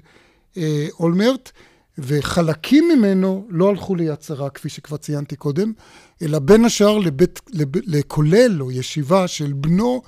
אה, 0.58 0.88
אולמרט, 1.00 1.52
וחלקים 1.98 2.90
ממנו 2.90 3.48
לא 3.50 3.70
הלכו 3.70 3.96
ליד 3.96 4.22
שרה, 4.22 4.50
כפי 4.50 4.70
שכבר 4.70 4.98
ציינתי 4.98 5.36
קודם, 5.36 5.74
אלא 6.22 6.40
בין 6.40 6.66
השאר 6.66 6.98
לבית, 6.98 7.40
לב, 7.54 7.68
לכולל 7.76 8.62
או 8.62 8.72
ישיבה 8.72 9.28
של 9.28 9.54
בנו 9.54 10.02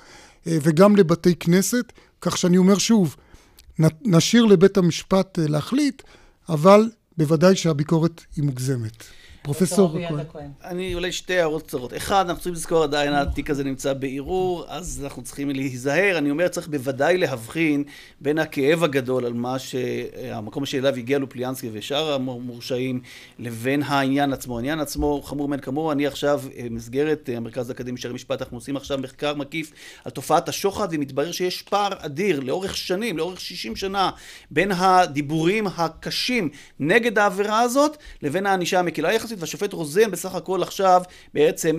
אה, 0.46 0.58
וגם 0.62 0.96
לבתי 0.96 1.34
כנסת, 1.34 1.92
כך 2.20 2.38
שאני 2.38 2.56
אומר 2.56 2.78
שוב, 2.78 3.16
נשאיר 4.04 4.44
לבית 4.44 4.76
המשפט 4.76 5.38
אה, 5.38 5.46
להחליט, 5.46 6.02
אבל 6.48 6.90
בוודאי 7.16 7.56
שהביקורת 7.56 8.20
היא 8.36 8.44
מוגזמת. 8.44 9.04
פרופסור 9.44 9.98
כהן. 10.32 10.50
אני 10.64 10.94
אולי 10.94 11.12
שתי 11.12 11.38
הערות 11.38 11.62
קצרות. 11.62 11.96
אחד, 11.96 12.24
אנחנו 12.24 12.34
צריכים 12.34 12.52
לזכור 12.52 12.82
עדיין, 12.82 13.12
התיק 13.12 13.50
הזה 13.50 13.64
נמצא 13.64 13.92
בערעור, 13.92 14.64
אז 14.68 15.00
אנחנו 15.04 15.22
צריכים 15.22 15.50
להיזהר. 15.50 16.18
אני 16.18 16.30
אומר, 16.30 16.48
צריך 16.48 16.68
בוודאי 16.68 17.18
להבחין 17.18 17.84
בין 18.20 18.38
הכאב 18.38 18.84
הגדול 18.84 19.24
על 19.24 19.32
מה 19.32 19.58
שהמקום 19.58 20.66
שאליו 20.66 20.94
הגיע 20.94 21.18
לופליאנסקי 21.18 21.70
ושאר 21.72 22.12
המורשעים, 22.12 23.00
לבין 23.38 23.82
העניין 23.82 24.32
עצמו. 24.32 24.56
העניין 24.56 24.80
עצמו 24.80 25.22
חמור 25.22 25.48
מן 25.48 25.60
כמוהו. 25.60 25.92
אני 25.92 26.06
עכשיו, 26.06 26.42
במסגרת 26.64 27.28
המרכז 27.36 27.70
האקדמי 27.70 27.98
שערי 28.00 28.14
משפט, 28.14 28.42
אנחנו 28.42 28.56
עושים 28.56 28.76
עכשיו 28.76 28.98
מחקר 28.98 29.34
מקיף 29.34 29.72
על 30.04 30.10
תופעת 30.10 30.48
השוחד, 30.48 30.88
ומתברר 30.90 31.32
שיש 31.32 31.62
פער 31.62 31.92
אדיר 31.98 32.40
לאורך 32.40 32.76
שנים, 32.76 33.18
לאורך 33.18 33.40
60 33.40 33.76
שנה, 33.76 34.10
בין 34.50 34.72
הדיבורים 34.72 35.66
הקשים 35.66 36.48
נגד 36.80 37.18
העבירה 37.18 37.60
הזאת, 37.60 37.96
לבין 38.22 38.46
הענישה 38.46 38.78
המקילה 38.78 39.12
יחסית. 39.12 39.33
והשופט 39.38 39.72
רוזן 39.72 40.10
בסך 40.10 40.34
הכל 40.34 40.62
עכשיו 40.62 41.02
בעצם 41.34 41.76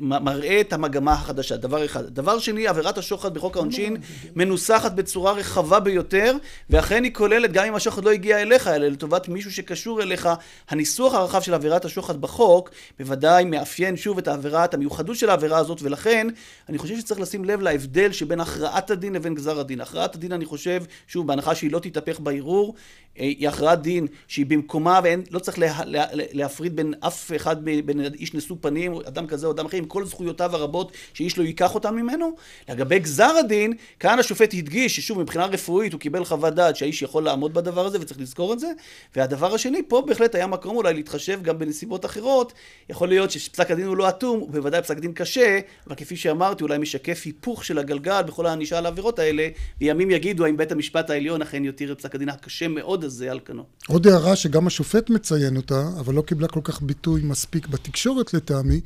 מראה 0.00 0.60
את 0.60 0.72
המגמה 0.72 1.12
החדשה, 1.12 1.56
דבר 1.56 1.84
אחד. 1.84 2.06
דבר 2.06 2.38
שני, 2.38 2.66
עבירת 2.66 2.98
השוחד 2.98 3.34
בחוק 3.34 3.56
העונשין 3.56 3.96
מנוסחת 4.36 4.92
בצורה 4.92 5.32
רחבה 5.32 5.80
ביותר, 5.80 6.36
ואכן 6.70 7.04
היא 7.04 7.14
כוללת, 7.14 7.52
גם 7.52 7.66
אם 7.66 7.74
השוחד 7.74 8.04
לא 8.04 8.10
הגיע 8.10 8.42
אליך, 8.42 8.66
אלא 8.68 8.88
לטובת 8.88 9.28
מישהו 9.28 9.52
שקשור 9.52 10.02
אליך, 10.02 10.28
הניסוח 10.68 11.14
הרחב 11.14 11.42
של 11.42 11.54
עבירת 11.54 11.84
השוחד 11.84 12.20
בחוק, 12.20 12.70
בוודאי 12.98 13.44
מאפיין 13.44 13.96
שוב 13.96 14.18
את 14.18 14.28
העבירת, 14.28 14.74
המיוחדות 14.74 15.16
של 15.16 15.30
העבירה 15.30 15.58
הזאת, 15.58 15.82
ולכן 15.82 16.26
אני 16.68 16.78
חושב 16.78 16.98
שצריך 16.98 17.20
לשים 17.20 17.44
לב 17.44 17.60
להבדל 17.60 18.12
שבין 18.12 18.40
הכרעת 18.40 18.90
הדין 18.90 19.12
לבין 19.12 19.34
גזר 19.34 19.60
הדין. 19.60 19.80
הכרעת 19.80 20.14
הדין, 20.14 20.32
אני 20.32 20.44
חושב, 20.44 20.82
שוב, 21.06 21.26
בהנחה 21.26 21.54
שהיא 21.54 21.72
לא 21.72 21.78
תתהפך 21.78 22.20
בערעור, 22.20 22.74
היא 23.14 23.48
הכרעת 23.48 23.82
דין 23.82 24.06
שהיא 24.28 24.46
במקומה, 24.46 25.00
ולא 25.04 25.38
צריך 25.38 25.58
לה, 25.58 25.80
לה, 25.84 26.04
להפריד 26.12 26.75
בין 26.76 26.94
אף 27.00 27.32
אחד, 27.36 27.64
בין 27.64 28.00
איש 28.14 28.34
נשוא 28.34 28.56
פנים, 28.60 28.94
אדם 29.08 29.26
כזה 29.26 29.46
או 29.46 29.52
אדם 29.52 29.66
אחר, 29.66 29.76
עם 29.76 29.84
כל 29.84 30.04
זכויותיו 30.04 30.56
הרבות 30.56 30.92
שאיש 31.14 31.38
לא 31.38 31.44
ייקח 31.44 31.74
אותם 31.74 31.96
ממנו. 31.96 32.30
לגבי 32.68 32.98
גזר 32.98 33.32
הדין, 33.44 33.72
כאן 34.00 34.18
השופט 34.18 34.54
הדגיש 34.54 34.96
ששוב, 34.96 35.18
מבחינה 35.18 35.46
רפואית 35.46 35.92
הוא 35.92 36.00
קיבל 36.00 36.24
חוות 36.24 36.54
דעת 36.54 36.76
שהאיש 36.76 37.02
יכול 37.02 37.24
לעמוד 37.24 37.54
בדבר 37.54 37.86
הזה 37.86 37.98
וצריך 38.00 38.20
לזכור 38.20 38.52
את 38.52 38.60
זה. 38.60 38.68
והדבר 39.16 39.54
השני, 39.54 39.82
פה 39.88 40.02
בהחלט 40.06 40.34
היה 40.34 40.46
מקום 40.46 40.76
אולי 40.76 40.94
להתחשב 40.94 41.42
גם 41.42 41.58
בנסיבות 41.58 42.04
אחרות. 42.04 42.52
יכול 42.90 43.08
להיות 43.08 43.30
שפסק 43.30 43.70
הדין 43.70 43.86
הוא 43.86 43.96
לא 43.96 44.08
אטום, 44.08 44.40
הוא 44.40 44.50
בוודאי 44.50 44.82
פסק 44.82 44.98
דין 44.98 45.12
קשה, 45.12 45.58
אבל 45.86 45.94
כפי 45.94 46.16
שאמרתי, 46.16 46.64
אולי 46.64 46.78
משקף 46.78 47.22
היפוך 47.24 47.64
של 47.64 47.78
הגלגל 47.78 48.22
בכל 48.22 48.46
הענישה 48.46 48.78
על 48.78 48.86
העבירות 48.86 49.18
האלה, 49.18 49.48
וימים 49.80 50.10
יגידו 50.10 50.44
האם 50.44 50.56
בית 50.56 50.72
המשפט 50.72 51.10
העליון 51.10 51.42
אכן 51.42 51.64
יותיר 51.64 51.92
את 51.92 51.98
פסק 51.98 52.14
הדין 52.14 52.28
הקשה 52.28 52.68
מאוד 52.68 53.04
הזה 53.04 53.30
על 53.30 53.40
כנו. 53.44 53.62
עוד 53.88 54.06
הערה 54.06 54.36
שגם 54.36 54.66
השופט 54.66 55.10
מציין 55.10 55.56
אותה, 55.56 55.82
אבל 56.00 56.14
לא 56.14 56.22
קיבלה 56.22 56.48
כל 56.48 56.60
כך 56.66 56.82
ביטוי 56.82 57.22
מספיק 57.22 57.66
בתקשורת 57.66 58.34
לטעמי, 58.34 58.80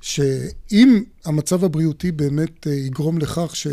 שאם 0.00 1.02
המצב 1.24 1.64
הבריאותי 1.64 2.12
באמת 2.12 2.66
יגרום 2.66 3.18
לכך 3.18 3.56
ש... 3.56 3.66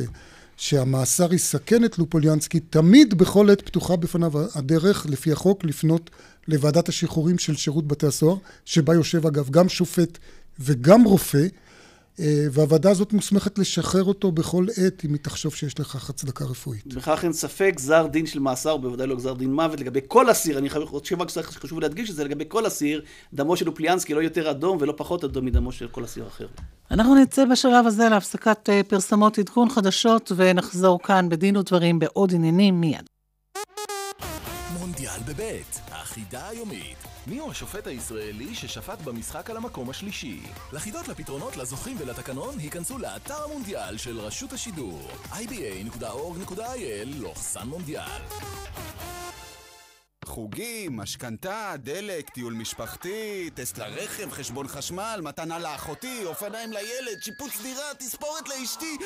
שהמאסר 0.58 1.34
יסכן 1.34 1.86
את 1.86 1.98
לופוליאנסקי, 2.00 2.60
תמיד 2.60 3.14
בכל 3.14 3.50
עת 3.50 3.62
פתוחה 3.62 3.96
בפניו 3.96 4.32
הדרך, 4.56 5.06
לפי 5.10 5.32
החוק, 5.32 5.64
לפנות 5.64 6.10
לוועדת 6.48 6.90
השחרורים 6.90 7.38
של 7.38 7.56
שירות 7.56 7.88
בתי 7.88 8.08
הסוהר, 8.08 8.38
שבה 8.66 8.94
יושב 8.94 9.26
אגב 9.26 9.50
גם 9.50 9.70
שופט 9.70 10.18
וגם 10.60 11.04
רופא, 11.04 11.38
אה, 11.38 11.48
והוועדה 12.52 12.92
הזאת 12.92 13.14
מוסמכת 13.14 13.58
לשחרר 13.58 14.04
אותו 14.04 14.32
בכל 14.32 14.66
עת 14.78 15.06
אם 15.06 15.14
היא 15.14 15.20
תחשוב 15.22 15.56
שיש 15.56 15.80
לכך 15.80 16.10
הצדקה 16.10 16.46
רפואית. 16.46 16.94
בכך 16.94 17.24
אין 17.24 17.34
ספק, 17.34 17.74
גזר 17.76 18.08
דין 18.08 18.26
של 18.26 18.40
מאסר, 18.40 18.78
בוודאי 18.78 19.08
לא 19.08 19.16
גזר 19.16 19.34
דין 19.34 19.54
מוות, 19.54 19.80
לגבי 19.80 20.00
כל 20.08 20.32
אסיר, 20.32 20.58
אני 20.58 20.70
חושב 20.70 21.22
רק 21.22 21.30
חשוב 21.46 21.80
להדגיש 21.80 22.10
את 22.10 22.16
זה, 22.16 22.24
לגבי 22.24 22.46
כל 22.48 22.68
אסיר, 22.68 23.02
דמו 23.34 23.58
של 23.58 23.68
אופליאנסקי 23.68 24.14
לא 24.14 24.20
יותר 24.20 24.52
אדום 24.52 24.78
ולא 24.82 24.94
פחות 24.98 25.24
אדום 25.24 25.46
מדמו 25.46 25.72
של 25.72 25.88
כל 25.88 26.06
אסיר 26.06 26.28
אחר. 26.28 26.48
אנחנו 26.92 27.16
נצא 27.16 27.46
בשלב 27.46 27.88
הזה 27.88 28.10
להפסקת 28.10 28.70
אה, 28.70 28.82
פרסמות 28.88 29.40
עדכון 29.40 29.70
חדשות 29.70 30.32
ונחזור 30.36 31.00
כאן 31.04 31.30
בדין 31.30 31.58
ודברים 31.58 32.00
בעוד 32.00 32.34
עניינים 32.34 32.82
מיד. 32.82 33.04
מונדיאל 34.80 35.20
בבית, 35.28 35.80
החידה 35.92 36.50
היומית. 36.50 37.03
מיהו 37.28 37.52
השופט 37.52 37.88
הישראלי 37.88 38.56
ששפט 38.56 39.02
במשחק 39.02 39.50
על 39.50 39.58
המקום 39.58 39.90
השלישי? 39.90 40.40
לחידות 40.74 41.08
לפתרונות 41.08 41.58
לזוכים 41.58 41.98
ולתקנון, 42.00 42.60
היכנסו 42.60 42.98
לאתר 42.98 43.44
המונדיאל 43.44 43.98
של 43.98 44.20
רשות 44.20 44.54
השידור 44.54 45.08
iba.org.il/מונדיאל 45.32 48.22
חוגים, 50.28 50.98
משכנתה, 50.98 51.74
דלק, 51.78 52.30
טיול 52.30 52.54
משפחתי, 52.54 53.50
טסט 53.54 53.78
לרכב, 53.78 54.32
חשבון 54.32 54.68
חשמל, 54.68 55.20
מתנה 55.24 55.60
לאחותי, 55.60 56.26
אופניים 56.26 56.74
לילד, 56.74 57.22
שיפוץ 57.22 57.62
דירה, 57.62 57.94
תספורת 58.00 58.50
לאשתי. 58.50 58.98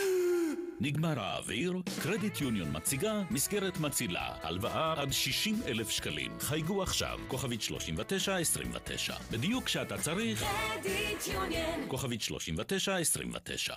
נגמר 0.79 1.19
האוויר, 1.19 1.73
קרדיט 2.03 2.41
יוניון 2.41 2.75
מציגה 2.75 3.21
מסגרת 3.31 3.79
מצילה, 3.79 4.35
הלוואה 4.43 5.01
עד 5.01 5.11
60 5.11 5.61
אלף 5.67 5.89
שקלים. 5.89 6.31
חייגו 6.39 6.83
עכשיו, 6.83 7.19
כוכבית 7.27 7.61
3929. 7.61 9.15
בדיוק 9.31 9.63
כשאתה 9.65 9.97
צריך... 9.97 10.43
קרדיט 10.43 11.27
יוניון. 11.27 11.85
כוכבית 11.87 12.21
3929. 12.21 13.75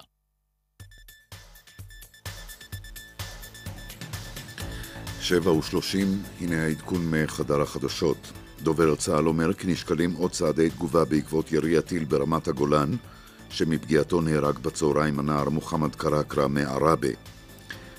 שבע 5.31 5.53
ושלושים, 5.53 6.23
הנה 6.41 6.63
העדכון 6.63 7.11
מחדר 7.11 7.61
החדשות. 7.61 8.33
דובר 8.63 8.95
צה"ל 8.95 9.29
אומר 9.29 9.53
כי 9.53 9.67
נשקלים 9.67 10.13
עוד 10.13 10.31
צעדי 10.31 10.71
תגובה 10.71 11.05
בעקבות 11.05 11.53
ירי 11.53 11.79
הטיל 11.79 12.05
ברמת 12.05 12.49
הגולן, 12.49 12.91
שמפגיעתו 13.51 14.21
נהרג 14.21 14.59
בצהריים 14.59 15.19
הנער 15.19 15.49
מוחמד 15.49 15.95
קראקרה 15.95 16.49
מעראבה. 16.49 17.09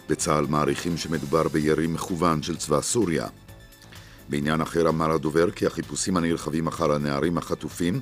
בצה"ל 0.09 0.45
מעריכים 0.49 0.97
שמדובר 0.97 1.47
בירי 1.47 1.87
מכוון 1.87 2.43
של 2.43 2.57
צבא 2.57 2.81
סוריה. 2.81 3.27
בעניין 4.29 4.61
אחר 4.61 4.89
אמר 4.89 5.11
הדובר 5.11 5.51
כי 5.51 5.65
החיפושים 5.65 6.17
הנרחבים 6.17 6.67
אחר 6.67 6.91
הנערים 6.91 7.37
החטופים 7.37 7.99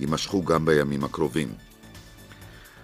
יימשכו 0.00 0.44
גם 0.44 0.64
בימים 0.64 1.04
הקרובים. 1.04 1.48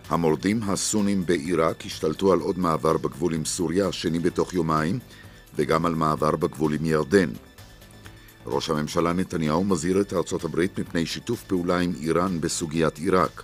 המורדים 0.08 0.62
הסונים 0.62 1.26
בעיראק 1.26 1.86
השתלטו 1.86 2.32
על 2.32 2.40
עוד 2.40 2.58
מעבר 2.58 2.96
בגבול 2.96 3.34
עם 3.34 3.44
סוריה, 3.44 3.88
השני 3.88 4.18
בתוך 4.18 4.54
יומיים, 4.54 4.98
וגם 5.54 5.86
על 5.86 5.94
מעבר 5.94 6.36
בגבול 6.36 6.74
עם 6.74 6.84
ירדן. 6.84 7.30
ראש 8.46 8.70
הממשלה 8.70 9.12
נתניהו 9.12 9.64
מזהיר 9.64 10.00
את 10.00 10.12
ארצות 10.12 10.44
הברית 10.44 10.78
מפני 10.78 11.06
שיתוף 11.06 11.44
פעולה 11.44 11.78
עם 11.78 11.92
איראן 12.00 12.40
בסוגיית 12.40 12.98
עיראק. 12.98 13.42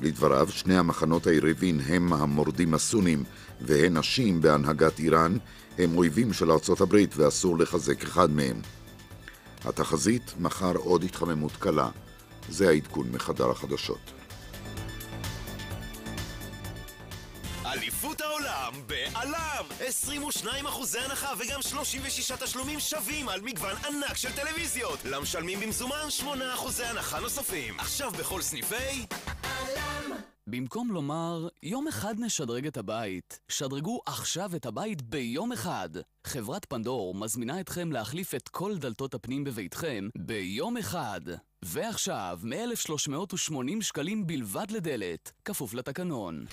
לדבריו, 0.00 0.48
שני 0.50 0.78
המחנות 0.78 1.26
היריבים 1.26 1.80
הם 1.86 2.12
המורדים 2.12 2.74
הסונים 2.74 3.24
והן 3.60 3.96
נשים 3.96 4.40
בהנהגת 4.40 4.98
איראן, 4.98 5.36
הם 5.78 5.98
אויבים 5.98 6.32
של 6.32 6.50
ארצות 6.50 6.80
הברית 6.80 7.16
ואסור 7.16 7.58
לחזק 7.58 8.02
אחד 8.02 8.30
מהם. 8.30 8.60
התחזית, 9.64 10.34
מחר 10.40 10.76
עוד 10.76 11.04
התחממות 11.04 11.52
קלה. 11.58 11.88
זה 12.48 12.68
העדכון 12.68 13.10
מחדר 13.12 13.50
החדשות. 13.50 14.21
אליפות 17.72 18.20
העולם 18.20 18.72
בעלם! 18.86 19.64
22 19.80 20.66
אחוזי 20.66 20.98
הנחה 20.98 21.32
וגם 21.38 21.62
36 21.62 22.32
תשלומים 22.32 22.80
שווים 22.80 23.28
על 23.28 23.40
מגוון 23.40 23.76
ענק 23.76 24.16
של 24.16 24.32
טלוויזיות. 24.32 25.04
למשלמים 25.04 25.60
במזומן 25.60 26.10
8 26.10 26.54
אחוזי 26.54 26.84
הנחה 26.84 27.20
נוספים. 27.20 27.80
עכשיו 27.80 28.10
בכל 28.10 28.42
סניפי... 28.42 29.06
עלם! 29.42 30.16
במקום 30.46 30.90
לומר, 30.90 31.48
יום 31.62 31.88
אחד 31.88 32.14
נשדרג 32.18 32.66
את 32.66 32.76
הבית, 32.76 33.40
שדרגו 33.48 34.00
עכשיו 34.06 34.56
את 34.56 34.66
הבית 34.66 35.02
ביום 35.02 35.52
אחד. 35.52 35.88
חברת 36.26 36.64
פנדור 36.64 37.14
מזמינה 37.14 37.60
אתכם 37.60 37.92
להחליף 37.92 38.34
את 38.34 38.48
כל 38.48 38.78
דלתות 38.78 39.14
הפנים 39.14 39.44
בביתכם 39.44 40.08
ביום 40.18 40.76
אחד. 40.76 41.20
ועכשיו, 41.62 42.38
מ-1,380 42.42 43.82
שקלים 43.82 44.26
בלבד 44.26 44.70
לדלת, 44.70 45.32
כפוף 45.44 45.74
לתקנון. 45.74 46.44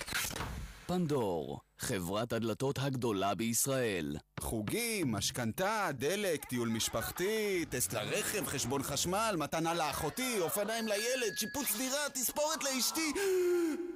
פנדור, 0.89 1.59
חברת 1.79 2.33
הדלתות 2.33 2.79
הגדולה 2.81 3.35
בישראל. 3.35 4.17
חוגים, 4.39 5.11
משכנתה, 5.11 5.89
דלק, 5.93 6.45
טיול 6.45 6.69
משפחתי, 6.69 7.65
טסט 7.69 7.93
לרכב, 7.93 8.45
חשבון 8.45 8.83
חשמל, 8.83 9.35
מתנה 9.37 9.73
לאחותי, 9.73 10.39
אופניים 10.39 10.87
לילד, 10.87 11.37
שיפוץ 11.37 11.77
דירה, 11.77 12.09
תספורת 12.13 12.63
לאשתי. 12.63 13.11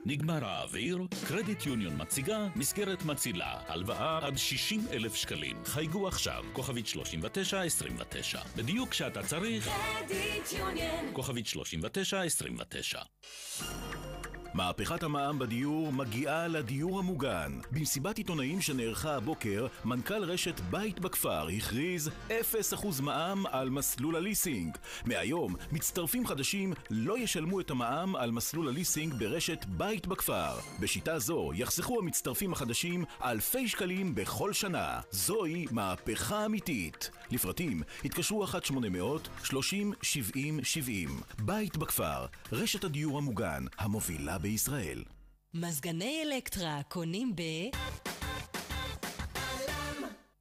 נגמר 0.05 0.45
האוויר, 0.45 0.99
קרדיט 1.27 1.65
יוניון 1.65 2.01
מציגה 2.01 2.47
מסגרת 2.55 3.05
מצילה, 3.05 3.59
הלוואה 3.67 4.25
עד 4.25 4.37
60 4.37 4.85
אלף 4.91 5.15
שקלים. 5.15 5.65
חייגו 5.65 6.07
עכשיו, 6.07 6.43
כוכבית 6.53 6.87
3929. 6.87 8.41
בדיוק 8.55 8.89
כשאתה 8.89 9.23
צריך... 9.23 9.69
קרדיט 9.69 10.51
יוניון. 10.51 11.13
כוכבית 11.13 11.47
3929. 11.47 13.01
מהפכת 14.53 15.03
המע"מ 15.03 15.39
בדיור 15.39 15.93
מגיעה 15.93 16.47
לדיור 16.47 16.99
המוגן. 16.99 17.59
במסיבת 17.71 18.17
עיתונאים 18.17 18.61
שנערכה 18.61 19.15
הבוקר, 19.15 19.67
מנכ"ל 19.85 20.23
רשת 20.23 20.59
בית 20.59 20.99
בכפר 20.99 21.47
הכריז 21.57 22.09
0% 22.29 22.31
מע"מ 23.01 23.45
על 23.45 23.69
מסלול 23.69 24.15
הליסינג. 24.15 24.77
מהיום, 25.05 25.55
מצטרפים 25.71 26.27
חדשים 26.27 26.73
לא 26.89 27.19
ישלמו 27.19 27.59
את 27.59 27.71
המע"מ 27.71 28.15
על 28.15 28.31
מסלול 28.31 28.67
הליסינג 28.67 29.13
ברשת 29.13 29.65
בית 29.65 30.07
בכפר. 30.07 30.53
בשיטה 30.79 31.19
זו 31.19 31.51
יחסכו 31.55 31.99
המצטרפים 31.99 32.53
החדשים 32.53 33.05
אלפי 33.23 33.67
שקלים 33.67 34.15
בכל 34.15 34.53
שנה. 34.53 34.99
זוהי 35.11 35.65
מהפכה 35.71 36.45
אמיתית. 36.45 37.11
לפרטים, 37.31 37.83
התקשרו 38.05 38.45
1-800-30-70-70. 38.45 39.49
בית 41.39 41.77
בכפר, 41.77 42.25
רשת 42.51 42.83
הדיור 42.83 43.17
המוגן, 43.17 43.65
המובילה 43.77 44.37
בישראל. 44.43 45.03
מזגני 45.53 46.23
אלקטרה 46.23 46.81
קונים 46.89 47.35
ב... 47.35 47.41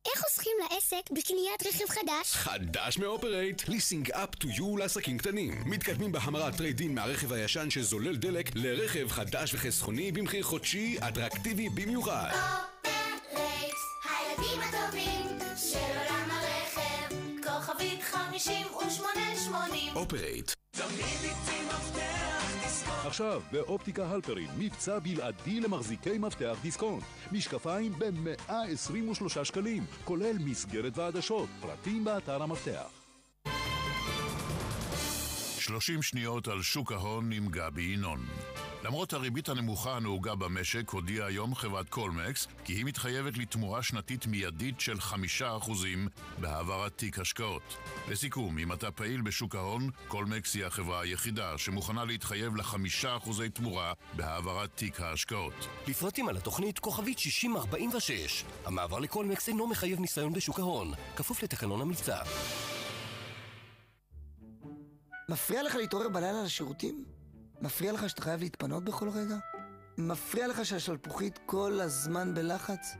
איך 0.06 0.20
חוסכים 0.20 0.52
לעסק 0.62 1.10
בקניית 1.10 1.66
רכב 1.66 1.88
חדש? 1.88 2.32
חדש 2.32 2.98
מאופרייט, 2.98 3.68
ליסינג 3.68 4.10
Up 4.10 4.34
To 4.34 4.48
You 4.48 4.76
לעסקים 4.76 5.18
קטנים. 5.18 5.62
מתקדמים 5.66 6.12
בהמרת 6.12 6.56
trade-in 6.56 6.94
מהרכב 6.94 7.32
הישן 7.32 7.70
שזולל 7.70 8.16
דלק 8.16 8.50
לרכב 8.54 9.08
חדש 9.08 9.54
וחסכוני 9.54 10.12
במחיר 10.12 10.42
חודשי 10.42 10.96
אטרקטיבי 11.08 11.68
במיוחד. 11.68 12.30
אופרייט, 12.32 13.74
הילדים 14.04 14.60
הטובים 14.60 15.38
של 15.56 15.78
עולם 15.78 16.30
הרכב, 16.30 17.14
כוכבית 17.42 18.02
5880 19.52 19.96
אופרייט. 19.96 20.52
עכשיו 23.06 23.42
באופטיקה 23.52 24.06
הלפרין, 24.06 24.48
מבצע 24.58 24.98
בלעדי 24.98 25.60
למחזיקי 25.60 26.18
מפתח 26.18 26.56
דיסקונט. 26.62 27.02
משקפיים 27.32 27.92
ב-123 27.98 29.44
שקלים, 29.44 29.84
כולל 30.04 30.36
מסגרת 30.38 30.98
ועדשות. 30.98 31.48
פרטים 31.60 32.04
באתר 32.04 32.42
המפתח. 32.42 32.90
30 35.58 36.02
שניות 36.02 36.48
על 36.48 36.62
שוק 36.62 36.92
ההון 36.92 37.32
עם 37.32 37.48
גבי 37.48 37.82
ינון. 37.82 38.20
למרות 38.84 39.12
הריבית 39.12 39.48
הנמוכה 39.48 39.96
הנהוגה 39.96 40.34
במשק, 40.34 40.90
הודיעה 40.90 41.26
היום 41.26 41.54
חברת 41.54 41.88
קולמקס 41.88 42.48
כי 42.64 42.72
היא 42.72 42.84
מתחייבת 42.84 43.38
לתמורה 43.38 43.82
שנתית 43.82 44.26
מיידית 44.26 44.80
של 44.80 44.96
5% 44.98 45.70
בהעברת 46.38 46.92
תיק 46.96 47.18
השקעות. 47.18 47.76
לסיכום, 48.08 48.58
אם 48.58 48.72
אתה 48.72 48.90
פעיל 48.90 49.20
בשוק 49.20 49.54
ההון, 49.54 49.90
קולמקס 50.08 50.54
היא 50.54 50.64
החברה 50.64 51.00
היחידה 51.00 51.58
שמוכנה 51.58 52.04
להתחייב 52.04 52.56
ל-5% 52.56 53.30
תמורה 53.54 53.92
בהעברת 54.16 54.70
תיק 54.74 55.00
ההשקעות. 55.00 55.68
לפרטים 55.88 56.28
על 56.28 56.36
התוכנית 56.36 56.78
כוכבית 56.78 57.18
6046. 57.18 58.44
המעבר 58.64 58.98
לקולמקס 58.98 59.48
אינו 59.48 59.66
מחייב 59.66 60.00
ניסיון 60.00 60.32
בשוק 60.32 60.58
ההון, 60.58 60.92
כפוף 61.16 61.42
לתקנון 61.42 61.80
המבצע. 61.80 62.22
מפריע 65.28 65.62
לך 65.62 65.74
להתעורר 65.74 66.08
בלילה 66.08 66.42
לשירותים? 66.42 67.21
מפריע 67.62 67.92
לך 67.92 68.08
שאתה 68.08 68.22
חייב 68.22 68.40
להתפנות 68.40 68.84
בכל 68.84 69.08
רגע? 69.08 69.36
מפריע 69.98 70.48
לך 70.48 70.64
שהשלפוחית 70.64 71.38
כל 71.46 71.80
הזמן 71.80 72.34
בלחץ? 72.34 72.96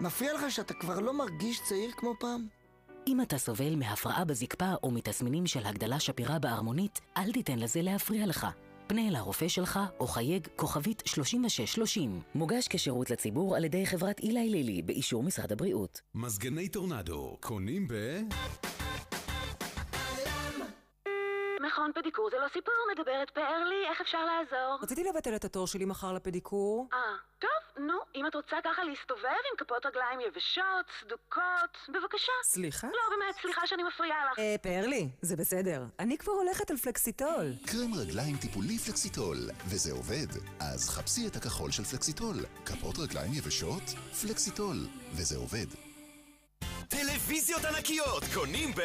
מפריע 0.00 0.34
לך 0.34 0.50
שאתה 0.50 0.74
כבר 0.74 1.00
לא 1.00 1.18
מרגיש 1.18 1.60
צעיר 1.68 1.90
כמו 1.96 2.14
פעם? 2.20 2.46
אם 3.06 3.20
אתה 3.20 3.38
סובל 3.38 3.76
מהפרעה 3.76 4.24
בזקפה 4.24 4.72
או 4.82 4.90
מתסמינים 4.90 5.46
של 5.46 5.66
הגדלה 5.66 6.00
שפירה 6.00 6.38
בערמונית, 6.38 7.00
אל 7.16 7.32
תיתן 7.32 7.58
לזה 7.58 7.82
להפריע 7.82 8.26
לך. 8.26 8.46
פנה 8.86 9.08
אל 9.08 9.16
הרופא 9.16 9.48
שלך 9.48 9.80
או 10.00 10.06
חייג 10.06 10.46
כוכבית 10.56 11.02
3630. 11.06 12.20
מוגש 12.34 12.68
כשירות 12.68 13.10
לציבור 13.10 13.56
על 13.56 13.64
ידי 13.64 13.86
חברת 13.86 14.20
אילי 14.20 14.48
לילי 14.50 14.82
באישור 14.82 15.22
משרד 15.22 15.52
הבריאות. 15.52 16.00
מזגני 16.14 16.68
טורנדו, 16.68 17.36
קונים 17.40 17.88
ב... 17.88 17.92
מכון 21.88 22.02
פדיקור 22.02 22.30
זה 22.30 22.36
לא 22.38 22.48
סיפור, 22.52 22.74
מדברת 22.92 23.30
פארלי, 23.30 23.88
איך 23.90 24.00
אפשר 24.00 24.24
לעזור? 24.24 24.78
רציתי 24.82 25.04
לבטל 25.04 25.36
את 25.36 25.44
התור 25.44 25.66
שלי 25.66 25.84
מחר 25.84 26.12
לפדיקור. 26.12 26.88
אה, 26.92 26.98
טוב, 27.38 27.84
נו, 27.86 27.98
אם 28.14 28.26
את 28.26 28.34
רוצה 28.34 28.56
ככה 28.64 28.84
להסתובב 28.84 29.22
עם 29.50 29.56
כפות 29.58 29.86
רגליים 29.86 30.20
יבשות, 30.20 30.86
סדוקות, 31.00 31.72
בבקשה. 31.88 32.32
סליחה? 32.44 32.86
לא, 32.86 33.16
באמת, 33.16 33.34
סליחה 33.42 33.66
שאני 33.66 33.82
מפריעה 33.82 34.32
לך. 34.32 34.38
אה, 34.38 34.54
פארלי, 34.62 35.08
זה 35.22 35.36
בסדר. 35.36 35.82
אני 35.98 36.18
כבר 36.18 36.32
הולכת 36.32 36.70
על 36.70 36.76
פלקסיטול. 36.76 37.52
קרם 37.66 37.94
רגליים 37.94 38.36
טיפולי 38.36 38.78
פלקסיטול, 38.78 39.36
וזה 39.68 39.92
עובד. 39.92 40.30
אז 40.60 40.90
חפשי 40.90 41.26
את 41.26 41.36
הכחול 41.36 41.70
של 41.70 41.84
פלקסיטול. 41.84 42.36
כפות 42.66 42.98
רגליים 42.98 43.32
יבשות? 43.34 43.82
פלקסיטול, 44.22 44.76
וזה 45.12 45.36
עובד. 45.36 45.66
טלוויזיות 46.88 47.64
ענקיות 47.64 48.22
קונים 48.34 48.72
ב... 48.76 48.80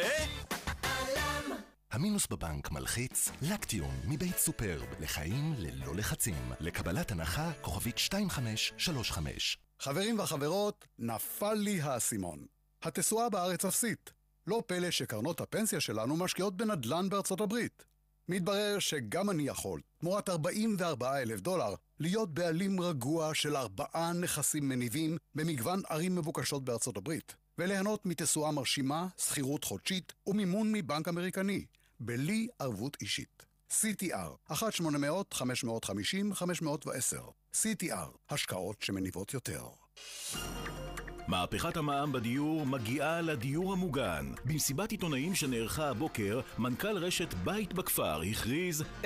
המינוס 1.91 2.27
בבנק 2.27 2.71
מלחיץ 2.71 3.29
לקטיון 3.41 3.95
מבית 4.07 4.37
סופרב 4.37 4.85
לחיים 4.99 5.53
ללא 5.57 5.95
לחצים. 5.95 6.51
לקבלת 6.59 7.11
הנחה 7.11 7.51
כוכבית 7.61 7.95
2535. 7.95 9.57
חברים 9.79 10.19
וחברות, 10.19 10.87
נפל 10.99 11.53
לי 11.53 11.81
האסימון. 11.81 12.45
התשואה 12.83 13.29
בארץ 13.29 13.65
אפסית. 13.65 14.11
לא 14.47 14.63
פלא 14.67 14.91
שקרנות 14.91 15.41
הפנסיה 15.41 15.79
שלנו 15.79 16.17
משקיעות 16.17 16.57
בנדל"ן 16.57 17.09
בארצות 17.09 17.41
הברית. 17.41 17.85
מתברר 18.29 18.79
שגם 18.79 19.29
אני 19.29 19.43
יכול, 19.43 19.81
תמורת 19.97 20.29
44 20.29 21.21
אלף 21.21 21.39
דולר, 21.39 21.73
להיות 21.99 22.33
בעלים 22.33 22.81
רגוע 22.81 23.33
של 23.33 23.55
ארבעה 23.55 24.13
נכסים 24.13 24.69
מניבים 24.69 25.17
במגוון 25.35 25.81
ערים 25.89 26.15
מבוקשות 26.15 26.65
בארצות 26.65 26.97
הברית, 26.97 27.35
וליהנות 27.57 28.05
מתשואה 28.05 28.51
מרשימה, 28.51 29.07
שכירות 29.17 29.63
חודשית 29.63 30.13
ומימון 30.27 30.71
מבנק 30.71 31.07
אמריקני. 31.07 31.65
בלי 32.03 32.47
ערבות 32.59 32.97
אישית. 33.01 33.45
CTR, 33.71 34.51
1-800-550-510. 34.51 34.53
CTR, 37.55 38.17
השקעות 38.29 38.81
שמניבות 38.81 39.33
יותר. 39.33 39.63
מהפכת 41.28 41.78
המע"מ 41.78 42.11
בדיור 42.11 42.65
מגיעה 42.65 43.22
לדיור 43.22 43.74
המוגן. 43.74 44.26
במסיבת 44.45 44.91
עיתונאים 44.91 45.36
שנערכה 45.36 45.89
הבוקר, 45.89 46.39
מנכ"ל 46.57 46.97
רשת 46.97 47.34
בית 47.34 47.74
בכפר 47.74 48.22
הכריז 48.22 48.84
0% 49.01 49.05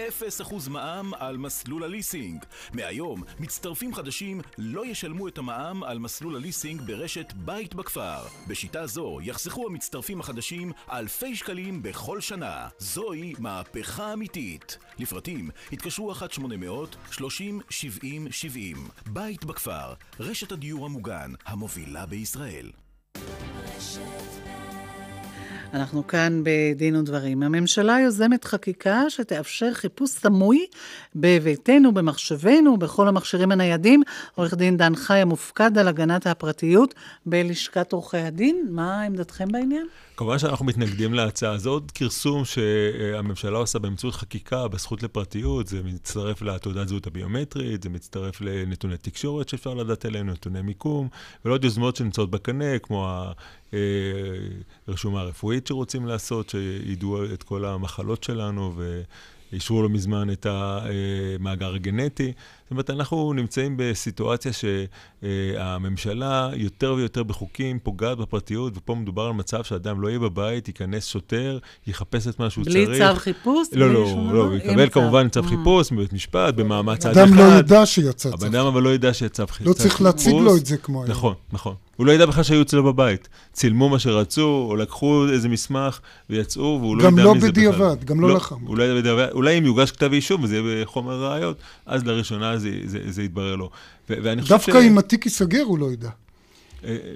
מע"מ 0.70 1.14
על 1.14 1.38
מסלול 1.38 1.84
הליסינג. 1.84 2.46
מהיום, 2.74 3.24
מצטרפים 3.40 3.94
חדשים 3.94 4.42
לא 4.58 4.86
ישלמו 4.86 5.28
את 5.28 5.38
המע"מ 5.38 5.84
על 5.84 6.00
מסלול 6.00 6.36
הליסינג 6.36 6.82
ברשת 6.82 7.34
בית 7.36 7.76
בכפר. 7.76 8.20
בשיטה 8.48 8.88
זו 8.88 9.20
יחסכו 9.22 9.68
המצטרפים 9.68 10.20
החדשים 10.20 10.72
אלפי 10.92 11.36
שקלים 11.36 11.84
בכל 11.84 12.22
שנה. 12.22 12.68
זוהי 12.80 13.34
מהפכה 13.40 14.14
אמיתית. 14.14 14.78
לפרטים, 15.00 15.50
התקשרו 15.72 16.14
1-800-30-70-70. 16.14 16.18
בית 19.08 19.46
בכפר, 19.46 19.94
רשת 20.20 20.52
הדיור 20.52 20.86
המוגן, 20.86 21.32
המובילה 21.46 22.05
בישראל. 22.06 22.72
אנחנו 25.74 26.08
כאן 26.08 26.42
בדין 26.44 26.96
ודברים. 26.96 27.44
הממשלה 27.44 28.00
יוזמת 28.00 28.46
חקיקה 28.46 29.10
שתאפשר 29.10 29.74
חיפוש 29.74 30.10
סמוי 30.10 30.66
בביתנו, 31.16 31.94
במחשבנו, 31.94 32.78
בכל 32.78 33.08
המכשירים 33.08 33.52
הניידים. 33.52 34.04
עורך 34.36 34.54
דין 34.54 34.78
דן 34.78 34.96
חי 34.96 35.18
המופקד 35.18 35.78
על 35.78 35.88
הגנת 35.88 36.28
הפרטיות 36.28 36.94
בלשכת 37.26 37.94
עורכי 37.94 38.18
הדין. 38.18 38.68
מה 38.70 39.02
עמדתכם 39.02 39.48
בעניין? 39.52 39.88
כמובן 40.18 40.40
שאנחנו 40.40 40.66
מתנגדים 40.66 41.14
להצעה 41.14 41.52
הזאת. 41.52 41.92
כרסום 41.92 42.46
שהממשלה 42.46 43.58
עושה 43.58 43.80
באמצעות 43.80 44.16
חקיקה 44.16 44.68
בזכות 44.68 45.04
לפרטיות, 45.04 45.68
זה 45.68 45.82
מצטרף 45.84 46.42
לתעודת 46.42 46.88
זהות 46.88 47.08
הביומטרית, 47.08 47.84
זה 47.84 47.90
מצטרף 47.90 48.42
לנתוני 48.42 48.98
תקשורת 48.98 49.50
שאפשר 49.50 49.74
לדעת 49.74 50.06
עליהם, 50.06 50.30
נתוני 50.30 50.62
מיקום, 50.62 51.08
ולעוד 51.46 51.64
יוזמות 51.64 51.96
שנמצאות 51.96 52.32
בקנה, 52.32 52.80
כמו 52.80 53.24
הרשומה 54.88 55.22
הרפואית 55.22 55.68
שרוצים 55.68 56.06
לעשות, 56.06 56.50
שידעו 56.50 57.26
את 57.34 57.44
כל 57.44 57.66
המחלות 57.66 58.24
שלנו, 58.24 58.74
ו... 58.76 59.02
אישרו 59.54 59.84
לא 59.84 59.90
מזמן 59.90 60.30
את 60.32 60.46
המאגר 60.50 61.76
הגנטי. 61.76 62.34
זאת 62.66 62.72
אומרת, 62.72 62.90
אנחנו 62.90 63.34
נמצאים 63.34 63.76
בסיטואציה 63.78 64.52
שהממשלה 64.54 66.50
יותר 66.54 66.94
ויותר 66.98 67.24
בחוקים 67.24 67.80
פוגעת 67.84 68.18
בפרטיות, 68.18 68.74
ופה 68.76 68.96
מדובר 68.96 69.24
על 69.24 69.34
מצב 69.34 69.64
שאדם 69.64 70.02
לא 70.02 70.08
יהיה 70.08 70.20
בבית, 70.20 70.68
ייכנס 70.68 71.08
שוטר, 71.08 71.60
יחפש 71.88 72.28
את 72.28 72.40
מה 72.40 72.50
שהוא 72.50 72.66
בלי 72.66 72.86
צריך. 72.86 73.02
בלי 73.02 73.14
צו 73.14 73.20
חיפוש? 73.20 73.68
לא, 73.72 73.94
לא, 73.94 74.04
לא, 74.34 74.46
הוא 74.46 74.56
יקבל 74.56 74.90
כמובן 74.90 75.30
צו 75.30 75.44
חיפוש 75.44 75.92
מבית 75.92 76.14
משפט, 76.14 76.54
במעמד 76.54 76.98
צד 76.98 77.10
אחד. 77.10 77.22
אדם 77.22 77.34
לא 77.34 77.44
ידע 77.44 77.86
שיצא 77.86 78.30
צו. 78.30 78.36
הבן 78.36 78.56
אדם 78.56 78.66
אבל 78.66 78.84
לא 78.84 78.94
ידע 78.94 79.14
שיצא 79.14 79.46
צו 79.46 79.54
חיפוש. 79.54 79.68
לא 79.68 79.74
צריך 79.74 80.02
להציג 80.02 80.34
לו 80.34 80.58
את 80.58 80.66
זה 80.66 80.78
כמו 80.78 81.04
היום. 81.04 81.12
נכון, 81.12 81.34
נכון. 81.52 81.76
הוא 81.96 82.06
לא 82.06 82.12
ידע 82.12 82.26
בכלל 82.26 82.44
שהיו 82.44 82.62
אצלו 82.62 82.84
בבית. 82.84 83.30
צילמו 83.54 83.90
מה 83.90 84.00
שרצו, 84.00 84.66
או 84.70 84.76
לקחו 84.76 85.26
איזה 85.30 85.50
מסמך 85.50 86.00
ויצאו, 86.30 86.78
והוא 86.82 86.98
לא 86.98 87.04
ידע 87.04 87.24
לא 87.24 87.36
מזה 87.36 87.52
בכלל. 87.52 87.64
גם 87.64 87.72
לא 87.72 87.78
בדיעבד, 87.78 88.04
גם 88.04 88.22
לא 88.22 88.36
לחם. 88.36 88.68
אולי 88.68 89.02
אולי 89.32 89.58
אם 89.58 89.66
יוגש 89.66 89.92
כתב 89.92 90.10
אישום 90.14 90.44
וזה 90.44 90.58
יהיה 90.58 90.86
בחומר 90.86 91.24
ראיות, 91.24 91.58
אז 91.86 92.06
לראשונה 92.06 92.55
זה, 92.58 92.70
זה, 92.86 93.00
זה 93.08 93.24
יתברר 93.24 93.56
לו. 93.56 93.70
ואני 94.10 94.42
חושב 94.42 94.54
דווקא 94.56 94.82
ש... 94.82 94.86
אם 94.86 94.98
התיק 94.98 95.26
ייסגר 95.26 95.64
הוא 95.64 95.80
לא 95.80 95.92
ידע. 95.92 96.10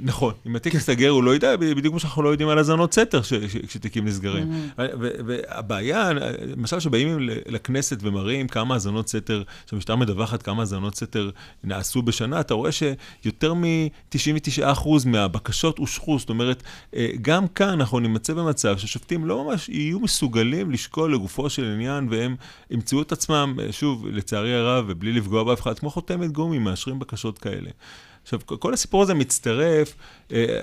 נכון, 0.01 0.33
אם 0.47 0.55
התיק 0.55 0.73
ייסגר 0.73 1.09
הוא 1.09 1.23
לא 1.23 1.35
ידע, 1.35 1.55
בדיוק 1.55 1.91
כמו 1.91 1.99
שאנחנו 1.99 2.23
לא 2.23 2.29
יודעים 2.29 2.49
על 2.49 2.57
האזנות 2.57 2.93
סתר 2.93 3.21
כשתיקים 3.67 4.05
נסגרים. 4.05 4.51
והבעיה, 4.99 6.09
למשל 6.57 6.79
שבאים 6.79 7.17
לכנסת 7.45 7.97
ומראים 8.01 8.47
כמה 8.47 8.73
האזנות 8.73 9.09
סתר, 9.09 9.43
שהמשטרה 9.65 9.95
מדווחת 9.95 10.43
כמה 10.43 10.61
האזנות 10.61 10.95
סתר 10.95 11.29
נעשו 11.63 12.01
בשנה, 12.01 12.39
אתה 12.39 12.53
רואה 12.53 12.69
שיותר 12.71 13.53
מ-99% 13.53 14.87
מהבקשות 15.05 15.79
אושרו, 15.79 16.19
זאת 16.19 16.29
אומרת, 16.29 16.63
גם 17.21 17.47
כאן 17.47 17.69
אנחנו 17.69 17.99
נמצא 17.99 18.33
במצב 18.33 18.77
ששופטים 18.77 19.25
לא 19.25 19.43
ממש 19.43 19.69
יהיו 19.69 19.99
מסוגלים 19.99 20.71
לשקול 20.71 21.13
לגופו 21.13 21.49
של 21.49 21.65
עניין, 21.65 22.07
והם 22.11 22.35
ימצאו 22.71 23.01
את 23.01 23.11
עצמם, 23.11 23.57
שוב, 23.71 24.07
לצערי 24.07 24.55
הרב, 24.55 24.85
ובלי 24.87 25.13
לפגוע 25.13 25.43
באף 25.43 25.61
אחד, 25.61 25.79
כמו 25.79 25.89
חותמת 25.89 26.31
גומי, 26.31 26.59
מאשרים 26.59 26.99
בקשות 26.99 27.37
כאלה. 27.37 27.69
עכשיו, 28.33 28.59
כל 28.59 28.73
הסיפור 28.73 29.01
הזה 29.01 29.13
מצטרף, 29.13 29.95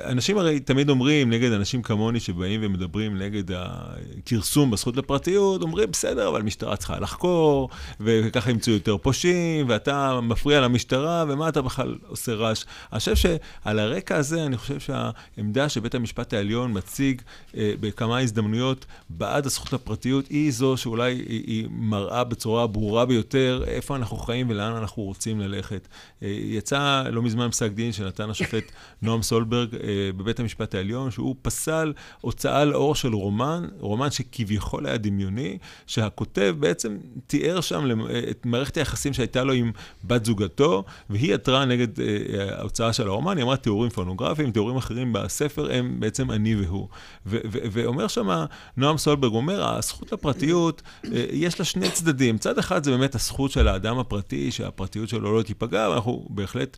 אנשים 0.05 0.39
הרי 0.39 0.61
תמיד 0.61 0.91
אומרים, 0.91 1.31
נגד 1.31 1.53
אנשים 1.53 1.83
כמוני 1.83 2.21
שבאים 2.21 2.61
ומדברים 2.63 3.19
נגד 3.19 3.45
הכרסום 3.53 4.71
בזכות 4.71 4.97
לפרטיות, 4.97 5.63
אומרים, 5.63 5.91
בסדר, 5.91 6.29
אבל 6.29 6.41
המשטרה 6.41 6.77
צריכה 6.77 7.01
לחקור, 7.01 7.69
וככה 8.01 8.51
ימצאו 8.51 8.73
יותר 8.73 8.97
פושעים, 8.97 9.69
ואתה 9.69 10.21
מפריע 10.21 10.61
למשטרה, 10.61 11.25
ומה 11.29 11.49
אתה 11.49 11.63
בכלל 11.63 11.97
עושה 12.09 12.35
רעש? 12.35 12.65
אני 12.93 12.99
חושב 12.99 13.17
שעל 13.17 13.79
הרקע 13.79 14.17
הזה, 14.17 14.47
אני 14.47 14.57
חושב 14.57 14.81
שהעמדה 14.81 15.69
שבית 15.69 15.95
המשפט 15.95 16.33
העליון 16.33 16.77
מציג 16.77 17.23
בכמה 17.55 18.19
הזדמנויות 18.19 18.87
בעד 19.11 19.47
הזכות 19.47 19.73
לפרטיות, 19.73 20.29
היא 20.29 20.53
זו 20.53 20.77
שאולי 20.77 21.13
היא 21.29 21.69
מראה 21.71 22.25
בצורה 22.25 22.67
ברורה 22.67 23.07
ביותר 23.07 23.65
איפה 23.67 23.97
אנחנו 23.97 24.17
חיים 24.17 24.51
ולאן 24.51 24.73
אנחנו 24.77 25.03
רוצים 25.03 25.41
ללכת. 25.41 25.89
יצא 26.23 27.03
לא 27.13 27.23
מזמן 27.23 27.51
פסק 27.57 27.71
דין 27.73 27.93
שנתן 27.93 28.31
השופט 28.31 28.73
נועם 29.03 29.23
סולברג 29.23 29.75
אה, 29.75 29.81
בבית 30.17 30.41
המשפט 30.41 30.75
העליון, 30.75 31.11
שהוא 31.11 31.37
פסל 31.43 31.93
הוצאה 32.21 32.65
לאור 32.65 32.95
של 32.95 33.15
רומן, 33.15 33.67
רומן 33.81 34.11
שכביכול 34.11 34.87
היה 34.87 34.97
דמיוני, 34.97 35.59
שהכותב 35.87 36.57
בעצם 36.59 36.97
תיאר 37.27 37.61
שם 37.61 38.01
את 38.31 38.47
מערכת 38.47 38.77
היחסים 38.77 39.13
שהייתה 39.13 39.45
לו 39.45 39.53
עם 39.53 39.73
בת 40.05 40.25
זוגתו, 40.25 40.85
והיא 41.11 41.35
עתרה 41.35 41.65
נגד 41.65 42.01
אה, 42.01 42.59
ההוצאה 42.59 42.93
של 42.93 43.09
הרומן, 43.09 43.37
היא 43.37 43.45
אמרה 43.45 43.57
תיאורים 43.57 43.91
פורנוגרפיים, 43.91 44.51
תיאורים 44.51 44.77
אחרים 44.77 45.13
בספר 45.13 45.73
הם 45.73 46.01
בעצם 46.01 46.31
אני 46.31 46.57
והוא. 46.57 46.89
ואומר 47.27 48.09
שם 48.09 48.45
נועם 48.77 48.99
סולברג, 48.99 49.33
אומר, 49.33 49.77
הזכות 49.77 50.13
לפרטיות, 50.13 50.83
אה, 51.05 51.25
יש 51.33 51.59
לה 51.59 51.65
שני 51.65 51.91
צדדים. 51.91 52.39
צד 52.39 52.59
אחד 52.59 52.85
זה 52.85 52.91
באמת 52.91 53.15
הזכות 53.15 53.51
של 53.51 53.69
האדם 53.69 53.99
הפרטי, 53.99 54.51
שהפרטיות 54.51 55.09
שלו 55.09 55.37
לא 55.39 55.43
תיפגע, 55.43 55.89
ואנחנו 55.91 56.27
בהחלט 56.31 56.77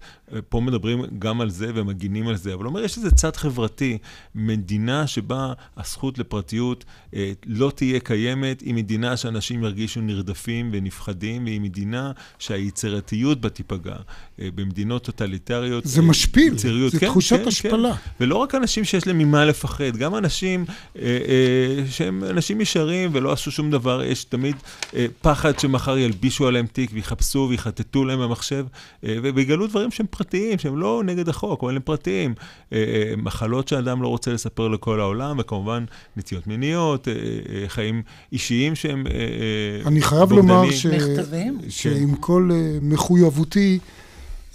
פה 0.49 0.58
פה 0.59 0.63
מדברים 0.63 1.05
גם 1.19 1.41
על 1.41 1.51
זה 1.51 1.71
ומגינים 1.75 2.29
על 2.29 2.37
זה, 2.37 2.55
אבל 2.55 2.67
אומר, 2.67 2.85
יש 2.85 2.97
איזה 2.97 3.11
צד 3.11 3.37
חברתי, 3.37 3.99
מדינה 4.35 5.07
שבה 5.07 5.53
הזכות 5.77 6.19
לפרטיות 6.19 6.85
אה, 7.15 7.33
לא 7.47 7.73
תהיה 7.75 8.01
קיימת, 8.01 8.61
היא 8.61 8.75
מדינה 8.75 9.17
שאנשים 9.17 9.65
ירגישו 9.65 10.01
נרדפים 10.01 10.71
ונפחדים, 10.73 11.45
והיא 11.45 11.61
מדינה 11.61 12.13
שהיצירתיות 12.39 13.41
בה 13.41 13.49
תיפגע. 13.49 13.97
אה, 14.41 14.49
במדינות 14.55 15.05
טוטליטריות... 15.05 15.85
זה 15.85 16.03
משפיל, 16.03 16.59
זה 16.59 16.99
כן, 17.01 17.07
תחושת 17.07 17.37
כן, 17.37 17.49
השפלה. 17.49 17.95
כן. 17.95 18.11
ולא 18.21 18.37
רק 18.37 18.55
אנשים 18.55 18.85
שיש 18.85 19.07
להם 19.07 19.19
ממה 19.19 19.45
לפחד, 19.45 19.97
גם 19.97 20.15
אנשים 20.15 20.65
אה, 20.99 21.03
אה, 21.03 21.85
שהם 21.91 22.25
אנשים 22.25 22.61
ישרים 22.61 23.11
ולא 23.13 23.33
עשו 23.33 23.51
שום 23.51 23.71
דבר, 23.71 24.03
יש 24.05 24.25
תמיד 24.25 24.57
אה, 24.95 25.07
פחד 25.23 25.59
שמחר 25.59 25.99
ילבישו 25.99 26.47
עליהם 26.47 26.67
תיק 26.67 26.91
ויחפשו 26.95 27.47
ויחטטו 27.51 28.05
להם 28.05 28.19
במחשב, 28.21 28.67
אה, 29.05 29.17
ויגלו 29.35 29.67
דברים 29.67 29.91
שהם 29.91 30.07
פרטיים, 30.11 30.48
שהם 30.59 30.79
לא 30.79 31.03
נגד 31.05 31.29
החוק, 31.29 31.63
אבל 31.65 31.77
הם 31.77 31.83
פרטיים. 31.83 32.35
אה, 32.73 32.79
אה, 32.79 33.17
מחלות 33.17 33.69
שאדם 33.69 34.03
לא 34.03 34.09
רוצה 34.09 34.33
לספר 34.33 34.69
לכל 34.69 35.01
העולם, 35.01 35.37
וכמובן 35.39 35.85
נטיות 36.17 36.47
מיניות, 36.47 37.09
אה, 37.09 37.15
חיים 37.69 38.03
אישיים 38.33 38.75
שהם 38.75 39.07
אני 39.87 40.03
חייב 40.03 40.29
בוגדני. 40.29 40.49
לומר 40.49 40.71
ש... 40.71 40.87
שעם 41.69 42.15
כל 42.15 42.51
מחויבותי, 42.83 43.79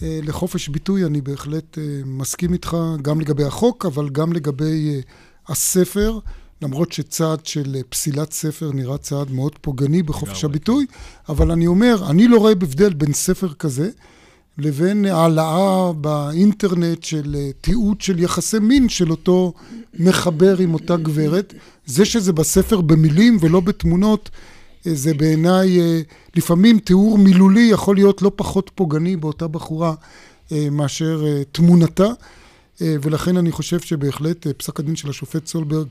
לחופש 0.01 0.67
ביטוי, 0.67 1.05
אני 1.05 1.21
בהחלט 1.21 1.77
מסכים 2.05 2.53
איתך 2.53 2.77
גם 3.01 3.21
לגבי 3.21 3.43
החוק, 3.43 3.85
אבל 3.85 4.09
גם 4.09 4.33
לגבי 4.33 5.01
הספר, 5.47 6.19
למרות 6.61 6.91
שצעד 6.91 7.45
של 7.45 7.75
פסילת 7.89 8.33
ספר 8.33 8.71
נראה 8.71 8.97
צעד 8.97 9.31
מאוד 9.31 9.51
פוגעני 9.61 10.03
בחופש 10.03 10.43
הביטוי, 10.43 10.85
אבל 11.29 11.51
אני 11.51 11.67
אומר, 11.67 11.95
אני 12.09 12.27
לא 12.27 12.37
רואה 12.37 12.51
הבדל 12.51 12.93
בין 12.93 13.13
ספר 13.13 13.53
כזה 13.53 13.89
לבין 14.57 15.05
העלאה 15.05 15.93
באינטרנט 15.93 17.03
של 17.03 17.35
תיעוד 17.61 18.01
של 18.01 18.19
יחסי 18.19 18.59
מין 18.59 18.89
של 18.89 19.11
אותו 19.11 19.53
מחבר 19.99 20.57
עם 20.57 20.73
אותה 20.73 20.97
גברת. 20.97 21.53
זה 21.85 22.05
שזה 22.05 22.33
בספר 22.33 22.81
במילים 22.81 23.37
ולא 23.41 23.59
בתמונות, 23.59 24.29
זה 24.85 25.13
בעיניי, 25.13 25.79
לפעמים 26.35 26.79
תיאור 26.79 27.17
מילולי 27.17 27.61
יכול 27.61 27.95
להיות 27.95 28.21
לא 28.21 28.31
פחות 28.35 28.71
פוגעני 28.75 29.15
באותה 29.15 29.47
בחורה 29.47 29.93
מאשר 30.51 31.25
תמונתה, 31.51 32.07
ולכן 32.81 33.37
אני 33.37 33.51
חושב 33.51 33.79
שבהחלט 33.79 34.47
פסק 34.47 34.79
הדין 34.79 34.95
של 34.95 35.09
השופט 35.09 35.47
סולברג 35.47 35.87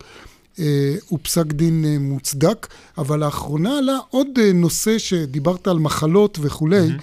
הוא 1.09 1.19
פסק 1.23 1.47
דין 1.47 1.85
מוצדק, 2.01 2.67
אבל 2.99 3.21
לאחרונה 3.25 3.79
עלה 3.79 3.99
עוד 4.11 4.29
נושא 4.55 4.99
שדיברת 4.99 5.69
על 5.69 5.79
מחלות 5.79 6.39
וכולי, 6.43 6.89
mm-hmm. 6.89 7.03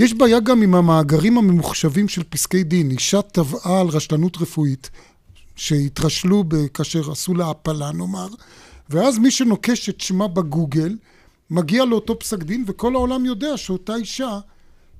יש 0.00 0.14
בעיה 0.14 0.40
גם 0.40 0.62
עם 0.62 0.74
המאגרים 0.74 1.38
הממוחשבים 1.38 2.08
של 2.08 2.22
פסקי 2.28 2.62
דין. 2.62 2.90
אישה 2.90 3.22
טבעה 3.22 3.80
על 3.80 3.86
רשלנות 3.86 4.36
רפואית, 4.36 4.90
שהתרשלו 5.56 6.44
כאשר 6.74 7.10
עשו 7.10 7.34
לה 7.34 7.50
הפלה 7.50 7.92
נאמר, 7.92 8.28
ואז 8.90 9.18
מי 9.18 9.30
שנוקש 9.30 9.88
את 9.88 10.00
שמה 10.00 10.28
בגוגל, 10.28 10.96
מגיע 11.50 11.84
לאותו 11.84 12.18
פסק 12.18 12.42
דין, 12.42 12.64
וכל 12.66 12.94
העולם 12.94 13.26
יודע 13.26 13.56
שאותה 13.56 13.96
אישה 13.96 14.38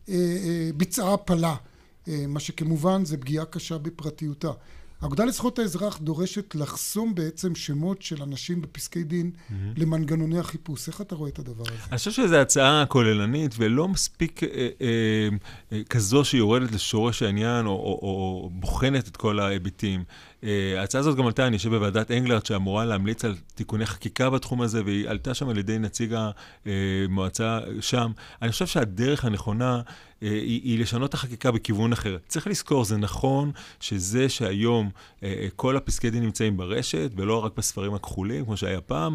אה, 0.08 0.14
אה, 0.14 0.70
ביצעה 0.76 1.14
הפלה, 1.14 1.54
אה, 2.08 2.24
מה 2.28 2.40
שכמובן 2.40 3.04
זה 3.04 3.16
פגיעה 3.16 3.44
קשה 3.44 3.78
בפרטיותה. 3.78 4.50
האגודה 5.00 5.24
לזכויות 5.24 5.58
האזרח 5.58 5.98
דורשת 5.98 6.54
לחסום 6.54 7.14
בעצם 7.14 7.54
שמות 7.54 8.02
של 8.02 8.22
אנשים 8.22 8.62
בפסקי 8.62 9.04
דין 9.04 9.30
mm-hmm. 9.30 9.54
למנגנוני 9.76 10.38
החיפוש. 10.38 10.88
איך 10.88 11.00
אתה 11.00 11.14
רואה 11.14 11.30
את 11.30 11.38
הדבר 11.38 11.64
הזה? 11.66 11.82
אני 11.90 11.98
חושב 11.98 12.10
שזו 12.10 12.36
הצעה 12.36 12.84
כוללנית 12.88 13.54
ולא 13.58 13.88
מספיק 13.88 14.42
אה, 14.44 14.48
אה, 14.80 15.28
אה, 15.72 15.84
כזו 15.90 16.24
שיורדת 16.24 16.72
לשורש 16.72 17.22
העניין 17.22 17.66
או, 17.66 17.72
או, 17.72 17.98
או 18.02 18.50
בוחנת 18.52 19.08
את 19.08 19.16
כל 19.16 19.40
ההיבטים. 19.40 20.04
ההצעה 20.78 21.00
הזאת 21.00 21.16
גם 21.16 21.26
עלתה, 21.26 21.46
אני 21.46 21.56
חושב, 21.56 21.70
בוועדת 21.70 22.10
אנגלרד, 22.10 22.46
שאמורה 22.46 22.84
להמליץ 22.84 23.24
על 23.24 23.36
תיקוני 23.54 23.86
חקיקה 23.86 24.30
בתחום 24.30 24.62
הזה, 24.62 24.84
והיא 24.84 25.08
עלתה 25.08 25.34
שם 25.34 25.48
על 25.48 25.58
ידי 25.58 25.78
נציג 25.78 26.16
המועצה 26.66 27.58
שם. 27.80 28.12
אני 28.42 28.52
חושב 28.52 28.66
שהדרך 28.66 29.24
הנכונה 29.24 29.80
היא, 30.20 30.60
היא 30.64 30.78
לשנות 30.78 31.08
את 31.08 31.14
החקיקה 31.14 31.50
בכיוון 31.50 31.92
אחר. 31.92 32.16
צריך 32.28 32.46
לזכור, 32.46 32.84
זה 32.84 32.96
נכון 32.96 33.50
שזה 33.80 34.28
שהיום 34.28 34.90
כל 35.56 35.76
הפסקי 35.76 36.10
דין 36.10 36.22
נמצאים 36.22 36.56
ברשת, 36.56 37.10
ולא 37.16 37.44
רק 37.44 37.52
בספרים 37.56 37.94
הכחולים, 37.94 38.44
כמו 38.44 38.56
שהיה 38.56 38.80
פעם, 38.80 39.14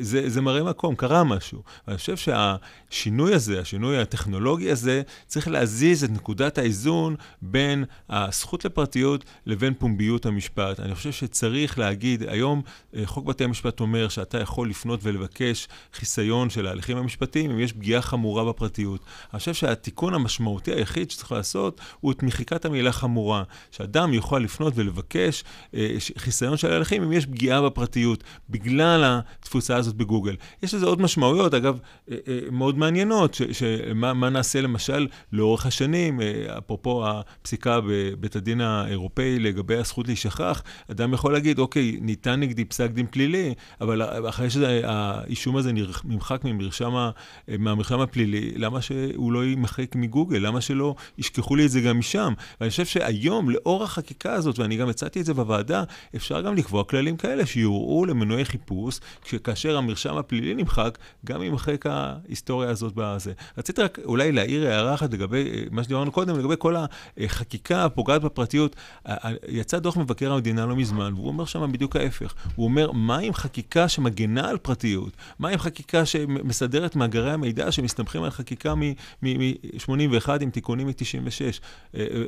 זה, 0.00 0.28
זה 0.30 0.40
מראה 0.40 0.64
מקום, 0.64 0.94
קרה 0.94 1.24
משהו. 1.24 1.62
ואני 1.86 1.98
חושב 1.98 2.16
שהשינוי 2.16 3.34
הזה, 3.34 3.60
השינוי 3.60 3.98
הטכנולוגי 3.98 4.70
הזה, 4.70 5.02
צריך 5.26 5.48
להזיז 5.48 6.04
את 6.04 6.10
נקודת 6.10 6.58
האיזון 6.58 7.16
בין 7.42 7.84
הזכות 8.08 8.64
לפרטיות 8.64 9.24
לבין 9.46 9.74
פומביות 9.74 10.26
המשפט. 10.26 10.80
אני 10.80 10.94
חושב 10.94 11.12
שצריך 11.12 11.78
להגיד, 11.78 12.22
היום 12.22 12.62
חוק 13.04 13.24
בתי 13.24 13.44
המשפט 13.44 13.80
אומר 13.80 14.08
שאתה 14.08 14.40
יכול 14.40 14.70
לפנות 14.70 15.00
ולבקש 15.02 15.68
חיסיון 15.94 16.50
של 16.50 16.66
ההליכים 16.66 16.96
המשפטיים 16.96 17.50
אם 17.50 17.60
יש 17.60 17.72
פגיעה 17.72 18.02
חמורה 18.02 18.44
בפרטיות. 18.44 19.00
אני 19.32 19.38
חושב 19.38 19.54
שהתיקון 19.54 20.14
המשמעותי 20.20 20.72
היחיד 20.72 21.10
שצריך 21.10 21.32
לעשות 21.32 21.80
הוא 22.00 22.12
את 22.12 22.22
מחיקת 22.22 22.64
המילה 22.64 22.92
חמורה. 22.92 23.42
שאדם 23.70 24.14
יוכל 24.14 24.38
לפנות 24.38 24.72
ולבקש 24.76 25.44
אה, 25.74 25.96
חיסיון 26.18 26.56
של 26.56 26.72
ההליכים 26.72 27.02
אם 27.02 27.12
יש 27.12 27.26
פגיעה 27.26 27.62
בפרטיות, 27.62 28.24
בגלל 28.50 29.20
התפוסה 29.38 29.76
הזאת 29.76 29.94
בגוגל. 29.94 30.34
יש 30.62 30.74
לזה 30.74 30.86
עוד 30.86 31.00
משמעויות, 31.00 31.54
אגב, 31.54 31.78
אה, 32.10 32.16
אה, 32.28 32.38
מאוד 32.50 32.78
מעניינות, 32.78 33.36
שמה 33.52 34.14
מה 34.14 34.30
נעשה 34.30 34.60
למשל 34.60 35.06
לאורך 35.32 35.66
השנים, 35.66 36.20
אה, 36.20 36.58
אפרופו 36.58 37.04
הפסיקה 37.08 37.80
בבית 37.86 38.36
הדין 38.36 38.60
האירופאי 38.60 39.38
לגבי 39.38 39.76
הזכות 39.76 40.06
להישכח, 40.06 40.62
אדם 40.90 41.14
יכול 41.14 41.32
להגיד, 41.32 41.58
אוקיי, 41.58 41.98
ניתן 42.00 42.40
נגדי 42.40 42.64
פסק 42.64 42.90
דין 42.90 43.06
פלילי, 43.10 43.54
אבל 43.80 44.28
אחרי 44.28 44.50
שהאישום 44.50 45.56
הזה 45.56 45.72
נמחק 46.04 46.44
ממרשם, 46.44 47.10
מהמרשם 47.58 48.00
הפלילי, 48.00 48.52
למה 48.56 48.80
שהוא 48.80 49.32
לא 49.32 49.44
יימחק 49.44 49.96
מגוגל? 50.08 50.38
למה 50.38 50.60
שלא 50.60 50.94
ישכחו 51.18 51.56
לי 51.56 51.66
את 51.66 51.70
זה 51.70 51.80
גם 51.80 51.98
משם? 51.98 52.32
ואני 52.60 52.70
חושב 52.70 52.84
שהיום, 52.84 53.50
לאור 53.50 53.84
החקיקה 53.84 54.32
הזאת, 54.32 54.58
ואני 54.58 54.76
גם 54.76 54.88
הצעתי 54.88 55.20
את 55.20 55.24
זה 55.24 55.34
בוועדה, 55.34 55.84
אפשר 56.16 56.40
גם 56.40 56.54
לקבוע 56.54 56.84
כללים 56.84 57.16
כאלה 57.16 57.46
שיוראו 57.46 58.04
למנועי 58.06 58.44
חיפוש, 58.44 59.00
כאשר 59.44 59.76
המרשם 59.76 60.16
הפלילי 60.16 60.54
נמחק, 60.54 60.98
גם 61.26 61.42
יימחק 61.42 61.86
ההיסטוריה 61.86 62.70
הזאת 62.70 62.92
בזה. 62.96 63.32
רציתי 63.58 63.82
רק 63.82 63.98
אולי 64.04 64.32
להעיר 64.32 64.66
הערה 64.66 64.94
אחת 64.94 65.12
לגבי 65.12 65.64
מה 65.70 65.84
שדיברנו 65.84 66.12
קודם, 66.12 66.38
לגבי 66.38 66.54
כל 66.58 66.74
החקיקה 67.18 67.84
הפוגעת 67.84 68.22
בפרטיות. 68.22 68.76
יצא 69.48 69.78
דוח 69.78 69.96
מבקר 69.96 70.32
המדינה 70.32 70.66
לא 70.66 70.76
מזמן, 70.76 71.12
והוא 71.14 71.28
אומר 71.28 71.44
שם 71.44 71.72
בדיוק 71.72 71.96
ההפך. 71.96 72.34
הוא 72.56 72.64
אומר, 72.64 72.92
מה 72.92 73.18
עם 73.18 73.32
חקיקה 73.32 73.88
שמגנה 73.88 74.48
על 74.48 74.58
פרטיות? 74.58 75.12
מה 75.38 75.48
עם 75.48 75.58
חקיקה 75.58 76.06
שמסדרת 76.06 76.96
מאגרי 76.96 77.32
המידע 77.32 77.72
שמסתמכים 77.72 78.22
על 78.22 78.30
חקיקה 78.30 78.74
מ-81 80.06 80.30
עם 80.40 80.50
תיקונים 80.50 80.86
מ-96? 80.86 81.60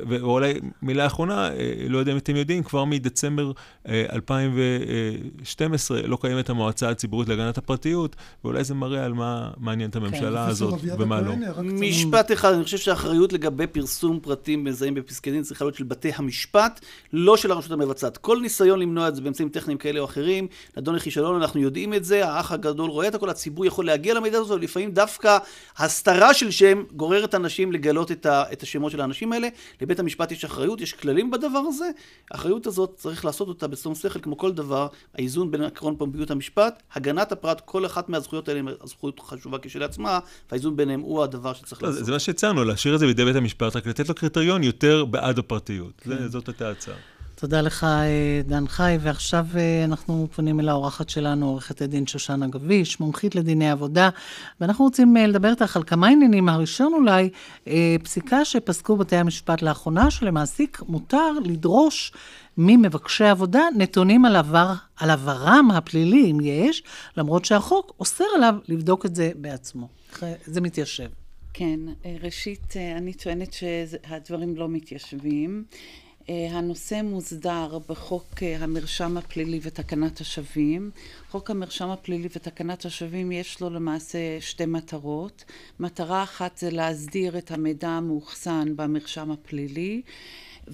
ואולי 0.07 0.53
מילה 0.81 1.05
אחרונה, 1.05 1.49
לא 1.89 1.97
יודע 1.97 2.11
אם 2.11 2.17
אתם 2.17 2.35
יודעים, 2.35 2.63
כבר 2.63 2.85
מדצמבר 2.85 3.51
2012 3.87 6.01
לא 6.01 6.17
קיימת 6.21 6.49
המועצה 6.49 6.89
הציבורית 6.89 7.29
להגנת 7.29 7.57
הפרטיות, 7.57 8.15
ואולי 8.43 8.63
זה 8.63 8.73
מראה 8.73 9.05
על 9.05 9.13
מה 9.13 9.51
מעניין 9.57 9.89
את 9.89 9.95
הממשלה 9.95 10.45
כן, 10.45 10.51
הזאת 10.51 10.79
ומה 10.99 11.21
לא. 11.21 11.33
משפט 11.63 12.31
אחד, 12.31 12.53
אני 12.53 12.63
חושב 12.63 12.77
שהאחריות 12.77 13.33
לגבי 13.33 13.67
פרסום 13.67 14.19
פרטים 14.19 14.63
מזהים 14.63 14.93
בפסקי 14.93 15.31
דין 15.31 15.43
צריכה 15.43 15.65
להיות 15.65 15.75
של 15.75 15.83
בתי 15.83 16.11
המשפט, 16.15 16.79
לא 17.13 17.37
של 17.37 17.51
הרשות 17.51 17.71
המבצעת. 17.71 18.17
כל 18.17 18.39
ניסיון 18.41 18.79
למנוע 18.79 19.07
את 19.07 19.15
זה 19.15 19.21
באמצעים 19.21 19.49
טכניים 19.49 19.77
כאלה 19.77 19.99
או 19.99 20.05
אחרים, 20.05 20.47
נדון 20.77 20.95
לכישלון, 20.95 21.41
אנחנו 21.41 21.59
יודעים 21.59 21.93
את 21.93 22.05
זה, 22.05 22.27
האח 22.27 22.51
הגדול 22.51 22.89
רואה 22.89 23.07
את 23.07 23.15
הכל, 23.15 23.29
הציבור 23.29 23.65
יכול 23.65 23.85
להגיע 23.85 24.13
למידע 24.13 24.37
הזה, 24.37 24.53
ולפעמים 24.53 24.91
דווקא 24.91 25.37
הסתרה 25.77 26.33
של 26.33 26.51
שם 26.51 26.83
גוררת 26.95 27.35
אנשים 27.35 27.60
לגלות 27.71 28.11
את, 28.11 28.25
ה, 28.25 28.43
את 28.53 28.63
השמות 28.63 28.91
של 28.91 29.01
האנשים 29.01 29.33
האלה. 29.33 29.47
לבית 29.81 29.99
המשפט 29.99 30.31
יש 30.31 30.45
אחריות, 30.45 30.81
יש 30.81 30.93
כללים 30.93 31.31
בדבר 31.31 31.63
הזה. 31.67 31.89
האחריות 32.31 32.67
הזאת 32.67 32.93
צריך 32.95 33.25
לעשות 33.25 33.47
אותה 33.47 33.67
בשום 33.67 33.95
שכל, 33.95 34.19
כמו 34.19 34.37
כל 34.37 34.51
דבר, 34.51 34.87
האיזון 35.15 35.51
בין 35.51 35.61
עקרון 35.61 35.95
פומביות 35.97 36.31
המשפט, 36.31 36.83
הגנת 36.93 37.31
הפרט, 37.31 37.61
כל 37.65 37.85
אחת 37.85 38.09
מהזכויות 38.09 38.49
האלה 38.49 38.59
היא 38.59 38.77
זכות 38.83 39.19
חשובה 39.19 39.57
כשלעצמה, 39.61 40.19
והאיזון 40.51 40.75
ביניהם 40.75 40.99
הוא 40.99 41.23
הדבר 41.23 41.53
שצריך 41.53 41.83
לעשות. 41.83 42.05
זה 42.05 42.11
מה 42.11 42.19
שהצענו, 42.19 42.63
להשאיר 42.63 42.95
את 42.95 42.99
זה 42.99 43.05
בידי 43.05 43.25
בית 43.25 43.35
המשפט, 43.35 43.75
רק 43.75 43.87
לתת 43.87 44.09
לו 44.09 44.15
קריטריון 44.15 44.63
יותר 44.63 45.05
בעד 45.05 45.39
הפרטיות. 45.39 46.01
כן. 46.03 46.27
זאת 46.27 46.47
הייתה 46.47 46.67
ההצעה. 46.67 46.95
תודה 47.41 47.61
לך, 47.61 47.85
דן 48.45 48.67
חי, 48.67 48.97
ועכשיו 49.01 49.45
אנחנו 49.85 50.27
פונים 50.35 50.59
אל 50.59 50.69
האורחת 50.69 51.09
שלנו, 51.09 51.49
עורכת 51.49 51.81
הדין 51.81 52.07
שושנה 52.07 52.47
גביש, 52.47 52.99
מומחית 52.99 53.35
לדיני 53.35 53.71
עבודה, 53.71 54.09
ואנחנו 54.61 54.85
רוצים 54.85 55.15
לדבר 55.15 55.49
איתך 55.49 55.75
על 55.77 55.83
כמה 55.83 56.07
עניינים. 56.07 56.49
הראשון 56.49 56.93
אולי, 56.93 57.29
פסיקה 58.03 58.45
שפסקו 58.45 58.97
בתי 58.97 59.15
המשפט 59.15 59.61
לאחרונה, 59.61 60.11
שלמעסיק 60.11 60.81
מותר 60.87 61.31
לדרוש 61.45 62.13
ממבקשי 62.57 63.25
עבודה 63.25 63.61
נתונים 63.77 64.25
על, 64.25 64.35
עבר, 64.35 64.73
על 64.99 65.09
עברם 65.09 65.71
הפלילי, 65.73 66.31
אם 66.31 66.37
יש, 66.41 66.83
למרות 67.17 67.45
שהחוק 67.45 67.93
אוסר 67.99 68.25
עליו 68.35 68.55
לבדוק 68.67 69.05
את 69.05 69.15
זה 69.15 69.31
בעצמו. 69.35 69.87
זה 70.45 70.61
מתיישב. 70.61 71.09
כן, 71.53 71.79
ראשית, 72.23 72.73
אני 72.97 73.13
טוענת 73.13 73.53
שהדברים 73.53 74.55
לא 74.55 74.69
מתיישבים. 74.69 75.63
הנושא 76.51 77.01
מוסדר 77.03 77.79
בחוק 77.89 78.43
המרשם 78.59 79.17
הפלילי 79.17 79.59
ותקנת 79.63 80.21
השבים. 80.21 80.91
חוק 81.29 81.49
המרשם 81.49 81.89
הפלילי 81.89 82.27
ותקנת 82.35 82.85
השבים 82.85 83.31
יש 83.31 83.61
לו 83.61 83.69
למעשה 83.69 84.19
שתי 84.39 84.65
מטרות. 84.65 85.45
מטרה 85.79 86.23
אחת 86.23 86.57
זה 86.57 86.71
להסדיר 86.71 87.37
את 87.37 87.51
המידע 87.51 87.89
המאוחסן 87.89 88.75
במרשם 88.75 89.31
הפלילי 89.31 90.01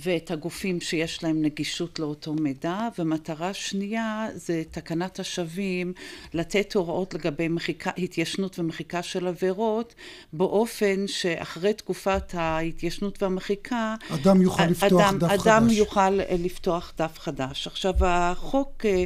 ואת 0.03 0.31
הגופים 0.31 0.81
שיש 0.81 1.23
להם 1.23 1.41
נגישות 1.41 1.99
לאותו 1.99 2.33
מידע, 2.33 2.87
ומטרה 2.99 3.53
שנייה 3.53 4.27
זה 4.35 4.63
תקנת 4.71 5.19
השבים 5.19 5.93
לתת 6.33 6.75
הוראות 6.75 7.13
לגבי 7.13 7.47
מחיקה, 7.47 7.91
התיישנות 7.97 8.59
ומחיקה 8.59 9.03
של 9.03 9.27
עבירות 9.27 9.95
באופן 10.33 11.07
שאחרי 11.07 11.73
תקופת 11.73 12.33
ההתיישנות 12.33 13.23
והמחיקה 13.23 13.95
אדם 14.09 14.41
יוכל 14.41 14.65
לפתוח 14.65 15.01
אדם, 15.01 15.17
דף 15.17 15.23
אדם 15.23 15.29
חדש. 15.29 15.47
אדם 15.47 15.69
יוכל 15.69 16.09
לפתוח 16.39 16.93
דף 16.97 17.19
חדש. 17.19 17.67
עכשיו 17.67 17.93
החוק 18.01 18.85
אה, 18.85 19.03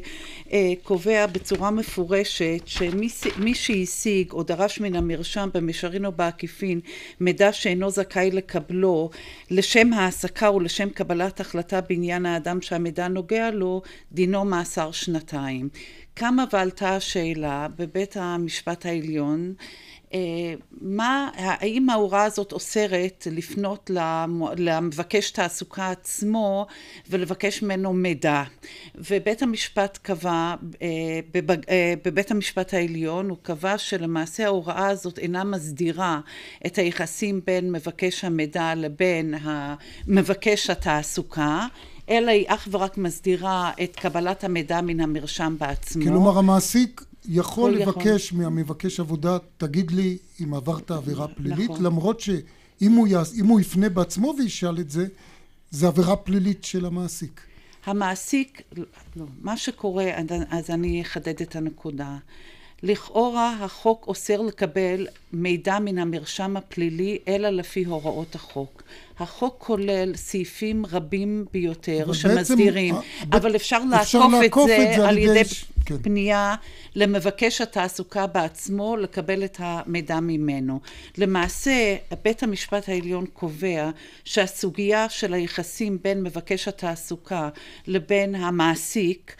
אה, 0.52 0.74
קובע 0.84 1.26
בצורה 1.26 1.72
מפורשת 1.72 2.62
שמי 2.66 3.54
שהשיג 3.54 4.32
או 4.32 4.44
דרש 4.44 4.80
מן 4.80 4.96
המרשם 4.96 5.50
במישרין 5.54 6.06
או 6.06 6.12
בעקיפין 6.12 6.80
מידע 7.20 7.54
שאינו 7.54 7.89
זכאי 7.89 8.32
לקבלו 8.32 9.10
לשם 9.52 9.94
העסקה 9.94 10.52
ולשם 10.52 10.81
לשם 10.82 10.90
קבלת 10.90 11.40
החלטה 11.40 11.82
בעניין 11.82 12.26
האדם 12.26 12.62
שהמידע 12.62 13.08
נוגע 13.08 13.52
לו, 13.52 13.82
דינו 14.12 14.46
מאסר 14.46 14.92
שנתיים. 14.92 15.70
קמה 16.14 16.46
ועלתה 16.54 16.96
השאלה 16.96 17.68
בבית 17.78 18.18
המשפט 18.18 18.86
העליון 18.86 19.54
מה, 20.82 21.30
האם 21.36 21.89
ההוראה 21.89 22.24
הזאת 22.24 22.51
אוסרת 22.51 23.28
לפנות 23.32 23.91
למבקש 24.57 25.32
תעסוקה 25.32 25.89
עצמו 25.91 26.68
ולבקש 27.09 27.64
ממנו 27.64 27.93
מידע 27.93 28.43
ובית 28.95 29.41
המשפט 29.41 29.99
קבע 30.01 30.55
בבית 32.03 32.32
המשפט 32.32 32.74
העליון 32.74 33.30
הוא 33.30 33.38
קבע 33.41 33.78
שלמעשה 33.78 34.45
ההוראה 34.45 34.88
הזאת 34.88 35.20
אינה 35.20 35.43
מסדירה 35.43 36.20
את 36.66 36.78
היחסים 36.78 37.41
בין 37.45 37.72
מבקש 37.72 38.24
המידע 38.24 38.76
לבין 38.76 39.34
מבקש 40.07 40.70
התעסוקה 40.70 41.68
אלא 42.09 42.32
היא 42.32 42.45
אך 42.47 42.68
ורק 42.72 42.97
מסדירה 42.97 43.72
את 43.84 43.95
קבלת 43.95 44.43
המידע 44.43 44.82
מן 44.82 44.99
המרשם 44.99 45.55
בעצמו. 45.59 46.03
כלומר 46.03 46.38
המעסיק 46.38 47.01
יכול 47.30 47.72
לבקש 47.72 48.28
יכול. 48.28 48.43
מהמבקש 48.43 48.99
עבודה, 48.99 49.38
תגיד 49.57 49.91
לי 49.91 50.17
אם 50.43 50.53
עברת 50.53 50.91
עבירה 50.91 51.28
פלילית, 51.28 51.69
נכון. 51.69 51.84
למרות 51.84 52.19
שאם 52.19 52.91
הוא, 52.91 53.07
יעש, 53.07 53.30
הוא 53.39 53.59
יפנה 53.59 53.89
בעצמו 53.89 54.34
וישאל 54.38 54.80
את 54.80 54.89
זה, 54.89 55.07
זה 55.72 55.88
עבירה 55.88 56.15
פלילית 56.15 56.63
של 56.63 56.86
המעסיק. 56.86 57.41
המעסיק, 57.86 58.61
לא, 59.15 59.26
מה 59.41 59.57
שקורה, 59.57 60.11
אז 60.49 60.69
אני 60.69 61.01
אחדד 61.01 61.41
את 61.41 61.55
הנקודה. 61.55 62.17
לכאורה 62.84 63.55
החוק 63.59 64.07
אוסר 64.07 64.41
לקבל 64.41 65.07
מידע 65.34 65.80
מן 65.80 65.97
המרשם 65.97 66.57
הפלילי 66.57 67.17
אלא 67.28 67.49
לפי 67.49 67.84
הוראות 67.84 68.36
החוק. 68.36 68.84
החוק 69.19 69.55
כולל 69.59 70.15
סעיפים 70.15 70.86
רבים 70.86 71.45
ביותר 71.53 72.13
שמסדירים, 72.13 72.95
אבל 73.32 73.55
אפשר, 73.55 73.78
אפשר 74.01 74.28
לעקוף 74.28 74.69
את 74.72 74.78
זה, 74.78 74.91
את 74.91 74.95
זה 74.95 75.09
על 75.09 75.17
ידי 75.17 75.45
ש... 75.45 75.65
כן. 75.98 76.04
פנייה 76.04 76.56
למבקש 76.96 77.62
התעסוקה 77.62 78.28
בעצמו 78.28 78.98
לקבל 78.98 79.44
את 79.44 79.58
המידע 79.60 80.20
ממנו. 80.20 80.80
למעשה 81.18 81.96
בית 82.24 82.44
המשפט 82.44 82.89
העליון 82.89 83.26
קובע 83.26 83.89
שהסוגיה 84.26 85.10
של 85.10 85.34
היחסים 85.34 85.98
בין 86.02 86.24
מבקש 86.24 86.68
התעסוקה 86.68 87.50
לבין 87.88 88.36
המעסיק 88.36 89.36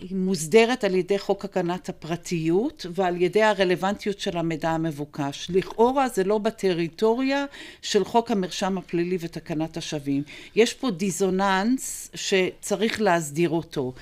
היא 0.00 0.16
מוסדרת 0.16 0.84
על 0.84 0.94
ידי 0.94 1.18
חוק 1.18 1.44
הגנת 1.44 1.88
הפרטיות 1.88 2.86
ועל 2.94 3.22
ידי 3.22 3.42
הרלוונטיות 3.42 4.20
של 4.20 4.36
המידע 4.36 4.70
המבוקש. 4.70 5.46
לכאורה 5.50 6.08
זה 6.08 6.24
לא 6.24 6.38
בטריטוריה 6.38 7.44
של 7.82 8.04
חוק 8.04 8.30
המרשם 8.30 8.78
הפלילי 8.78 9.16
ותקנת 9.20 9.76
השבים. 9.76 10.22
יש 10.56 10.74
פה 10.74 10.90
דיזוננס 10.90 12.10
שצריך 12.14 13.00
להסדיר 13.00 13.50
אותו. 13.50 13.92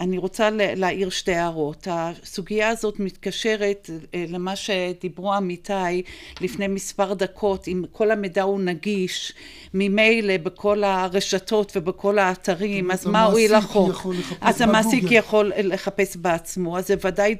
אני 0.00 0.18
רוצה 0.18 0.50
להעיר 0.52 1.10
שתי 1.10 1.34
הערות. 1.34 1.88
הסוגיה 1.90 2.68
הזאת 2.68 3.00
מתקשרת 3.00 3.90
אה, 4.14 4.24
למה 4.28 4.56
שדיברו 4.56 5.32
עמיתיי 5.32 6.02
לפני 6.40 6.66
מספר 6.68 7.14
דקות, 7.14 7.68
אם 7.68 7.82
כל 7.92 8.10
המידע 8.10 8.42
הוא 8.42 8.60
נגיש 8.60 9.32
ממילא 9.74 10.36
בכל 10.36 10.84
הרשתות 10.84 11.72
ובכל 11.76 12.18
האתרים, 12.18 12.90
אז 12.90 13.06
מה 13.06 13.24
הועיל 13.24 13.54
החוק? 13.54 14.06
אז 14.40 14.60
המעסיק 14.60 15.04
יכול 15.10 15.52
לחפש 15.56 16.16
בעצמו, 16.16 16.78
אז 16.78 16.86
זה 16.88 16.94
ודאי 17.04 17.36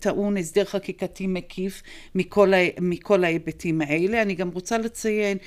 טעון 0.00 0.36
הסדר 0.36 0.64
חקיקתי 0.64 1.26
מקיף 1.26 1.82
מכל, 2.14 2.52
מכל 2.80 3.24
ההיבטים 3.24 3.80
האלה. 3.80 4.22
אני 4.22 4.34
גם 4.34 4.50
רוצה 4.54 4.78
לציין 4.78 5.38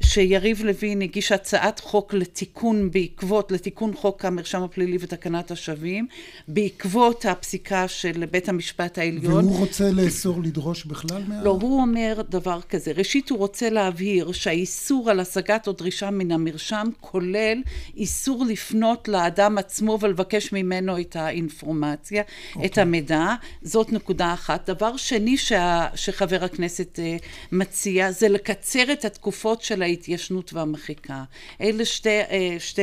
שיריב 0.00 0.62
לוין 0.64 1.02
הגיש 1.02 1.32
הצעת 1.32 1.80
חוק 1.80 2.14
לתיקון 2.14 2.90
בעקבות, 2.90 3.52
לתיקון 3.52 3.94
חוק 3.94 4.24
המרשם 4.24 4.62
הפלילי 4.62 4.96
ותקנת 5.00 5.50
השבים, 5.50 6.03
בעקבות 6.48 7.24
הפסיקה 7.24 7.88
של 7.88 8.24
בית 8.30 8.48
המשפט 8.48 8.98
העליון. 8.98 9.44
והוא 9.44 9.58
רוצה 9.58 9.90
לאסור 9.90 10.42
לדרוש 10.42 10.84
בכלל 10.84 11.22
מה... 11.28 11.42
לא, 11.42 11.58
הוא 11.60 11.80
אומר 11.80 12.22
דבר 12.30 12.60
כזה. 12.68 12.92
ראשית, 12.92 13.30
הוא 13.30 13.38
רוצה 13.38 13.70
להבהיר 13.70 14.32
שהאיסור 14.32 15.10
על 15.10 15.20
השגת 15.20 15.66
או 15.66 15.72
דרישה 15.72 16.10
מן 16.10 16.32
המרשם 16.32 16.86
כולל 17.00 17.62
איסור 17.96 18.44
לפנות 18.44 19.08
לאדם 19.08 19.58
עצמו 19.58 19.98
ולבקש 20.00 20.52
ממנו 20.52 21.00
את 21.00 21.16
האינפורמציה, 21.16 22.22
okay. 22.22 22.58
את 22.58 22.64
אוקיי. 22.64 22.82
המידע. 22.82 23.34
זאת 23.62 23.92
נקודה 23.92 24.34
אחת. 24.34 24.70
דבר 24.70 24.96
שני 24.96 25.36
שה, 25.36 25.86
שחבר 25.94 26.44
הכנסת 26.44 26.98
uh, 26.98 27.24
מציע 27.52 28.12
זה 28.12 28.28
לקצר 28.28 28.92
את 28.92 29.04
התקופות 29.04 29.62
של 29.62 29.82
ההתיישנות 29.82 30.52
והמחיקה. 30.52 31.24
אלה 31.60 31.84
שתי, 31.84 32.22
uh, 32.22 32.32
שתי 32.58 32.82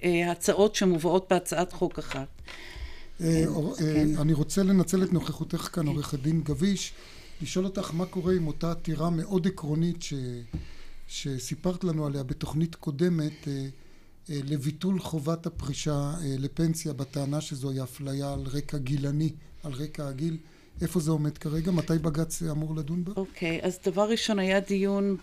uh, 0.00 0.30
הצעות 0.30 0.74
שמובאות 0.74 1.26
בהצעת 1.30 1.72
חוק 1.72 1.98
אחת. 1.98 2.37
כן. 3.18 4.16
אני 4.18 4.32
רוצה 4.32 4.62
לנצל 4.62 5.02
את 5.02 5.12
נוכחותך 5.12 5.68
כאן, 5.72 5.86
עורכת 5.86 6.18
דין 6.18 6.40
גביש, 6.44 6.92
לשאול 7.42 7.64
אותך 7.64 7.90
מה 7.94 8.06
קורה 8.06 8.34
עם 8.34 8.46
אותה 8.46 8.70
עתירה 8.70 9.10
מאוד 9.10 9.46
עקרונית 9.46 10.02
ש... 10.02 10.14
שסיפרת 11.08 11.84
לנו 11.84 12.06
עליה 12.06 12.22
בתוכנית 12.22 12.74
קודמת 12.74 13.48
לביטול 14.28 15.00
חובת 15.00 15.46
הפרישה 15.46 16.14
לפנסיה 16.24 16.92
בטענה 16.92 17.40
שזוהי 17.40 17.82
אפליה 17.82 18.32
על 18.32 18.40
רקע 18.46 18.78
גילני, 18.78 19.32
על 19.62 19.72
רקע 19.72 20.08
הגיל. 20.08 20.36
איפה 20.82 21.00
זה 21.00 21.10
עומד 21.10 21.38
כרגע? 21.38 21.70
מתי 21.70 21.98
בג"ץ 22.02 22.42
אמור 22.42 22.76
לדון 22.76 23.04
בה? 23.04 23.12
אוקיי, 23.16 23.60
okay, 23.60 23.66
אז 23.66 23.78
דבר 23.86 24.10
ראשון 24.10 24.38
היה 24.38 24.60
דיון 24.60 25.16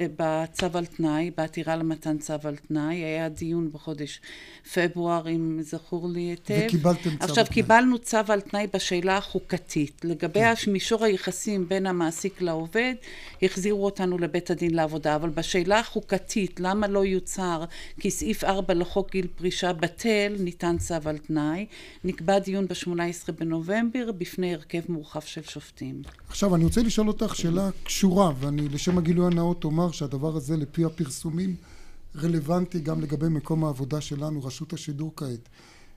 בצו 0.00 0.66
על 0.74 0.86
תנאי, 0.86 1.30
בעתירה 1.36 1.76
למתן 1.76 2.18
צו 2.18 2.34
על 2.44 2.56
תנאי, 2.56 2.96
היה 2.96 3.28
דיון 3.28 3.72
בחודש 3.72 4.20
פברואר, 4.74 5.28
אם 5.28 5.58
זכור 5.62 6.08
לי 6.08 6.20
היטב. 6.20 6.60
וקיבלתם 6.66 7.00
צו 7.02 7.08
על 7.10 7.16
תנאי. 7.16 7.28
עכשיו, 7.30 7.44
קיבלנו 7.50 7.98
צו 7.98 8.18
על 8.28 8.40
תנאי 8.40 8.66
בשאלה 8.74 9.16
החוקתית. 9.16 10.04
לגבי 10.04 10.40
כן. 10.40 10.72
מישור 10.72 11.04
היחסים 11.04 11.68
בין 11.68 11.86
המעסיק 11.86 12.42
לעובד, 12.42 12.94
החזירו 13.42 13.84
אותנו 13.84 14.18
לבית 14.18 14.50
הדין 14.50 14.74
לעבודה, 14.74 15.16
אבל 15.16 15.28
בשאלה 15.28 15.78
החוקתית, 15.78 16.60
למה 16.60 16.88
לא 16.88 17.04
יוצר 17.04 17.64
כי 18.00 18.10
סעיף 18.10 18.44
4 18.44 18.74
לחוק 18.74 19.10
גיל 19.10 19.26
פרישה 19.36 19.72
בטל, 19.72 20.36
ניתן 20.38 20.78
צו 20.78 20.94
על 21.04 21.18
תנאי. 21.18 21.66
נקבע 22.04 22.38
דיון 22.38 22.66
ב-18 22.66 23.32
בנובמבר 23.38 24.12
בפני 24.12 24.54
הרכב 24.54 24.69
מורחב 24.88 25.20
של 25.20 25.42
שופטים. 25.42 26.02
עכשיו, 26.28 26.54
אני 26.54 26.64
רוצה 26.64 26.82
לשאול 26.82 27.08
אותך 27.08 27.36
שאלה 27.36 27.70
קשורה, 27.84 28.32
ואני 28.40 28.68
לשם 28.68 28.98
הגילוי 28.98 29.26
הנאות 29.26 29.64
אומר 29.64 29.90
שהדבר 29.90 30.36
הזה, 30.36 30.56
לפי 30.56 30.84
הפרסומים, 30.84 31.56
רלוונטי 32.16 32.80
גם 32.80 33.00
לגבי 33.00 33.28
מקום 33.28 33.64
העבודה 33.64 34.00
שלנו, 34.00 34.44
רשות 34.44 34.72
השידור 34.72 35.12
כעת. 35.16 35.48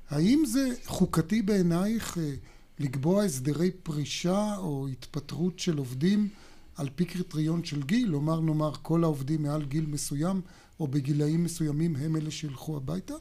האם 0.09 0.43
זה 0.45 0.69
חוקתי 0.85 1.41
בעינייך 1.41 2.17
אה, 2.17 2.33
לקבוע 2.79 3.23
הסדרי 3.23 3.71
פרישה 3.71 4.55
או 4.57 4.87
התפטרות 4.87 5.59
של 5.59 5.77
עובדים 5.77 6.29
על 6.75 6.89
פי 6.95 7.05
קריטריון 7.05 7.63
של 7.63 7.83
גיל? 7.83 8.07
לומר, 8.07 8.39
נאמר, 8.39 8.71
כל 8.81 9.03
העובדים 9.03 9.43
מעל 9.43 9.65
גיל 9.65 9.85
מסוים 9.85 10.41
או 10.79 10.87
בגילאים 10.87 11.43
מסוימים 11.43 11.95
הם 11.95 12.15
אלה 12.15 12.31
שילכו 12.31 12.77
הביתה? 12.77 13.13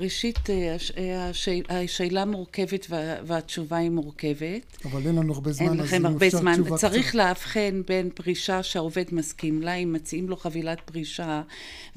ראשית, 0.00 0.50
אה, 0.50 0.74
הש- 0.74 0.90
אה, 0.96 1.28
הש- 1.28 1.48
השאלה 1.68 2.24
מורכבת 2.24 2.86
וה- 2.90 3.16
והתשובה 3.26 3.76
היא 3.76 3.90
מורכבת. 3.90 4.76
אבל 4.84 5.06
אין 5.06 5.16
לנו 5.16 5.32
הרבה 5.34 5.52
זמן, 5.52 5.68
אין 5.68 5.80
אז 5.80 5.86
לכם 5.86 5.96
אם 5.96 6.06
הרבה 6.06 6.26
אפשר 6.26 6.38
זמן. 6.38 6.52
תשובה 6.52 6.76
צריך 6.76 7.08
קצרה. 7.08 7.24
לאבחן 7.28 7.82
בין 7.88 8.10
פרישה 8.14 8.62
שהעובד 8.62 9.04
מסכים 9.12 9.62
לה, 9.62 9.74
אם 9.74 9.92
מציעים 9.92 10.28
לו 10.28 10.36
חבילת 10.36 10.80
פרישה, 10.80 11.42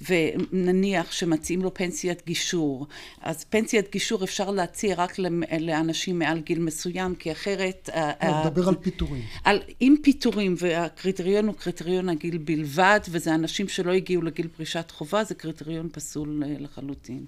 ונניח 0.09 1.11
שמציעים 1.11 1.61
לו 1.61 1.73
פנסיית 1.73 2.25
גישור, 2.25 2.87
אז 3.21 3.43
פנסיית 3.43 3.91
גישור 3.91 4.23
אפשר 4.23 4.51
להציע 4.51 4.95
רק 4.97 5.17
לאנשים 5.59 6.19
מעל 6.19 6.39
גיל 6.39 6.59
מסוים, 6.59 7.15
כי 7.15 7.31
אחרת... 7.31 7.89
ה- 7.93 7.99
לא, 8.27 8.35
ה- 8.35 8.45
נדבר 8.47 8.67
על 8.67 8.75
פיטורים. 8.75 9.21
על, 9.43 9.59
עם 9.79 9.95
פיטורים, 10.03 10.55
והקריטריון 10.57 11.47
הוא 11.47 11.55
קריטריון 11.55 12.09
הגיל 12.09 12.37
בלבד, 12.37 12.99
וזה 13.09 13.35
אנשים 13.35 13.67
שלא 13.67 13.91
הגיעו 13.91 14.21
לגיל 14.21 14.47
פרישת 14.47 14.91
חובה, 14.91 15.23
זה 15.23 15.35
קריטריון 15.35 15.89
פסול 15.91 16.43
אה, 16.45 16.55
לחלוטין. 16.59 17.25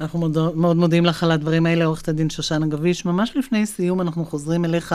אנחנו 0.00 0.18
מאוד, 0.18 0.56
מאוד 0.56 0.76
מודים 0.76 1.04
לך 1.04 1.22
על 1.22 1.30
הדברים 1.30 1.66
האלה, 1.66 1.84
עורכת 1.84 2.08
הדין 2.08 2.30
שושנה 2.30 2.66
גביש. 2.66 3.04
ממש 3.04 3.36
לפני 3.36 3.66
סיום 3.66 4.00
אנחנו 4.00 4.24
חוזרים 4.24 4.64
אליך, 4.64 4.94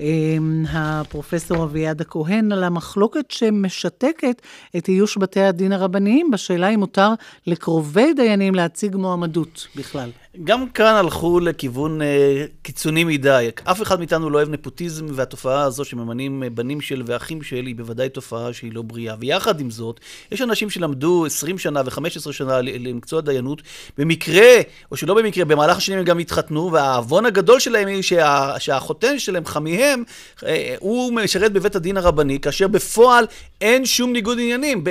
אה, 0.00 0.36
הפרופסור 0.68 1.64
אביעד 1.64 2.00
הכהן, 2.00 2.52
על 2.52 2.64
המחלוקת 2.64 3.30
שמשתקת 3.30 4.42
את 4.76 4.88
איוש 4.88 5.18
בתי 5.18 5.40
הדין 5.40 5.72
הרבניים, 5.72 6.30
בשאלה 6.30 6.68
אם 6.68 6.78
מותר 6.78 7.10
לקרובי 7.46 8.14
דיינים 8.14 8.54
להציג 8.54 8.96
מועמדות 8.96 9.66
בכלל. 9.76 10.10
גם 10.44 10.68
כאן 10.68 10.94
הלכו 10.94 11.40
לכיוון 11.40 12.02
אה, 12.02 12.44
קיצוני 12.62 13.04
מדי. 13.04 13.50
אף 13.64 13.82
אחד 13.82 13.98
מאיתנו 13.98 14.30
לא 14.30 14.38
אוהב 14.38 14.48
נפוטיזם, 14.48 15.06
והתופעה 15.10 15.62
הזו 15.62 15.84
שממנים 15.84 16.42
אה, 16.42 16.50
בנים 16.50 16.80
של 16.80 17.02
ואחים 17.06 17.42
של 17.42 17.66
היא 17.66 17.76
בוודאי 17.76 18.08
תופעה 18.08 18.52
שהיא 18.52 18.72
לא 18.74 18.82
בריאה. 18.82 19.14
ויחד 19.20 19.60
עם 19.60 19.70
זאת, 19.70 20.00
יש 20.32 20.42
אנשים 20.42 20.70
שלמדו 20.70 21.26
20 21.26 21.58
שנה 21.58 21.82
ו-15 21.84 22.32
שנה 22.32 22.60
למקצוע 22.60 23.20
דיינות, 23.20 23.62
במקרה, 23.98 24.48
או 24.90 24.96
שלא 24.96 25.14
במקרה, 25.14 25.44
במהלך 25.44 25.76
השנים 25.76 25.98
הם 25.98 26.04
גם 26.04 26.18
התחתנו, 26.18 26.72
והעוון 26.72 27.26
הגדול 27.26 27.60
שלהם 27.60 27.88
היא 27.88 28.02
שה, 28.02 28.54
שהחותן 28.58 29.18
שלהם, 29.18 29.44
חמיהם, 29.44 30.02
אה, 30.46 30.74
הוא 30.78 31.12
משרת 31.12 31.52
בבית 31.52 31.76
הדין 31.76 31.96
הרבני, 31.96 32.40
כאשר 32.40 32.68
בפועל 32.68 33.26
אין 33.60 33.86
שום 33.86 34.12
ניגוד 34.12 34.38
עניינים. 34.38 34.84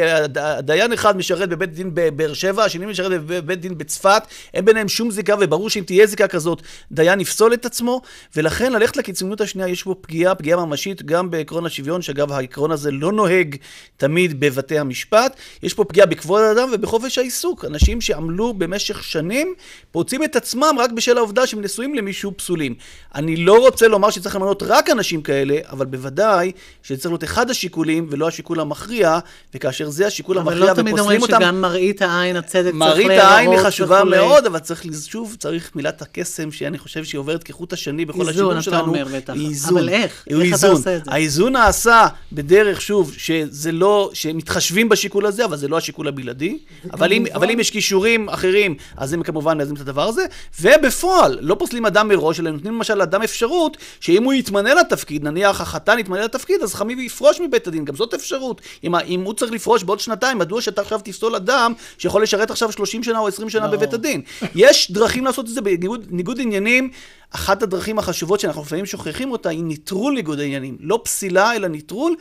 דיין 0.60 0.94
אחד 0.94 1.18
משרת 1.18 1.50
בבית 1.50 1.74
דין 1.74 1.92
בבאר 1.94 2.34
שבע, 2.34 2.64
השני 2.64 2.86
משרת 2.86 3.22
בבית 3.26 3.62
דין 3.62 3.78
בצפת, 3.78 4.24
אין 4.54 4.66
ביניהם 4.66 4.88
שום 4.88 5.12
זיקה, 5.12 5.35
וברור 5.40 5.70
שאם 5.70 5.84
תהיה 5.84 6.06
זיקה 6.08 6.28
כזאת, 6.28 6.62
דיין 6.92 7.20
יפסול 7.20 7.54
את 7.54 7.66
עצמו, 7.66 8.02
ולכן 8.36 8.74
ללכת 8.74 8.98
לקיצוניות 8.98 9.42
השנייה, 9.42 9.68
יש 9.68 9.84
פה 9.84 9.96
פגיעה, 10.02 10.36
פגיעה 10.36 10.66
ממשית, 10.66 11.04
גם 11.04 11.32
בעקרון 11.32 11.66
השוויון, 11.66 12.02
שאגב, 12.02 12.32
העקרון 12.32 12.72
הזה 12.72 12.92
לא 12.92 13.12
נוהג 13.12 13.56
תמיד 13.98 14.40
בבתי 14.40 14.80
המשפט. 14.80 15.36
יש 15.64 15.74
פה 15.74 15.84
פגיעה 15.86 16.08
בכבוד 16.08 16.42
האדם 16.42 16.70
ובחופש 16.74 17.18
העיסוק. 17.18 17.66
אנשים 17.66 18.02
שעמלו 18.02 18.54
במשך 18.54 19.04
שנים, 19.04 19.54
פוצעים 19.92 20.24
את 20.24 20.36
עצמם 20.36 20.76
רק 20.80 20.92
בשל 20.92 21.18
העובדה 21.18 21.48
שהם 21.48 21.62
נשואים 21.62 21.96
למישהו 21.96 22.32
פסולים. 22.38 22.76
אני 23.16 23.36
לא 23.36 23.60
רוצה 23.60 23.88
לומר 23.88 24.10
שצריך 24.10 24.36
למנות 24.36 24.64
רק 24.64 24.90
אנשים 24.90 25.22
כאלה, 25.22 25.58
אבל 25.70 25.86
בוודאי 25.86 26.52
שצריך 26.84 27.06
להיות 27.06 27.24
אחד 27.24 27.50
השיקולים, 27.50 28.08
ולא 28.12 28.28
השיקול 28.28 28.60
המכריע, 28.60 29.20
וכאשר 29.56 29.90
זה 29.90 30.08
השיקול 30.08 30.38
אבל 30.38 30.54
המכריע 30.54 30.70
לא 30.70 30.76
תמיד 30.76 31.00
אומרים 31.00 31.20
ופוסלים 31.20 31.22
אותם... 31.22 31.46
שגם 31.46 31.62
מראית 31.62 32.02
העין, 32.02 32.36
הצדק 32.36 32.64
צריך 32.64 32.76
מראית 32.76 33.08
להיראות 33.08 33.32
העין 33.32 33.52
היא 33.52 33.60
חשובה 33.60 33.96
וכולי. 34.02 34.18
מאוד, 34.18 34.46
אבל 34.46 34.60
צריך, 34.60 34.86
לז- 34.86 35.08
שוב, 35.26 35.36
צריך 35.40 35.72
מילת 35.76 36.02
הקסם, 36.02 36.52
שאני 36.52 36.78
חושב 36.78 37.04
שהיא 37.04 37.20
עוברת 37.20 37.44
כחוט 37.44 37.74
השני 37.74 38.06
בכל 38.06 38.20
איזון, 38.20 38.32
השידור 38.32 38.52
אתה 38.54 38.62
שלנו. 38.62 38.84
אומר 38.84 39.06
בטח. 39.16 39.34
היא 39.34 39.48
איזון. 39.48 39.78
אבל 39.78 39.90
איך? 39.90 40.26
איך 40.28 40.38
אתה 40.38 40.44
איזון. 40.44 40.72
עושה 40.72 40.96
את 40.98 41.06
זה? 41.06 41.12
האיזון 41.12 41.54
נעשה 41.54 42.08
בדרך, 42.32 42.82
שוב, 42.82 43.14
שזה 43.18 43.72
לא, 43.72 44.10
שמתחשבים 44.14 44.90
בשיקול 44.90 45.26
הזה, 45.26 45.46
אבל 45.46 45.58
זה 45.58 45.68
לא 45.68 45.78
השיקול 45.78 46.08
הבלעדי. 46.08 46.58
אבל 46.94 47.14
אם, 47.14 47.26
אבל 47.34 47.50
אם 47.52 47.60
יש 47.60 47.72
כישורים 47.72 48.30
אחרים, 48.30 48.76
אז 48.98 49.14
הם 49.14 49.24
כמובן 49.24 49.58
מאזנים 49.58 49.76
את 49.76 49.82
הדבר 49.82 50.08
הזה. 50.08 50.26
ובפועל, 50.62 51.38
לא 51.42 51.56
פוסלים 51.60 51.86
אדם 51.86 52.08
מראש, 52.08 52.40
אלא 52.40 52.52
נותנים 52.52 52.74
למשל 52.74 52.96
לאדם 52.96 53.22
אפשרות, 53.22 53.78
שאם 54.00 54.24
הוא 54.24 54.34
יתמנה 54.34 54.74
לתפקיד, 54.74 55.24
נניח 55.24 55.62
החתן 55.62 56.00
יתמנה 56.00 56.24
לתפקיד, 56.24 56.62
אז 56.64 56.74
חמיו 56.74 57.00
יפרוש 57.00 57.42
מבית 57.42 57.68
הדין, 57.68 57.86
גם 57.86 57.96
זאת 57.96 58.14
אפשרות. 58.14 58.62
אם, 58.84 58.96
אם 58.96 59.22
הוא 59.22 59.34
צריך 59.34 59.52
לפרוש 59.52 59.84
בעוד 59.84 60.00
שנתיים, 60.00 60.38
מדוע 60.38 60.62
שאתה 60.62 60.82
עכשיו 60.82 61.00
תפסול 61.04 61.36
אדם 61.36 61.74
שיכול 61.98 62.24
לשרת 62.24 62.52
עכשיו 62.52 62.72
30 62.72 63.04
שנה 63.04 63.20
או 63.20 63.28
20 63.28 63.50
שנה. 63.50 63.68
בבית 63.68 63.94
הדין? 63.94 64.22
יש 64.56 64.92
דרכים 64.92 65.15
לעשות 65.24 65.46
את 65.46 65.54
זה 65.54 65.62
בניגוד 65.62 66.08
ניגוד 66.10 66.40
עניינים. 66.42 66.90
אחת 67.32 67.64
הדרכים 67.64 68.00
החשובות 68.00 68.40
שאנחנו 68.40 68.62
לפעמים 68.62 68.86
שוכחים 68.86 69.32
אותה 69.32 69.50
היא 69.50 69.64
נטרול 69.68 70.14
ניגוד 70.14 70.40
העניינים. 70.40 70.78
לא 70.80 71.02
פסילה, 71.04 71.56
אלא 71.56 71.68
נטרול. 71.68 72.16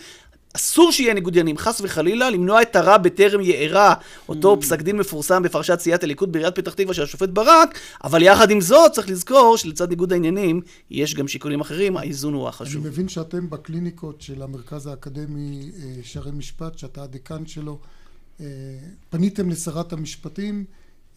אסור 0.56 0.92
שיהיה 0.92 1.14
ניגוד 1.14 1.32
עניינים, 1.32 1.58
חס 1.58 1.80
וחלילה, 1.84 2.30
למנוע 2.30 2.62
את 2.62 2.76
הרע 2.76 2.98
בטרם 2.98 3.40
יארע, 3.40 3.94
אותו 4.28 4.60
פסק 4.60 4.82
דין 4.82 4.96
מפורסם 4.96 5.42
בפרשת 5.42 5.80
סיעת 5.80 6.02
הליכוד 6.04 6.32
בעיריית 6.32 6.54
פתח 6.54 6.74
תקווה 6.74 6.94
של 6.94 7.02
השופט 7.02 7.28
ברק, 7.28 7.78
אבל 8.04 8.22
יחד 8.22 8.50
עם 8.50 8.60
זאת 8.60 8.92
צריך 8.92 9.08
לזכור 9.08 9.56
שלצד 9.56 9.88
ניגוד 9.88 10.12
העניינים 10.12 10.60
יש 10.90 11.14
גם 11.14 11.28
שיקולים 11.28 11.60
אחרים, 11.60 11.96
האיזון 11.96 12.34
הוא 12.34 12.48
החשוב. 12.48 12.82
אני 12.82 12.90
מבין 12.90 13.08
שאתם 13.08 13.50
בקליניקות 13.50 14.20
של 14.20 14.42
המרכז 14.42 14.86
האקדמי 14.86 15.70
אה, 15.82 15.94
שערי 16.02 16.32
משפט, 16.32 16.78
שאתה 16.78 17.02
הדיקן 17.02 17.46
שלו, 17.46 17.78
אה, 18.40 18.46
פניתם 19.10 19.50
לשרת 19.50 19.92
המשפטים 19.92 20.64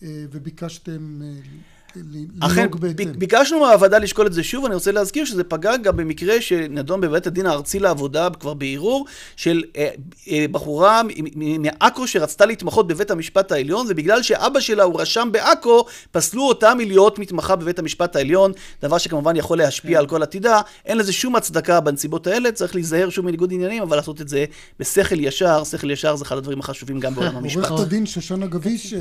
וביקשתם 0.02 1.22
אה, 1.22 1.28
ל- 1.28 1.34
אכן, 1.38 1.77
לנהוג 2.12 2.80
בהתאם. 2.80 2.96
ביק- 2.96 3.18
ביקשנו 3.18 3.60
מהוועדה 3.60 3.98
לשקול 3.98 4.28
את 4.28 4.34
זה 4.34 4.44
שוב, 4.44 4.66
אני 4.66 4.76
רוצה 4.76 4.92
להזכיר 4.92 5.26
שזה 5.26 5.44
פגע 5.44 5.78
גם 5.78 5.98
במקרה 5.98 6.42
שנדון 6.42 7.02
בבית 7.02 7.28
הדין 7.28 7.46
הארצי 7.46 7.80
לעבודה 7.80 8.28
כבר 8.40 8.54
בערעור 8.54 9.06
של 9.36 9.64
אה, 9.78 9.90
אה, 10.32 10.46
בחורה 10.52 11.02
מעכו 11.60 12.08
שרצתה 12.08 12.46
להתמחות 12.46 12.88
בבית 12.88 13.12
המשפט 13.12 13.52
העליון, 13.52 13.86
ובגלל 13.90 14.22
שאבא 14.22 14.60
שלה 14.60 14.84
הוא 14.84 15.02
רשם 15.02 15.30
בעכו, 15.32 15.86
פסלו 16.12 16.44
אותה 16.48 16.74
מלהיות 16.76 17.20
מתמחה 17.20 17.56
בבית 17.56 17.80
המשפט 17.80 18.16
העליון, 18.16 18.52
דבר 18.82 18.98
שכמובן 18.98 19.36
יכול 19.36 19.58
להשפיע 19.58 20.00
על 20.00 20.08
כל 20.08 20.24
עתידה. 20.24 20.62
אין 20.86 20.98
לזה 20.98 21.14
שום 21.14 21.36
הצדקה 21.36 21.80
בנסיבות 21.80 22.28
האלה, 22.28 22.52
צריך 22.52 22.76
להיזהר 22.76 23.10
שוב 23.10 23.26
מניגוד 23.26 23.54
עניינים, 23.54 23.84
אבל 23.84 23.98
לעשות 23.98 24.22
את 24.22 24.30
זה 24.30 24.46
בשכל 24.80 25.20
ישר, 25.20 25.64
שכל 25.64 25.92
ישר 25.92 26.16
זה 26.16 26.26
אחד 26.26 26.38
הדברים 26.38 26.60
החשובים 26.60 27.00
גם 27.00 27.16
בעולם 27.16 27.36
המשפט. 27.38 27.70
עורכת 27.70 27.86
הדין 27.86 28.06
שושנה 28.06 28.48
גביש, 28.48 28.94
אה, 28.94 29.00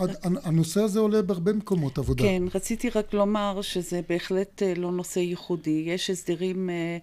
אה, 0.00 0.06
הנושא 0.44 0.80
הזה 0.80 1.00
עולה 1.00 1.22
בהרבה 1.22 1.52
מקומות 1.52 1.98
עבודה. 2.06 2.22
כן, 2.24 2.42
רציתי 2.54 2.90
רק 2.90 3.14
לומר 3.14 3.62
שזה 3.62 4.00
בהחלט 4.08 4.62
אה, 4.62 4.72
לא 4.76 4.92
נושא 4.92 5.18
ייחודי. 5.18 5.82
יש 5.86 6.10
הסדרים 6.10 6.70
אה, 6.70 6.98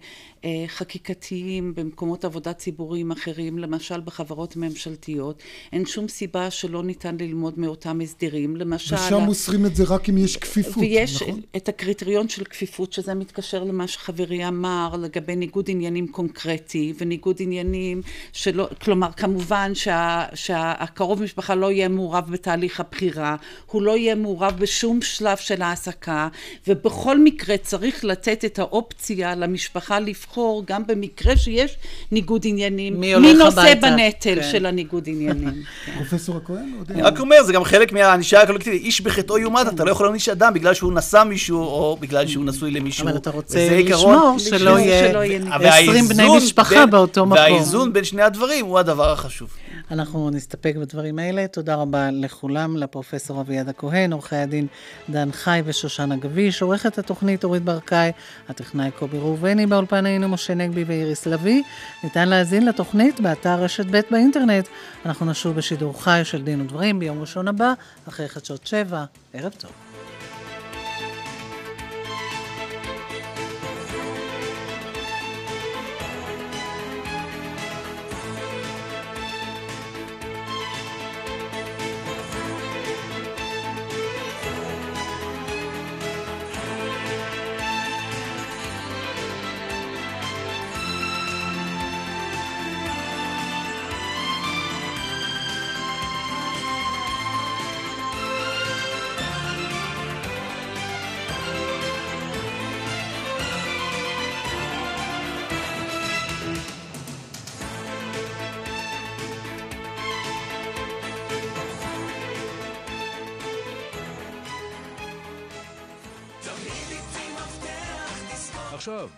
חקיקתיים 0.66 1.74
במקומות 1.74 2.24
עבודה 2.24 2.52
ציבוריים 2.52 3.10
אחרים, 3.10 3.58
למשל 3.58 4.00
בחברות 4.00 4.56
ממשלתיות. 4.56 5.42
אין 5.72 5.86
שום 5.86 6.08
סיבה 6.08 6.50
שלא 6.50 6.82
ניתן 6.82 7.16
ללמוד 7.20 7.58
מאותם 7.58 8.00
הסדרים. 8.00 8.56
למשל... 8.56 8.94
ושם 8.94 9.28
אוסרים 9.28 9.66
את 9.66 9.76
זה 9.76 9.84
רק 9.88 10.08
אם 10.08 10.18
יש 10.18 10.36
כפיפות, 10.36 10.76
ויש 10.76 11.22
נכון? 11.22 11.40
את 11.56 11.68
הקריטריון 11.68 12.28
של 12.28 12.44
כפיפות, 12.44 12.92
שזה 12.92 13.14
מתקשר 13.14 13.64
למה 13.64 13.88
שחברי 13.88 14.48
אמר 14.48 14.96
לגבי 15.02 15.36
ניגוד 15.36 15.70
עניינים 15.70 16.08
קונקרטי, 16.08 16.92
וניגוד 16.98 17.36
עניינים 17.40 18.02
שלא, 18.32 18.68
כלומר, 18.82 19.12
כמובן 19.12 19.74
שה, 19.74 20.24
שהקרוב 20.34 21.22
משפחה 21.22 21.54
לא 21.54 21.72
יהיה 21.72 21.88
מעורב 21.88 22.30
בתהליך 22.30 22.80
הבחירה, 22.80 23.36
הוא 23.66 23.82
לא 23.82 23.96
יהיה 23.96 24.14
מעורב 24.14 24.56
בשום 24.58 25.02
שלב 25.02 25.36
של 25.36 25.62
העסקה, 25.62 26.28
ובכל 26.66 27.18
מקרה 27.18 27.56
צריך 27.56 28.04
לתת 28.04 28.44
את 28.44 28.58
האופציה 28.58 29.34
למשפחה 29.34 30.00
לבחור, 30.00 30.33
גם 30.66 30.82
במקרה 30.86 31.36
שיש 31.36 31.76
ניגוד 32.12 32.42
עניינים, 32.44 33.00
מי 33.00 33.14
הולך 33.14 33.36
נושא 33.38 33.60
הביתה? 33.60 33.86
בנטל 33.90 34.34
כן. 34.42 34.48
של 34.52 34.66
הניגוד 34.66 35.04
עניינים. 35.06 35.62
פרופסור 35.96 36.36
הכהן? 36.36 36.74
אני 36.90 37.02
רק 37.02 37.20
אומר, 37.20 37.42
זה 37.42 37.52
גם 37.52 37.64
חלק 37.64 37.92
מהענישה 37.92 38.42
הקולקטיבית. 38.42 38.82
איש 38.82 39.00
בחטאו 39.00 39.38
יומת, 39.38 39.68
אתה 39.68 39.84
לא 39.84 39.90
יכול 39.90 40.06
להעניש 40.06 40.28
אדם 40.28 40.54
בגלל 40.54 40.74
שהוא 40.74 40.92
נשא 40.92 41.22
מישהו, 41.28 41.58
או 41.62 41.96
בגלל 42.00 42.26
שהוא 42.26 42.44
נשוי 42.44 42.70
למישהו. 42.70 43.08
אבל 43.08 43.16
אתה 43.16 43.30
רוצה 43.30 43.68
לשמור 43.84 44.36
שלא 44.38 44.78
יהיה 44.78 45.10
שלא 45.10 45.22
20 45.68 46.08
בני 46.08 46.26
משפחה 46.36 46.74
בין- 46.74 46.90
באותו 46.90 47.26
מקום. 47.26 47.38
והאיזון 47.38 47.92
בין 47.92 48.04
שני 48.04 48.22
הדברים 48.22 48.66
הוא 48.66 48.78
הדבר 48.78 49.12
החשוב. 49.12 49.48
אנחנו 49.90 50.30
נסתפק 50.30 50.74
בדברים 50.76 51.18
האלה. 51.18 51.46
תודה 51.46 51.74
רבה 51.74 52.10
לכולם, 52.10 52.76
לפרופסור 52.76 53.40
אביעד 53.40 53.68
הכהן, 53.68 54.12
עורכי 54.12 54.36
הדין 54.36 54.66
דן 55.10 55.32
חי 55.32 55.62
ושושנה 55.64 56.16
גביש, 56.16 56.62
עורכת 56.62 56.98
התוכנית 56.98 57.44
אורית 57.44 57.62
ברקאי, 57.62 58.12
הטכנאי 58.48 58.90
קובי 58.90 59.18
ראובני, 59.18 59.66
באולפן 59.66 60.06
היינו 60.06 60.28
משה 60.28 60.54
נגבי 60.54 60.84
ואיריס 60.84 61.26
לביא. 61.26 61.62
ניתן 62.04 62.28
להאזין 62.28 62.66
לתוכנית 62.66 63.20
באתר 63.20 63.62
רשת 63.62 63.86
ב' 63.90 64.00
באינטרנט. 64.10 64.68
אנחנו 65.06 65.26
נשוב 65.26 65.56
בשידור 65.56 66.02
חי 66.02 66.20
של 66.24 66.42
דין 66.42 66.60
ודברים 66.60 66.98
ביום 66.98 67.20
ראשון 67.20 67.48
הבא, 67.48 67.72
אחרי 68.08 68.28
חדשות 68.28 68.66
שבע. 68.66 69.04
ערב 69.32 69.52
טוב. 69.58 69.83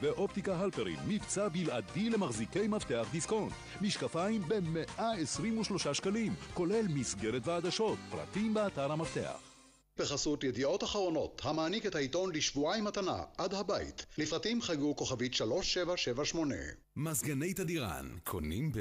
באופטיקה 0.00 0.56
הלפרין, 0.56 0.96
מבצע 1.08 1.48
בלעדי 1.48 2.10
למחזיקי 2.10 2.68
מפתח 2.68 3.06
דיסקונט. 3.12 3.52
משקפיים 3.80 4.42
ב-123 4.48 5.94
שקלים, 5.94 6.34
כולל 6.54 6.86
מסגרת 6.88 7.42
ועדשות. 7.48 7.98
פרטים 8.10 8.54
באתר 8.54 8.92
המפתח. 8.92 9.38
בחסות 9.98 10.44
ידיעות 10.44 10.84
אחרונות, 10.84 11.40
המעניק 11.44 11.86
את 11.86 11.94
העיתון 11.94 12.34
לשבועיים 12.34 12.84
מתנה, 12.84 13.22
עד 13.38 13.54
הבית. 13.54 14.06
לפרטים 14.18 14.62
חגגו 14.62 14.96
כוכבית 14.96 15.34
3778. 15.34 16.54
מזגני 16.96 17.54
תדירן, 17.54 18.08
קונים 18.24 18.72
ב... 18.72 18.78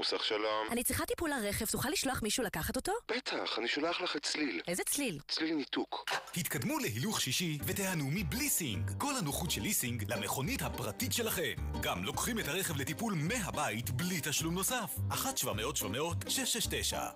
מוסך 0.00 0.24
שלום. 0.24 0.66
אני 0.70 0.84
צריכה 0.84 1.06
טיפול 1.06 1.30
לרכב, 1.30 1.66
תוכל 1.66 1.88
לשלוח 1.88 2.22
מישהו 2.22 2.44
לקחת 2.44 2.76
אותו? 2.76 2.92
בטח, 3.16 3.58
אני 3.58 3.68
שולח 3.68 4.00
לך 4.00 4.16
את 4.16 4.22
צליל. 4.22 4.60
איזה 4.68 4.82
צליל? 4.84 5.18
צליל 5.28 5.54
ניתוק. 5.54 6.10
התקדמו 6.36 6.78
להילוך 6.78 7.20
שישי 7.20 7.58
ותיהנו 7.64 8.04
מבליסינג. 8.10 8.90
כל 8.98 9.16
הנוחות 9.16 9.50
של 9.50 9.60
ליסינג 9.60 10.12
למכונית 10.12 10.62
הפרטית 10.62 11.12
שלכם. 11.12 11.52
גם 11.80 12.04
לוקחים 12.04 12.38
את 12.38 12.48
הרכב 12.48 12.76
לטיפול 12.76 13.14
מהבית 13.14 13.90
בלי 13.90 14.20
תשלום 14.22 14.54
נוסף. 14.54 14.96
1-700-700-669. 15.10 15.14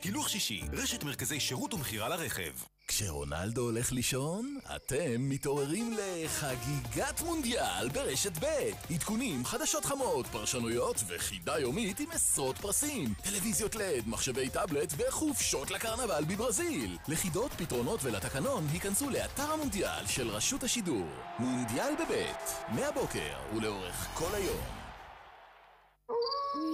הילוך 0.03 0.29
שישי, 0.29 0.63
רשת 0.73 1.05
מרכזי 1.05 1.41
שירות 1.41 1.75
ומכירה 1.75 2.09
לרכב. 2.09 2.53
כשרונלדו 2.89 3.63
הולך 3.63 3.93
לישון, 3.93 4.59
אתם 4.77 5.29
מתעוררים 5.29 5.97
לחגיגת 5.99 7.21
מונדיאל 7.21 7.89
ברשת 7.89 8.45
ב'. 8.45 8.71
עדכונים, 8.95 9.45
חדשות 9.45 9.85
חמות, 9.85 10.27
פרשנויות 10.27 10.97
וחידה 11.09 11.59
יומית 11.59 12.01
עם 12.01 12.11
עשרות 12.11 12.59
פרסים. 12.59 13.15
טלוויזיות 13.23 13.75
לד, 13.75 14.09
מחשבי 14.09 14.49
טאבלט 14.49 14.95
וחופשות 14.97 15.71
לקרנבל 15.71 16.25
בברזיל. 16.29 16.97
לחידות, 17.09 17.53
פתרונות 17.53 18.01
ולתקנון, 18.03 18.67
היכנסו 18.73 19.11
לאתר 19.11 19.53
המונדיאל 19.53 20.07
של 20.07 20.29
רשות 20.29 20.63
השידור. 20.63 21.09
מונדיאל 21.39 21.95
בבית, 22.05 22.51
מהבוקר 22.69 23.57
ולאורך 23.57 24.07
כל 24.15 24.35
היום. 24.35 24.85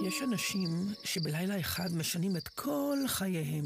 יש 0.07 0.21
אנשים 0.23 0.69
שבלילה 1.03 1.59
אחד 1.59 1.93
משנים 1.93 2.37
את 2.37 2.47
כל 2.47 2.97
חייהם. 3.07 3.65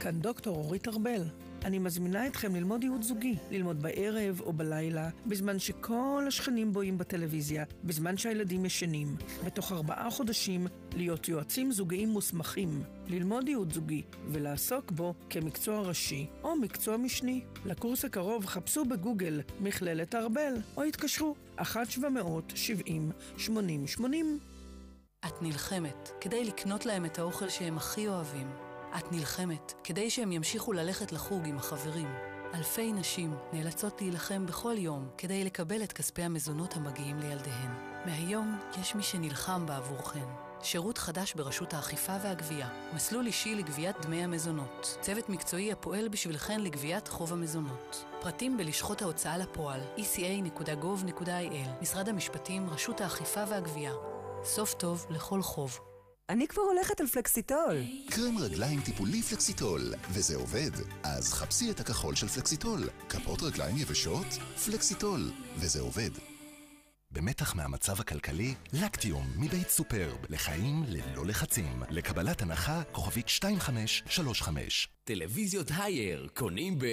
כאן 0.00 0.20
דוקטור 0.20 0.56
אורית 0.56 0.88
ארבל. 0.88 1.22
אני 1.64 1.78
מזמינה 1.78 2.26
אתכם 2.26 2.54
ללמוד 2.54 2.82
ייעוץ 2.84 3.04
זוגי, 3.04 3.34
ללמוד 3.50 3.82
בערב 3.82 4.40
או 4.40 4.52
בלילה, 4.52 5.08
בזמן 5.26 5.58
שכל 5.58 6.24
השכנים 6.28 6.72
בואים 6.72 6.98
בטלוויזיה, 6.98 7.64
בזמן 7.84 8.16
שהילדים 8.16 8.64
ישנים. 8.64 9.16
בתוך 9.46 9.72
ארבעה 9.72 10.10
חודשים 10.10 10.66
להיות 10.96 11.28
יועצים 11.28 11.72
זוגיים 11.72 12.08
מוסמכים, 12.08 12.82
ללמוד 13.06 13.48
ייעוץ 13.48 13.72
זוגי 13.74 14.02
ולעסוק 14.28 14.90
בו 14.90 15.14
כמקצוע 15.30 15.80
ראשי 15.80 16.26
או 16.42 16.56
מקצוע 16.56 16.96
משני. 16.96 17.44
לקורס 17.64 18.04
הקרוב 18.04 18.46
חפשו 18.46 18.84
בגוגל 18.84 19.40
מכללת 19.60 20.14
ארבל 20.14 20.54
או 20.76 20.82
התקשרו 20.82 21.34
1-770-80-80 21.58 21.60
את 25.26 25.42
נלחמת 25.42 26.10
כדי 26.20 26.44
לקנות 26.44 26.86
להם 26.86 27.04
את 27.04 27.18
האוכל 27.18 27.48
שהם 27.48 27.76
הכי 27.76 28.08
אוהבים. 28.08 28.63
את 28.96 29.12
נלחמת 29.12 29.72
כדי 29.84 30.10
שהם 30.10 30.32
ימשיכו 30.32 30.72
ללכת 30.72 31.12
לחוג 31.12 31.46
עם 31.46 31.56
החברים. 31.56 32.08
אלפי 32.54 32.92
נשים 32.92 33.34
נאלצות 33.52 34.00
להילחם 34.00 34.46
בכל 34.46 34.74
יום 34.78 35.08
כדי 35.18 35.44
לקבל 35.44 35.82
את 35.82 35.92
כספי 35.92 36.22
המזונות 36.22 36.76
המגיעים 36.76 37.18
לילדיהן. 37.18 37.70
מהיום 38.06 38.58
יש 38.80 38.94
מי 38.94 39.02
שנלחם 39.02 39.66
בעבורכן. 39.66 40.24
שירות 40.62 40.98
חדש 40.98 41.34
ברשות 41.34 41.74
האכיפה 41.74 42.16
והגבייה. 42.22 42.68
מסלול 42.94 43.26
אישי 43.26 43.54
לגביית 43.54 43.96
דמי 44.00 44.24
המזונות. 44.24 44.98
צוות 45.00 45.28
מקצועי 45.28 45.72
הפועל 45.72 46.08
בשבילכן 46.08 46.60
לגביית 46.60 47.08
חוב 47.08 47.32
המזונות. 47.32 48.04
פרטים 48.20 48.56
בלשכות 48.56 49.02
ההוצאה 49.02 49.38
לפועל 49.38 49.80
eca.gov.il 49.96 51.82
משרד 51.82 52.08
המשפטים, 52.08 52.70
רשות 52.70 53.00
האכיפה 53.00 53.40
והגבייה. 53.48 53.92
סוף 54.44 54.74
טוב 54.74 55.06
לכל 55.10 55.42
חוב. 55.42 55.93
אני 56.28 56.46
כבר 56.48 56.62
הולכת 56.62 57.00
על 57.00 57.06
פלקסיטול. 57.06 57.76
קרם 58.10 58.38
רגליים 58.38 58.80
טיפולי 58.80 59.22
פלקסיטול, 59.22 59.80
וזה 60.10 60.36
עובד. 60.36 60.70
אז 61.02 61.32
חפשי 61.32 61.70
את 61.70 61.80
הכחול 61.80 62.14
של 62.14 62.28
פלקסיטול. 62.28 62.80
כפות 63.08 63.42
רגליים 63.42 63.76
יבשות? 63.78 64.26
פלקסיטול, 64.64 65.32
וזה 65.56 65.80
עובד. 65.80 66.10
במתח 67.10 67.54
מהמצב 67.54 68.00
הכלכלי, 68.00 68.54
לקטיום 68.72 69.26
מבית 69.36 69.68
סופרב, 69.68 70.16
לחיים 70.28 70.84
ללא 70.88 71.26
לחצים. 71.26 71.82
לקבלת 71.90 72.42
הנחה, 72.42 72.82
כוכבית 72.92 73.26
2535. 73.28 74.88
טלוויזיות 75.04 75.70
הייר, 75.76 76.28
קונים 76.34 76.78
ב... 76.78 76.84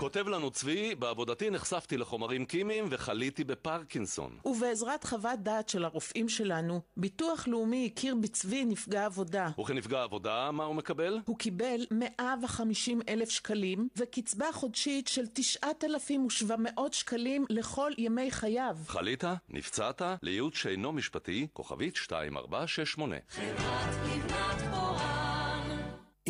כותב 0.00 0.28
לנו 0.28 0.50
צבי, 0.50 0.94
בעבודתי 0.94 1.50
נחשפתי 1.50 1.96
לחומרים 1.96 2.46
כימיים 2.46 2.86
וחליתי 2.90 3.44
בפרקינסון. 3.44 4.36
ובעזרת 4.44 5.04
חוות 5.04 5.38
דעת 5.38 5.68
של 5.68 5.84
הרופאים 5.84 6.28
שלנו, 6.28 6.80
ביטוח 6.96 7.48
לאומי 7.48 7.90
הכיר 7.92 8.14
בצבי 8.14 8.64
נפגע 8.64 9.04
עבודה. 9.04 9.48
וכנפגע 9.60 10.02
עבודה, 10.02 10.50
מה 10.50 10.64
הוא 10.64 10.74
מקבל? 10.74 11.18
הוא 11.24 11.38
קיבל 11.38 11.86
150 11.90 13.00
אלף 13.08 13.30
שקלים 13.30 13.88
וקצבה 13.96 14.46
חודשית 14.52 15.08
של 15.08 15.24
9,700 15.32 16.92
שקלים 16.92 17.44
לכל 17.50 17.90
ימי 17.98 18.30
חייו. 18.30 18.76
חלית? 18.86 19.24
נפצעת? 19.48 20.02
לייעוץ 20.22 20.54
שאינו 20.54 20.92
משפטי, 20.92 21.46
כוכבית 21.52 21.96
2468. 21.96 23.16
חברת 23.28 23.94
לבנת 24.06 24.59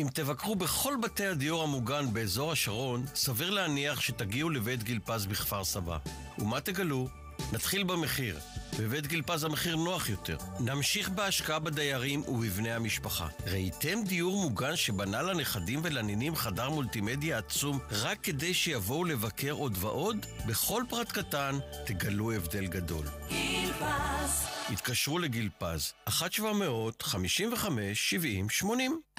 אם 0.01 0.07
תבקרו 0.13 0.55
בכל 0.55 0.93
בתי 1.03 1.25
הדיור 1.25 1.63
המוגן 1.63 2.13
באזור 2.13 2.51
השרון, 2.51 3.05
סביר 3.15 3.49
להניח 3.49 4.01
שתגיעו 4.01 4.49
לבית 4.49 4.83
גיל 4.83 4.99
פז 5.05 5.25
בכפר 5.25 5.63
סבא. 5.63 5.97
ומה 6.39 6.61
תגלו? 6.61 7.07
נתחיל 7.53 7.83
במחיר. 7.83 8.39
בבית 8.79 9.07
גיל 9.07 9.21
פז 9.25 9.43
המחיר 9.43 9.75
נוח 9.75 10.09
יותר. 10.09 10.37
נמשיך 10.59 11.09
בהשקעה 11.09 11.59
בדיירים 11.59 12.23
ובבני 12.27 12.73
המשפחה. 12.73 13.27
ראיתם 13.47 13.99
דיור 14.07 14.41
מוגן 14.41 14.75
שבנה 14.75 15.21
לנכדים 15.21 15.79
ולנינים 15.83 16.35
חדר 16.35 16.69
מולטימדיה 16.69 17.37
עצום 17.37 17.79
רק 17.91 18.17
כדי 18.23 18.53
שיבואו 18.53 19.05
לבקר 19.05 19.51
עוד 19.51 19.77
ועוד? 19.79 20.25
בכל 20.47 20.83
פרט 20.89 21.11
קטן 21.11 21.59
תגלו 21.85 22.31
הבדל 22.31 22.67
גדול. 22.67 23.05
גיל 23.29 23.73
פז 23.73 24.45
התקשרו 24.69 25.19
לגיל 25.19 25.49
פז, 25.57 25.93
1-700-55-70-80. 26.09 26.13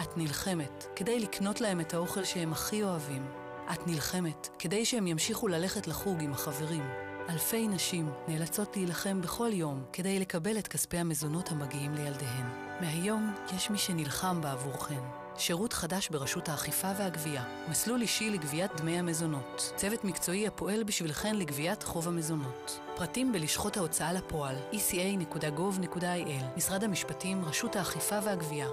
את 0.01 0.17
נלחמת 0.17 0.85
כדי 0.97 1.21
לקנות 1.21 1.61
להם 1.61 1.81
את 1.81 1.95
האוכל 1.95 2.25
שהם 2.25 2.53
הכי 2.53 2.83
אוהבים. 2.83 3.27
את 3.73 3.87
נלחמת 3.87 4.49
כדי 4.59 4.85
שהם 4.85 5.07
ימשיכו 5.07 5.49
ללכת 5.49 5.87
לחוג 5.87 6.23
עם 6.23 6.33
החברים. 6.33 7.02
אלפי 7.29 7.69
נשים 7.69 8.13
נאלצות 8.29 8.77
להילחם 8.77 9.21
בכל 9.21 9.51
יום 9.53 9.85
כדי 9.93 10.19
לקבל 10.21 10.59
את 10.59 10.69
כספי 10.69 10.99
המזונות 10.99 11.51
המגיעים 11.51 11.95
לילדיהן. 11.95 12.47
מהיום 12.81 13.35
יש 13.57 13.71
מי 13.71 13.79
שנלחם 13.79 14.41
בעבורכן. 14.41 15.01
שירות 15.37 15.73
חדש 15.73 16.09
ברשות 16.09 16.49
האכיפה 16.49 16.89
והגבייה. 16.99 17.45
מסלול 17.71 18.03
אישי 18.03 18.31
לגביית 18.31 18.71
דמי 18.81 18.99
המזונות. 18.99 19.73
צוות 19.77 20.05
מקצועי 20.05 20.47
הפועל 20.47 20.85
בשבילכן 20.85 21.37
לגביית 21.37 21.83
חוב 21.83 22.09
המזונות. 22.09 22.81
פרטים 22.97 23.33
בלשכות 23.33 23.77
ההוצאה 23.77 24.13
לפועל 24.13 24.57
eca.gov.il 24.73 26.57
משרד 26.57 26.85
המשפטים, 26.85 27.45
רשות 27.45 27.77
האכיפה 27.77 28.19
והגבייה. 28.25 28.69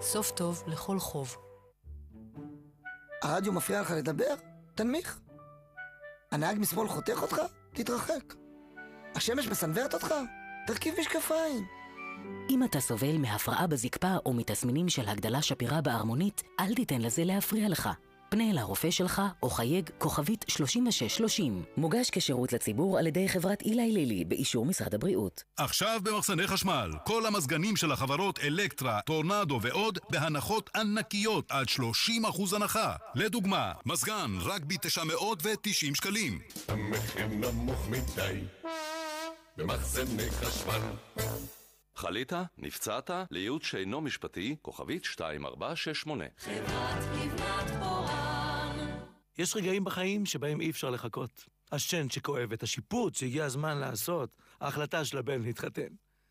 סוף 0.00 0.30
טוב 0.30 0.62
לכל 0.66 0.98
חוב. 0.98 1.36
הרדיו 3.22 3.52
מפריע 3.52 3.80
לך 3.80 3.90
לדבר? 3.90 4.34
תנמיך. 4.74 5.18
הנהג 6.32 6.58
משמאל 6.58 6.88
חותך 6.88 7.22
אותך? 7.22 7.36
תתרחק. 7.74 8.34
השמש 9.14 9.48
מסנוורת 9.48 9.94
אותך? 9.94 10.14
תרכיב 10.66 10.94
משקפיים. 11.00 11.64
אם 12.50 12.64
אתה 12.64 12.80
סובל 12.80 13.18
מהפרעה 13.18 13.66
בזקפה 13.66 14.16
או 14.26 14.32
מתסמינים 14.32 14.88
של 14.88 15.08
הגדלה 15.08 15.42
שפירה 15.42 15.80
בערמונית, 15.80 16.42
אל 16.60 16.74
תיתן 16.74 17.00
לזה 17.00 17.24
להפריע 17.24 17.68
לך. 17.68 17.88
פנה 18.34 18.50
אל 18.50 18.58
הרופא 18.58 18.90
שלך 18.90 19.22
או 19.42 19.50
חייג 19.50 19.90
כוכבית 19.98 20.44
3630. 20.48 21.64
מוגש 21.76 22.10
כשירות 22.10 22.52
לציבור 22.52 22.98
על 22.98 23.06
ידי 23.06 23.28
חברת 23.28 23.62
אילי 23.62 23.92
לילי 23.92 24.24
באישור 24.24 24.66
משרד 24.66 24.94
הבריאות. 24.94 25.42
עכשיו 25.56 26.00
במחסני 26.02 26.46
חשמל, 26.46 26.90
כל 27.04 27.26
המזגנים 27.26 27.76
של 27.76 27.92
החברות 27.92 28.38
אלקטרה, 28.38 29.00
טורנדו 29.06 29.58
ועוד 29.62 29.98
בהנחות 30.10 30.70
ענקיות 30.76 31.50
עד 31.50 31.66
30% 31.66 32.56
הנחה. 32.56 32.94
לדוגמה, 33.14 33.72
מזגן 33.86 34.30
רק 34.40 34.62
ב-990 34.64 35.94
שקלים. 35.94 36.38
המחיר 36.68 37.26
נמוך 37.26 37.88
מדי 37.88 38.40
במחסני 39.56 40.30
חשמל 40.30 40.80
חלית? 41.96 42.32
נפצעת? 42.58 43.10
לייעוץ 43.30 43.64
שאינו 43.64 44.00
משפטי, 44.00 44.56
כוכבית 44.62 45.02
2468. 45.20 46.24
חברת 46.38 47.04
לבנת 47.14 47.70
פורן 47.80 47.93
יש 49.38 49.56
רגעים 49.56 49.84
בחיים 49.84 50.26
שבהם 50.26 50.60
אי 50.60 50.70
אפשר 50.70 50.90
לחכות. 50.90 51.44
השן 51.72 52.10
שכואב 52.10 52.52
את 52.52 52.62
השיפוט 52.62 53.14
שהגיע 53.14 53.44
הזמן 53.44 53.78
לעשות, 53.78 54.36
ההחלטה 54.60 55.04
של 55.04 55.18
הבן 55.18 55.42
להתחתן. 55.42 55.88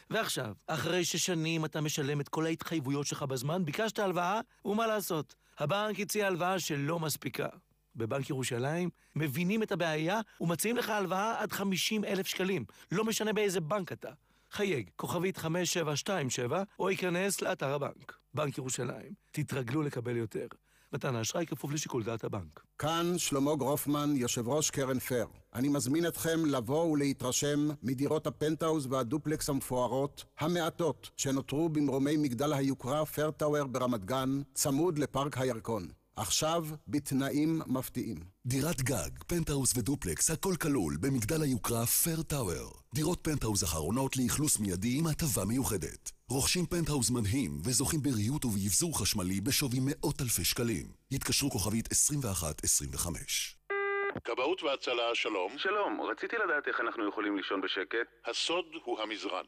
ועכשיו, 0.09 0.55
אחרי 0.67 1.05
ששנים 1.05 1.65
אתה 1.65 1.81
משלם 1.81 2.21
את 2.21 2.29
כל 2.29 2.45
ההתחייבויות 2.45 3.07
שלך 3.07 3.23
בזמן, 3.23 3.65
ביקשת 3.65 3.99
הלוואה, 3.99 4.41
ומה 4.65 4.87
לעשות? 4.87 5.35
הבנק 5.57 5.99
הציע 5.99 6.27
הלוואה 6.27 6.59
שלא 6.59 6.99
מספיקה. 6.99 7.47
בבנק 7.95 8.29
ירושלים 8.29 8.89
מבינים 9.15 9.63
את 9.63 9.71
הבעיה 9.71 10.21
ומציעים 10.41 10.77
לך 10.77 10.89
הלוואה 10.89 11.41
עד 11.41 11.51
50 11.51 12.05
אלף 12.05 12.27
שקלים, 12.27 12.65
לא 12.91 13.03
משנה 13.03 13.33
באיזה 13.33 13.61
בנק 13.61 13.91
אתה. 13.91 14.11
חייג, 14.51 14.89
כוכבית 14.95 15.37
5727, 15.37 16.63
או 16.79 16.89
ייכנס 16.89 17.41
לאתר 17.41 17.73
הבנק. 17.73 18.17
בנק 18.33 18.57
ירושלים, 18.57 19.13
תתרגלו 19.31 19.81
לקבל 19.81 20.17
יותר. 20.17 20.47
מתן 20.93 21.15
האשראי 21.15 21.45
כפוף 21.45 21.71
לשיקול 21.71 22.03
דעת 22.03 22.23
הבנק. 22.23 22.63
כאן 22.77 23.17
שלמה 23.17 23.55
גרופמן, 23.55 24.13
יושב 24.15 24.47
ראש 24.47 24.69
קרן 24.69 24.99
Faire. 24.99 25.25
אני 25.53 25.69
מזמין 25.69 26.07
אתכם 26.07 26.45
לבוא 26.45 26.85
ולהתרשם 26.85 27.69
מדירות 27.83 28.27
הפנטהאוז 28.27 28.87
והדופלקס 28.89 29.49
המפוארות, 29.49 30.25
המעטות, 30.39 31.09
שנותרו 31.17 31.69
במרומי 31.69 32.17
מגדל 32.17 32.53
היוקרה 32.53 33.05
Faire 33.05 33.31
Tower 33.31 33.63
ברמת 33.63 34.05
גן, 34.05 34.41
צמוד 34.53 34.99
לפארק 34.99 35.37
הירקון. 35.37 35.87
עכשיו 36.16 36.64
בתנאים 36.88 37.61
מפתיעים. 37.68 38.18
דירת 38.45 38.82
גג, 38.82 39.09
פנטהאוס 39.28 39.78
ודופלקס, 39.78 40.32
הכל 40.32 40.53
כלול 40.61 40.97
במגדל 41.01 41.41
היוקרה 41.41 41.86
Faire 41.86 42.21
Tower. 42.23 42.73
דירות 42.95 43.20
פנטהאוס 43.22 43.64
אחרונות 43.64 44.18
לאכלוס 44.18 44.59
מיידי 44.59 44.97
עם 44.99 45.07
הטבה 45.07 45.45
מיוחדת. 45.45 46.11
רוכשים 46.30 46.66
פנטהאוס 46.66 47.09
מדהים 47.11 47.51
וזוכים 47.66 47.99
בריהוט 48.01 48.45
ובאבזור 48.45 48.99
חשמלי 48.99 49.41
בשווי 49.41 49.80
מאות 49.82 50.22
אלפי 50.22 50.43
שקלים. 50.43 50.86
התקשרו 51.11 51.51
כוכבית 51.51 51.88
2125. 51.91 53.57
כבאות 54.24 54.64
והצלה, 54.64 55.16
שלום. 55.16 55.57
שלום, 55.57 56.01
רציתי 56.01 56.36
לדעת 56.45 56.68
איך 56.68 56.80
אנחנו 56.80 57.09
יכולים 57.09 57.38
לישון 57.38 57.61
בשקט. 57.61 58.07
הסוד 58.26 58.66
הוא 58.84 59.01
המזרן. 59.01 59.45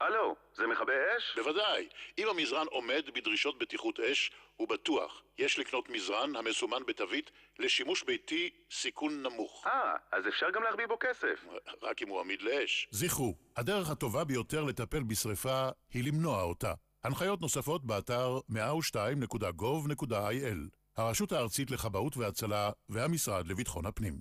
הלו, 0.00 0.36
זה 0.54 0.66
מכבה 0.66 0.92
אש? 1.16 1.36
בוודאי. 1.36 1.88
אם 2.18 2.28
המזרן 2.28 2.66
עומד 2.70 3.02
בדרישות 3.14 3.58
בטיחות 3.58 4.00
אש, 4.00 4.30
הוא 4.56 4.68
בטוח. 4.68 5.22
יש 5.38 5.58
לקנות 5.58 5.88
מזרן 5.88 6.36
המסומן 6.36 6.82
בתווית 6.86 7.30
לשימוש 7.58 8.02
ביתי 8.02 8.50
סיכון 8.70 9.22
נמוך. 9.22 9.66
אה, 9.66 9.94
אז 10.12 10.28
אפשר 10.28 10.50
גם 10.50 10.62
להחביא 10.62 10.86
בו 10.86 10.96
כסף. 11.00 11.44
רק 11.82 12.02
אם 12.02 12.08
הוא 12.08 12.20
עמיד 12.20 12.42
לאש. 12.42 12.88
זכרו, 12.90 13.34
הדרך 13.56 13.90
הטובה 13.90 14.24
ביותר 14.24 14.64
לטפל 14.64 15.02
בשריפה 15.02 15.68
היא 15.94 16.04
למנוע 16.04 16.42
אותה. 16.42 16.72
הנחיות 17.04 17.40
נוספות 17.40 17.84
באתר 17.84 18.38
102.gov.il 18.50 20.68
הרשות 20.96 21.32
הארצית 21.32 21.70
לכבאות 21.70 22.16
והצלה 22.16 22.70
והמשרד 22.88 23.48
לביטחון 23.48 23.86
הפנים. 23.86 24.14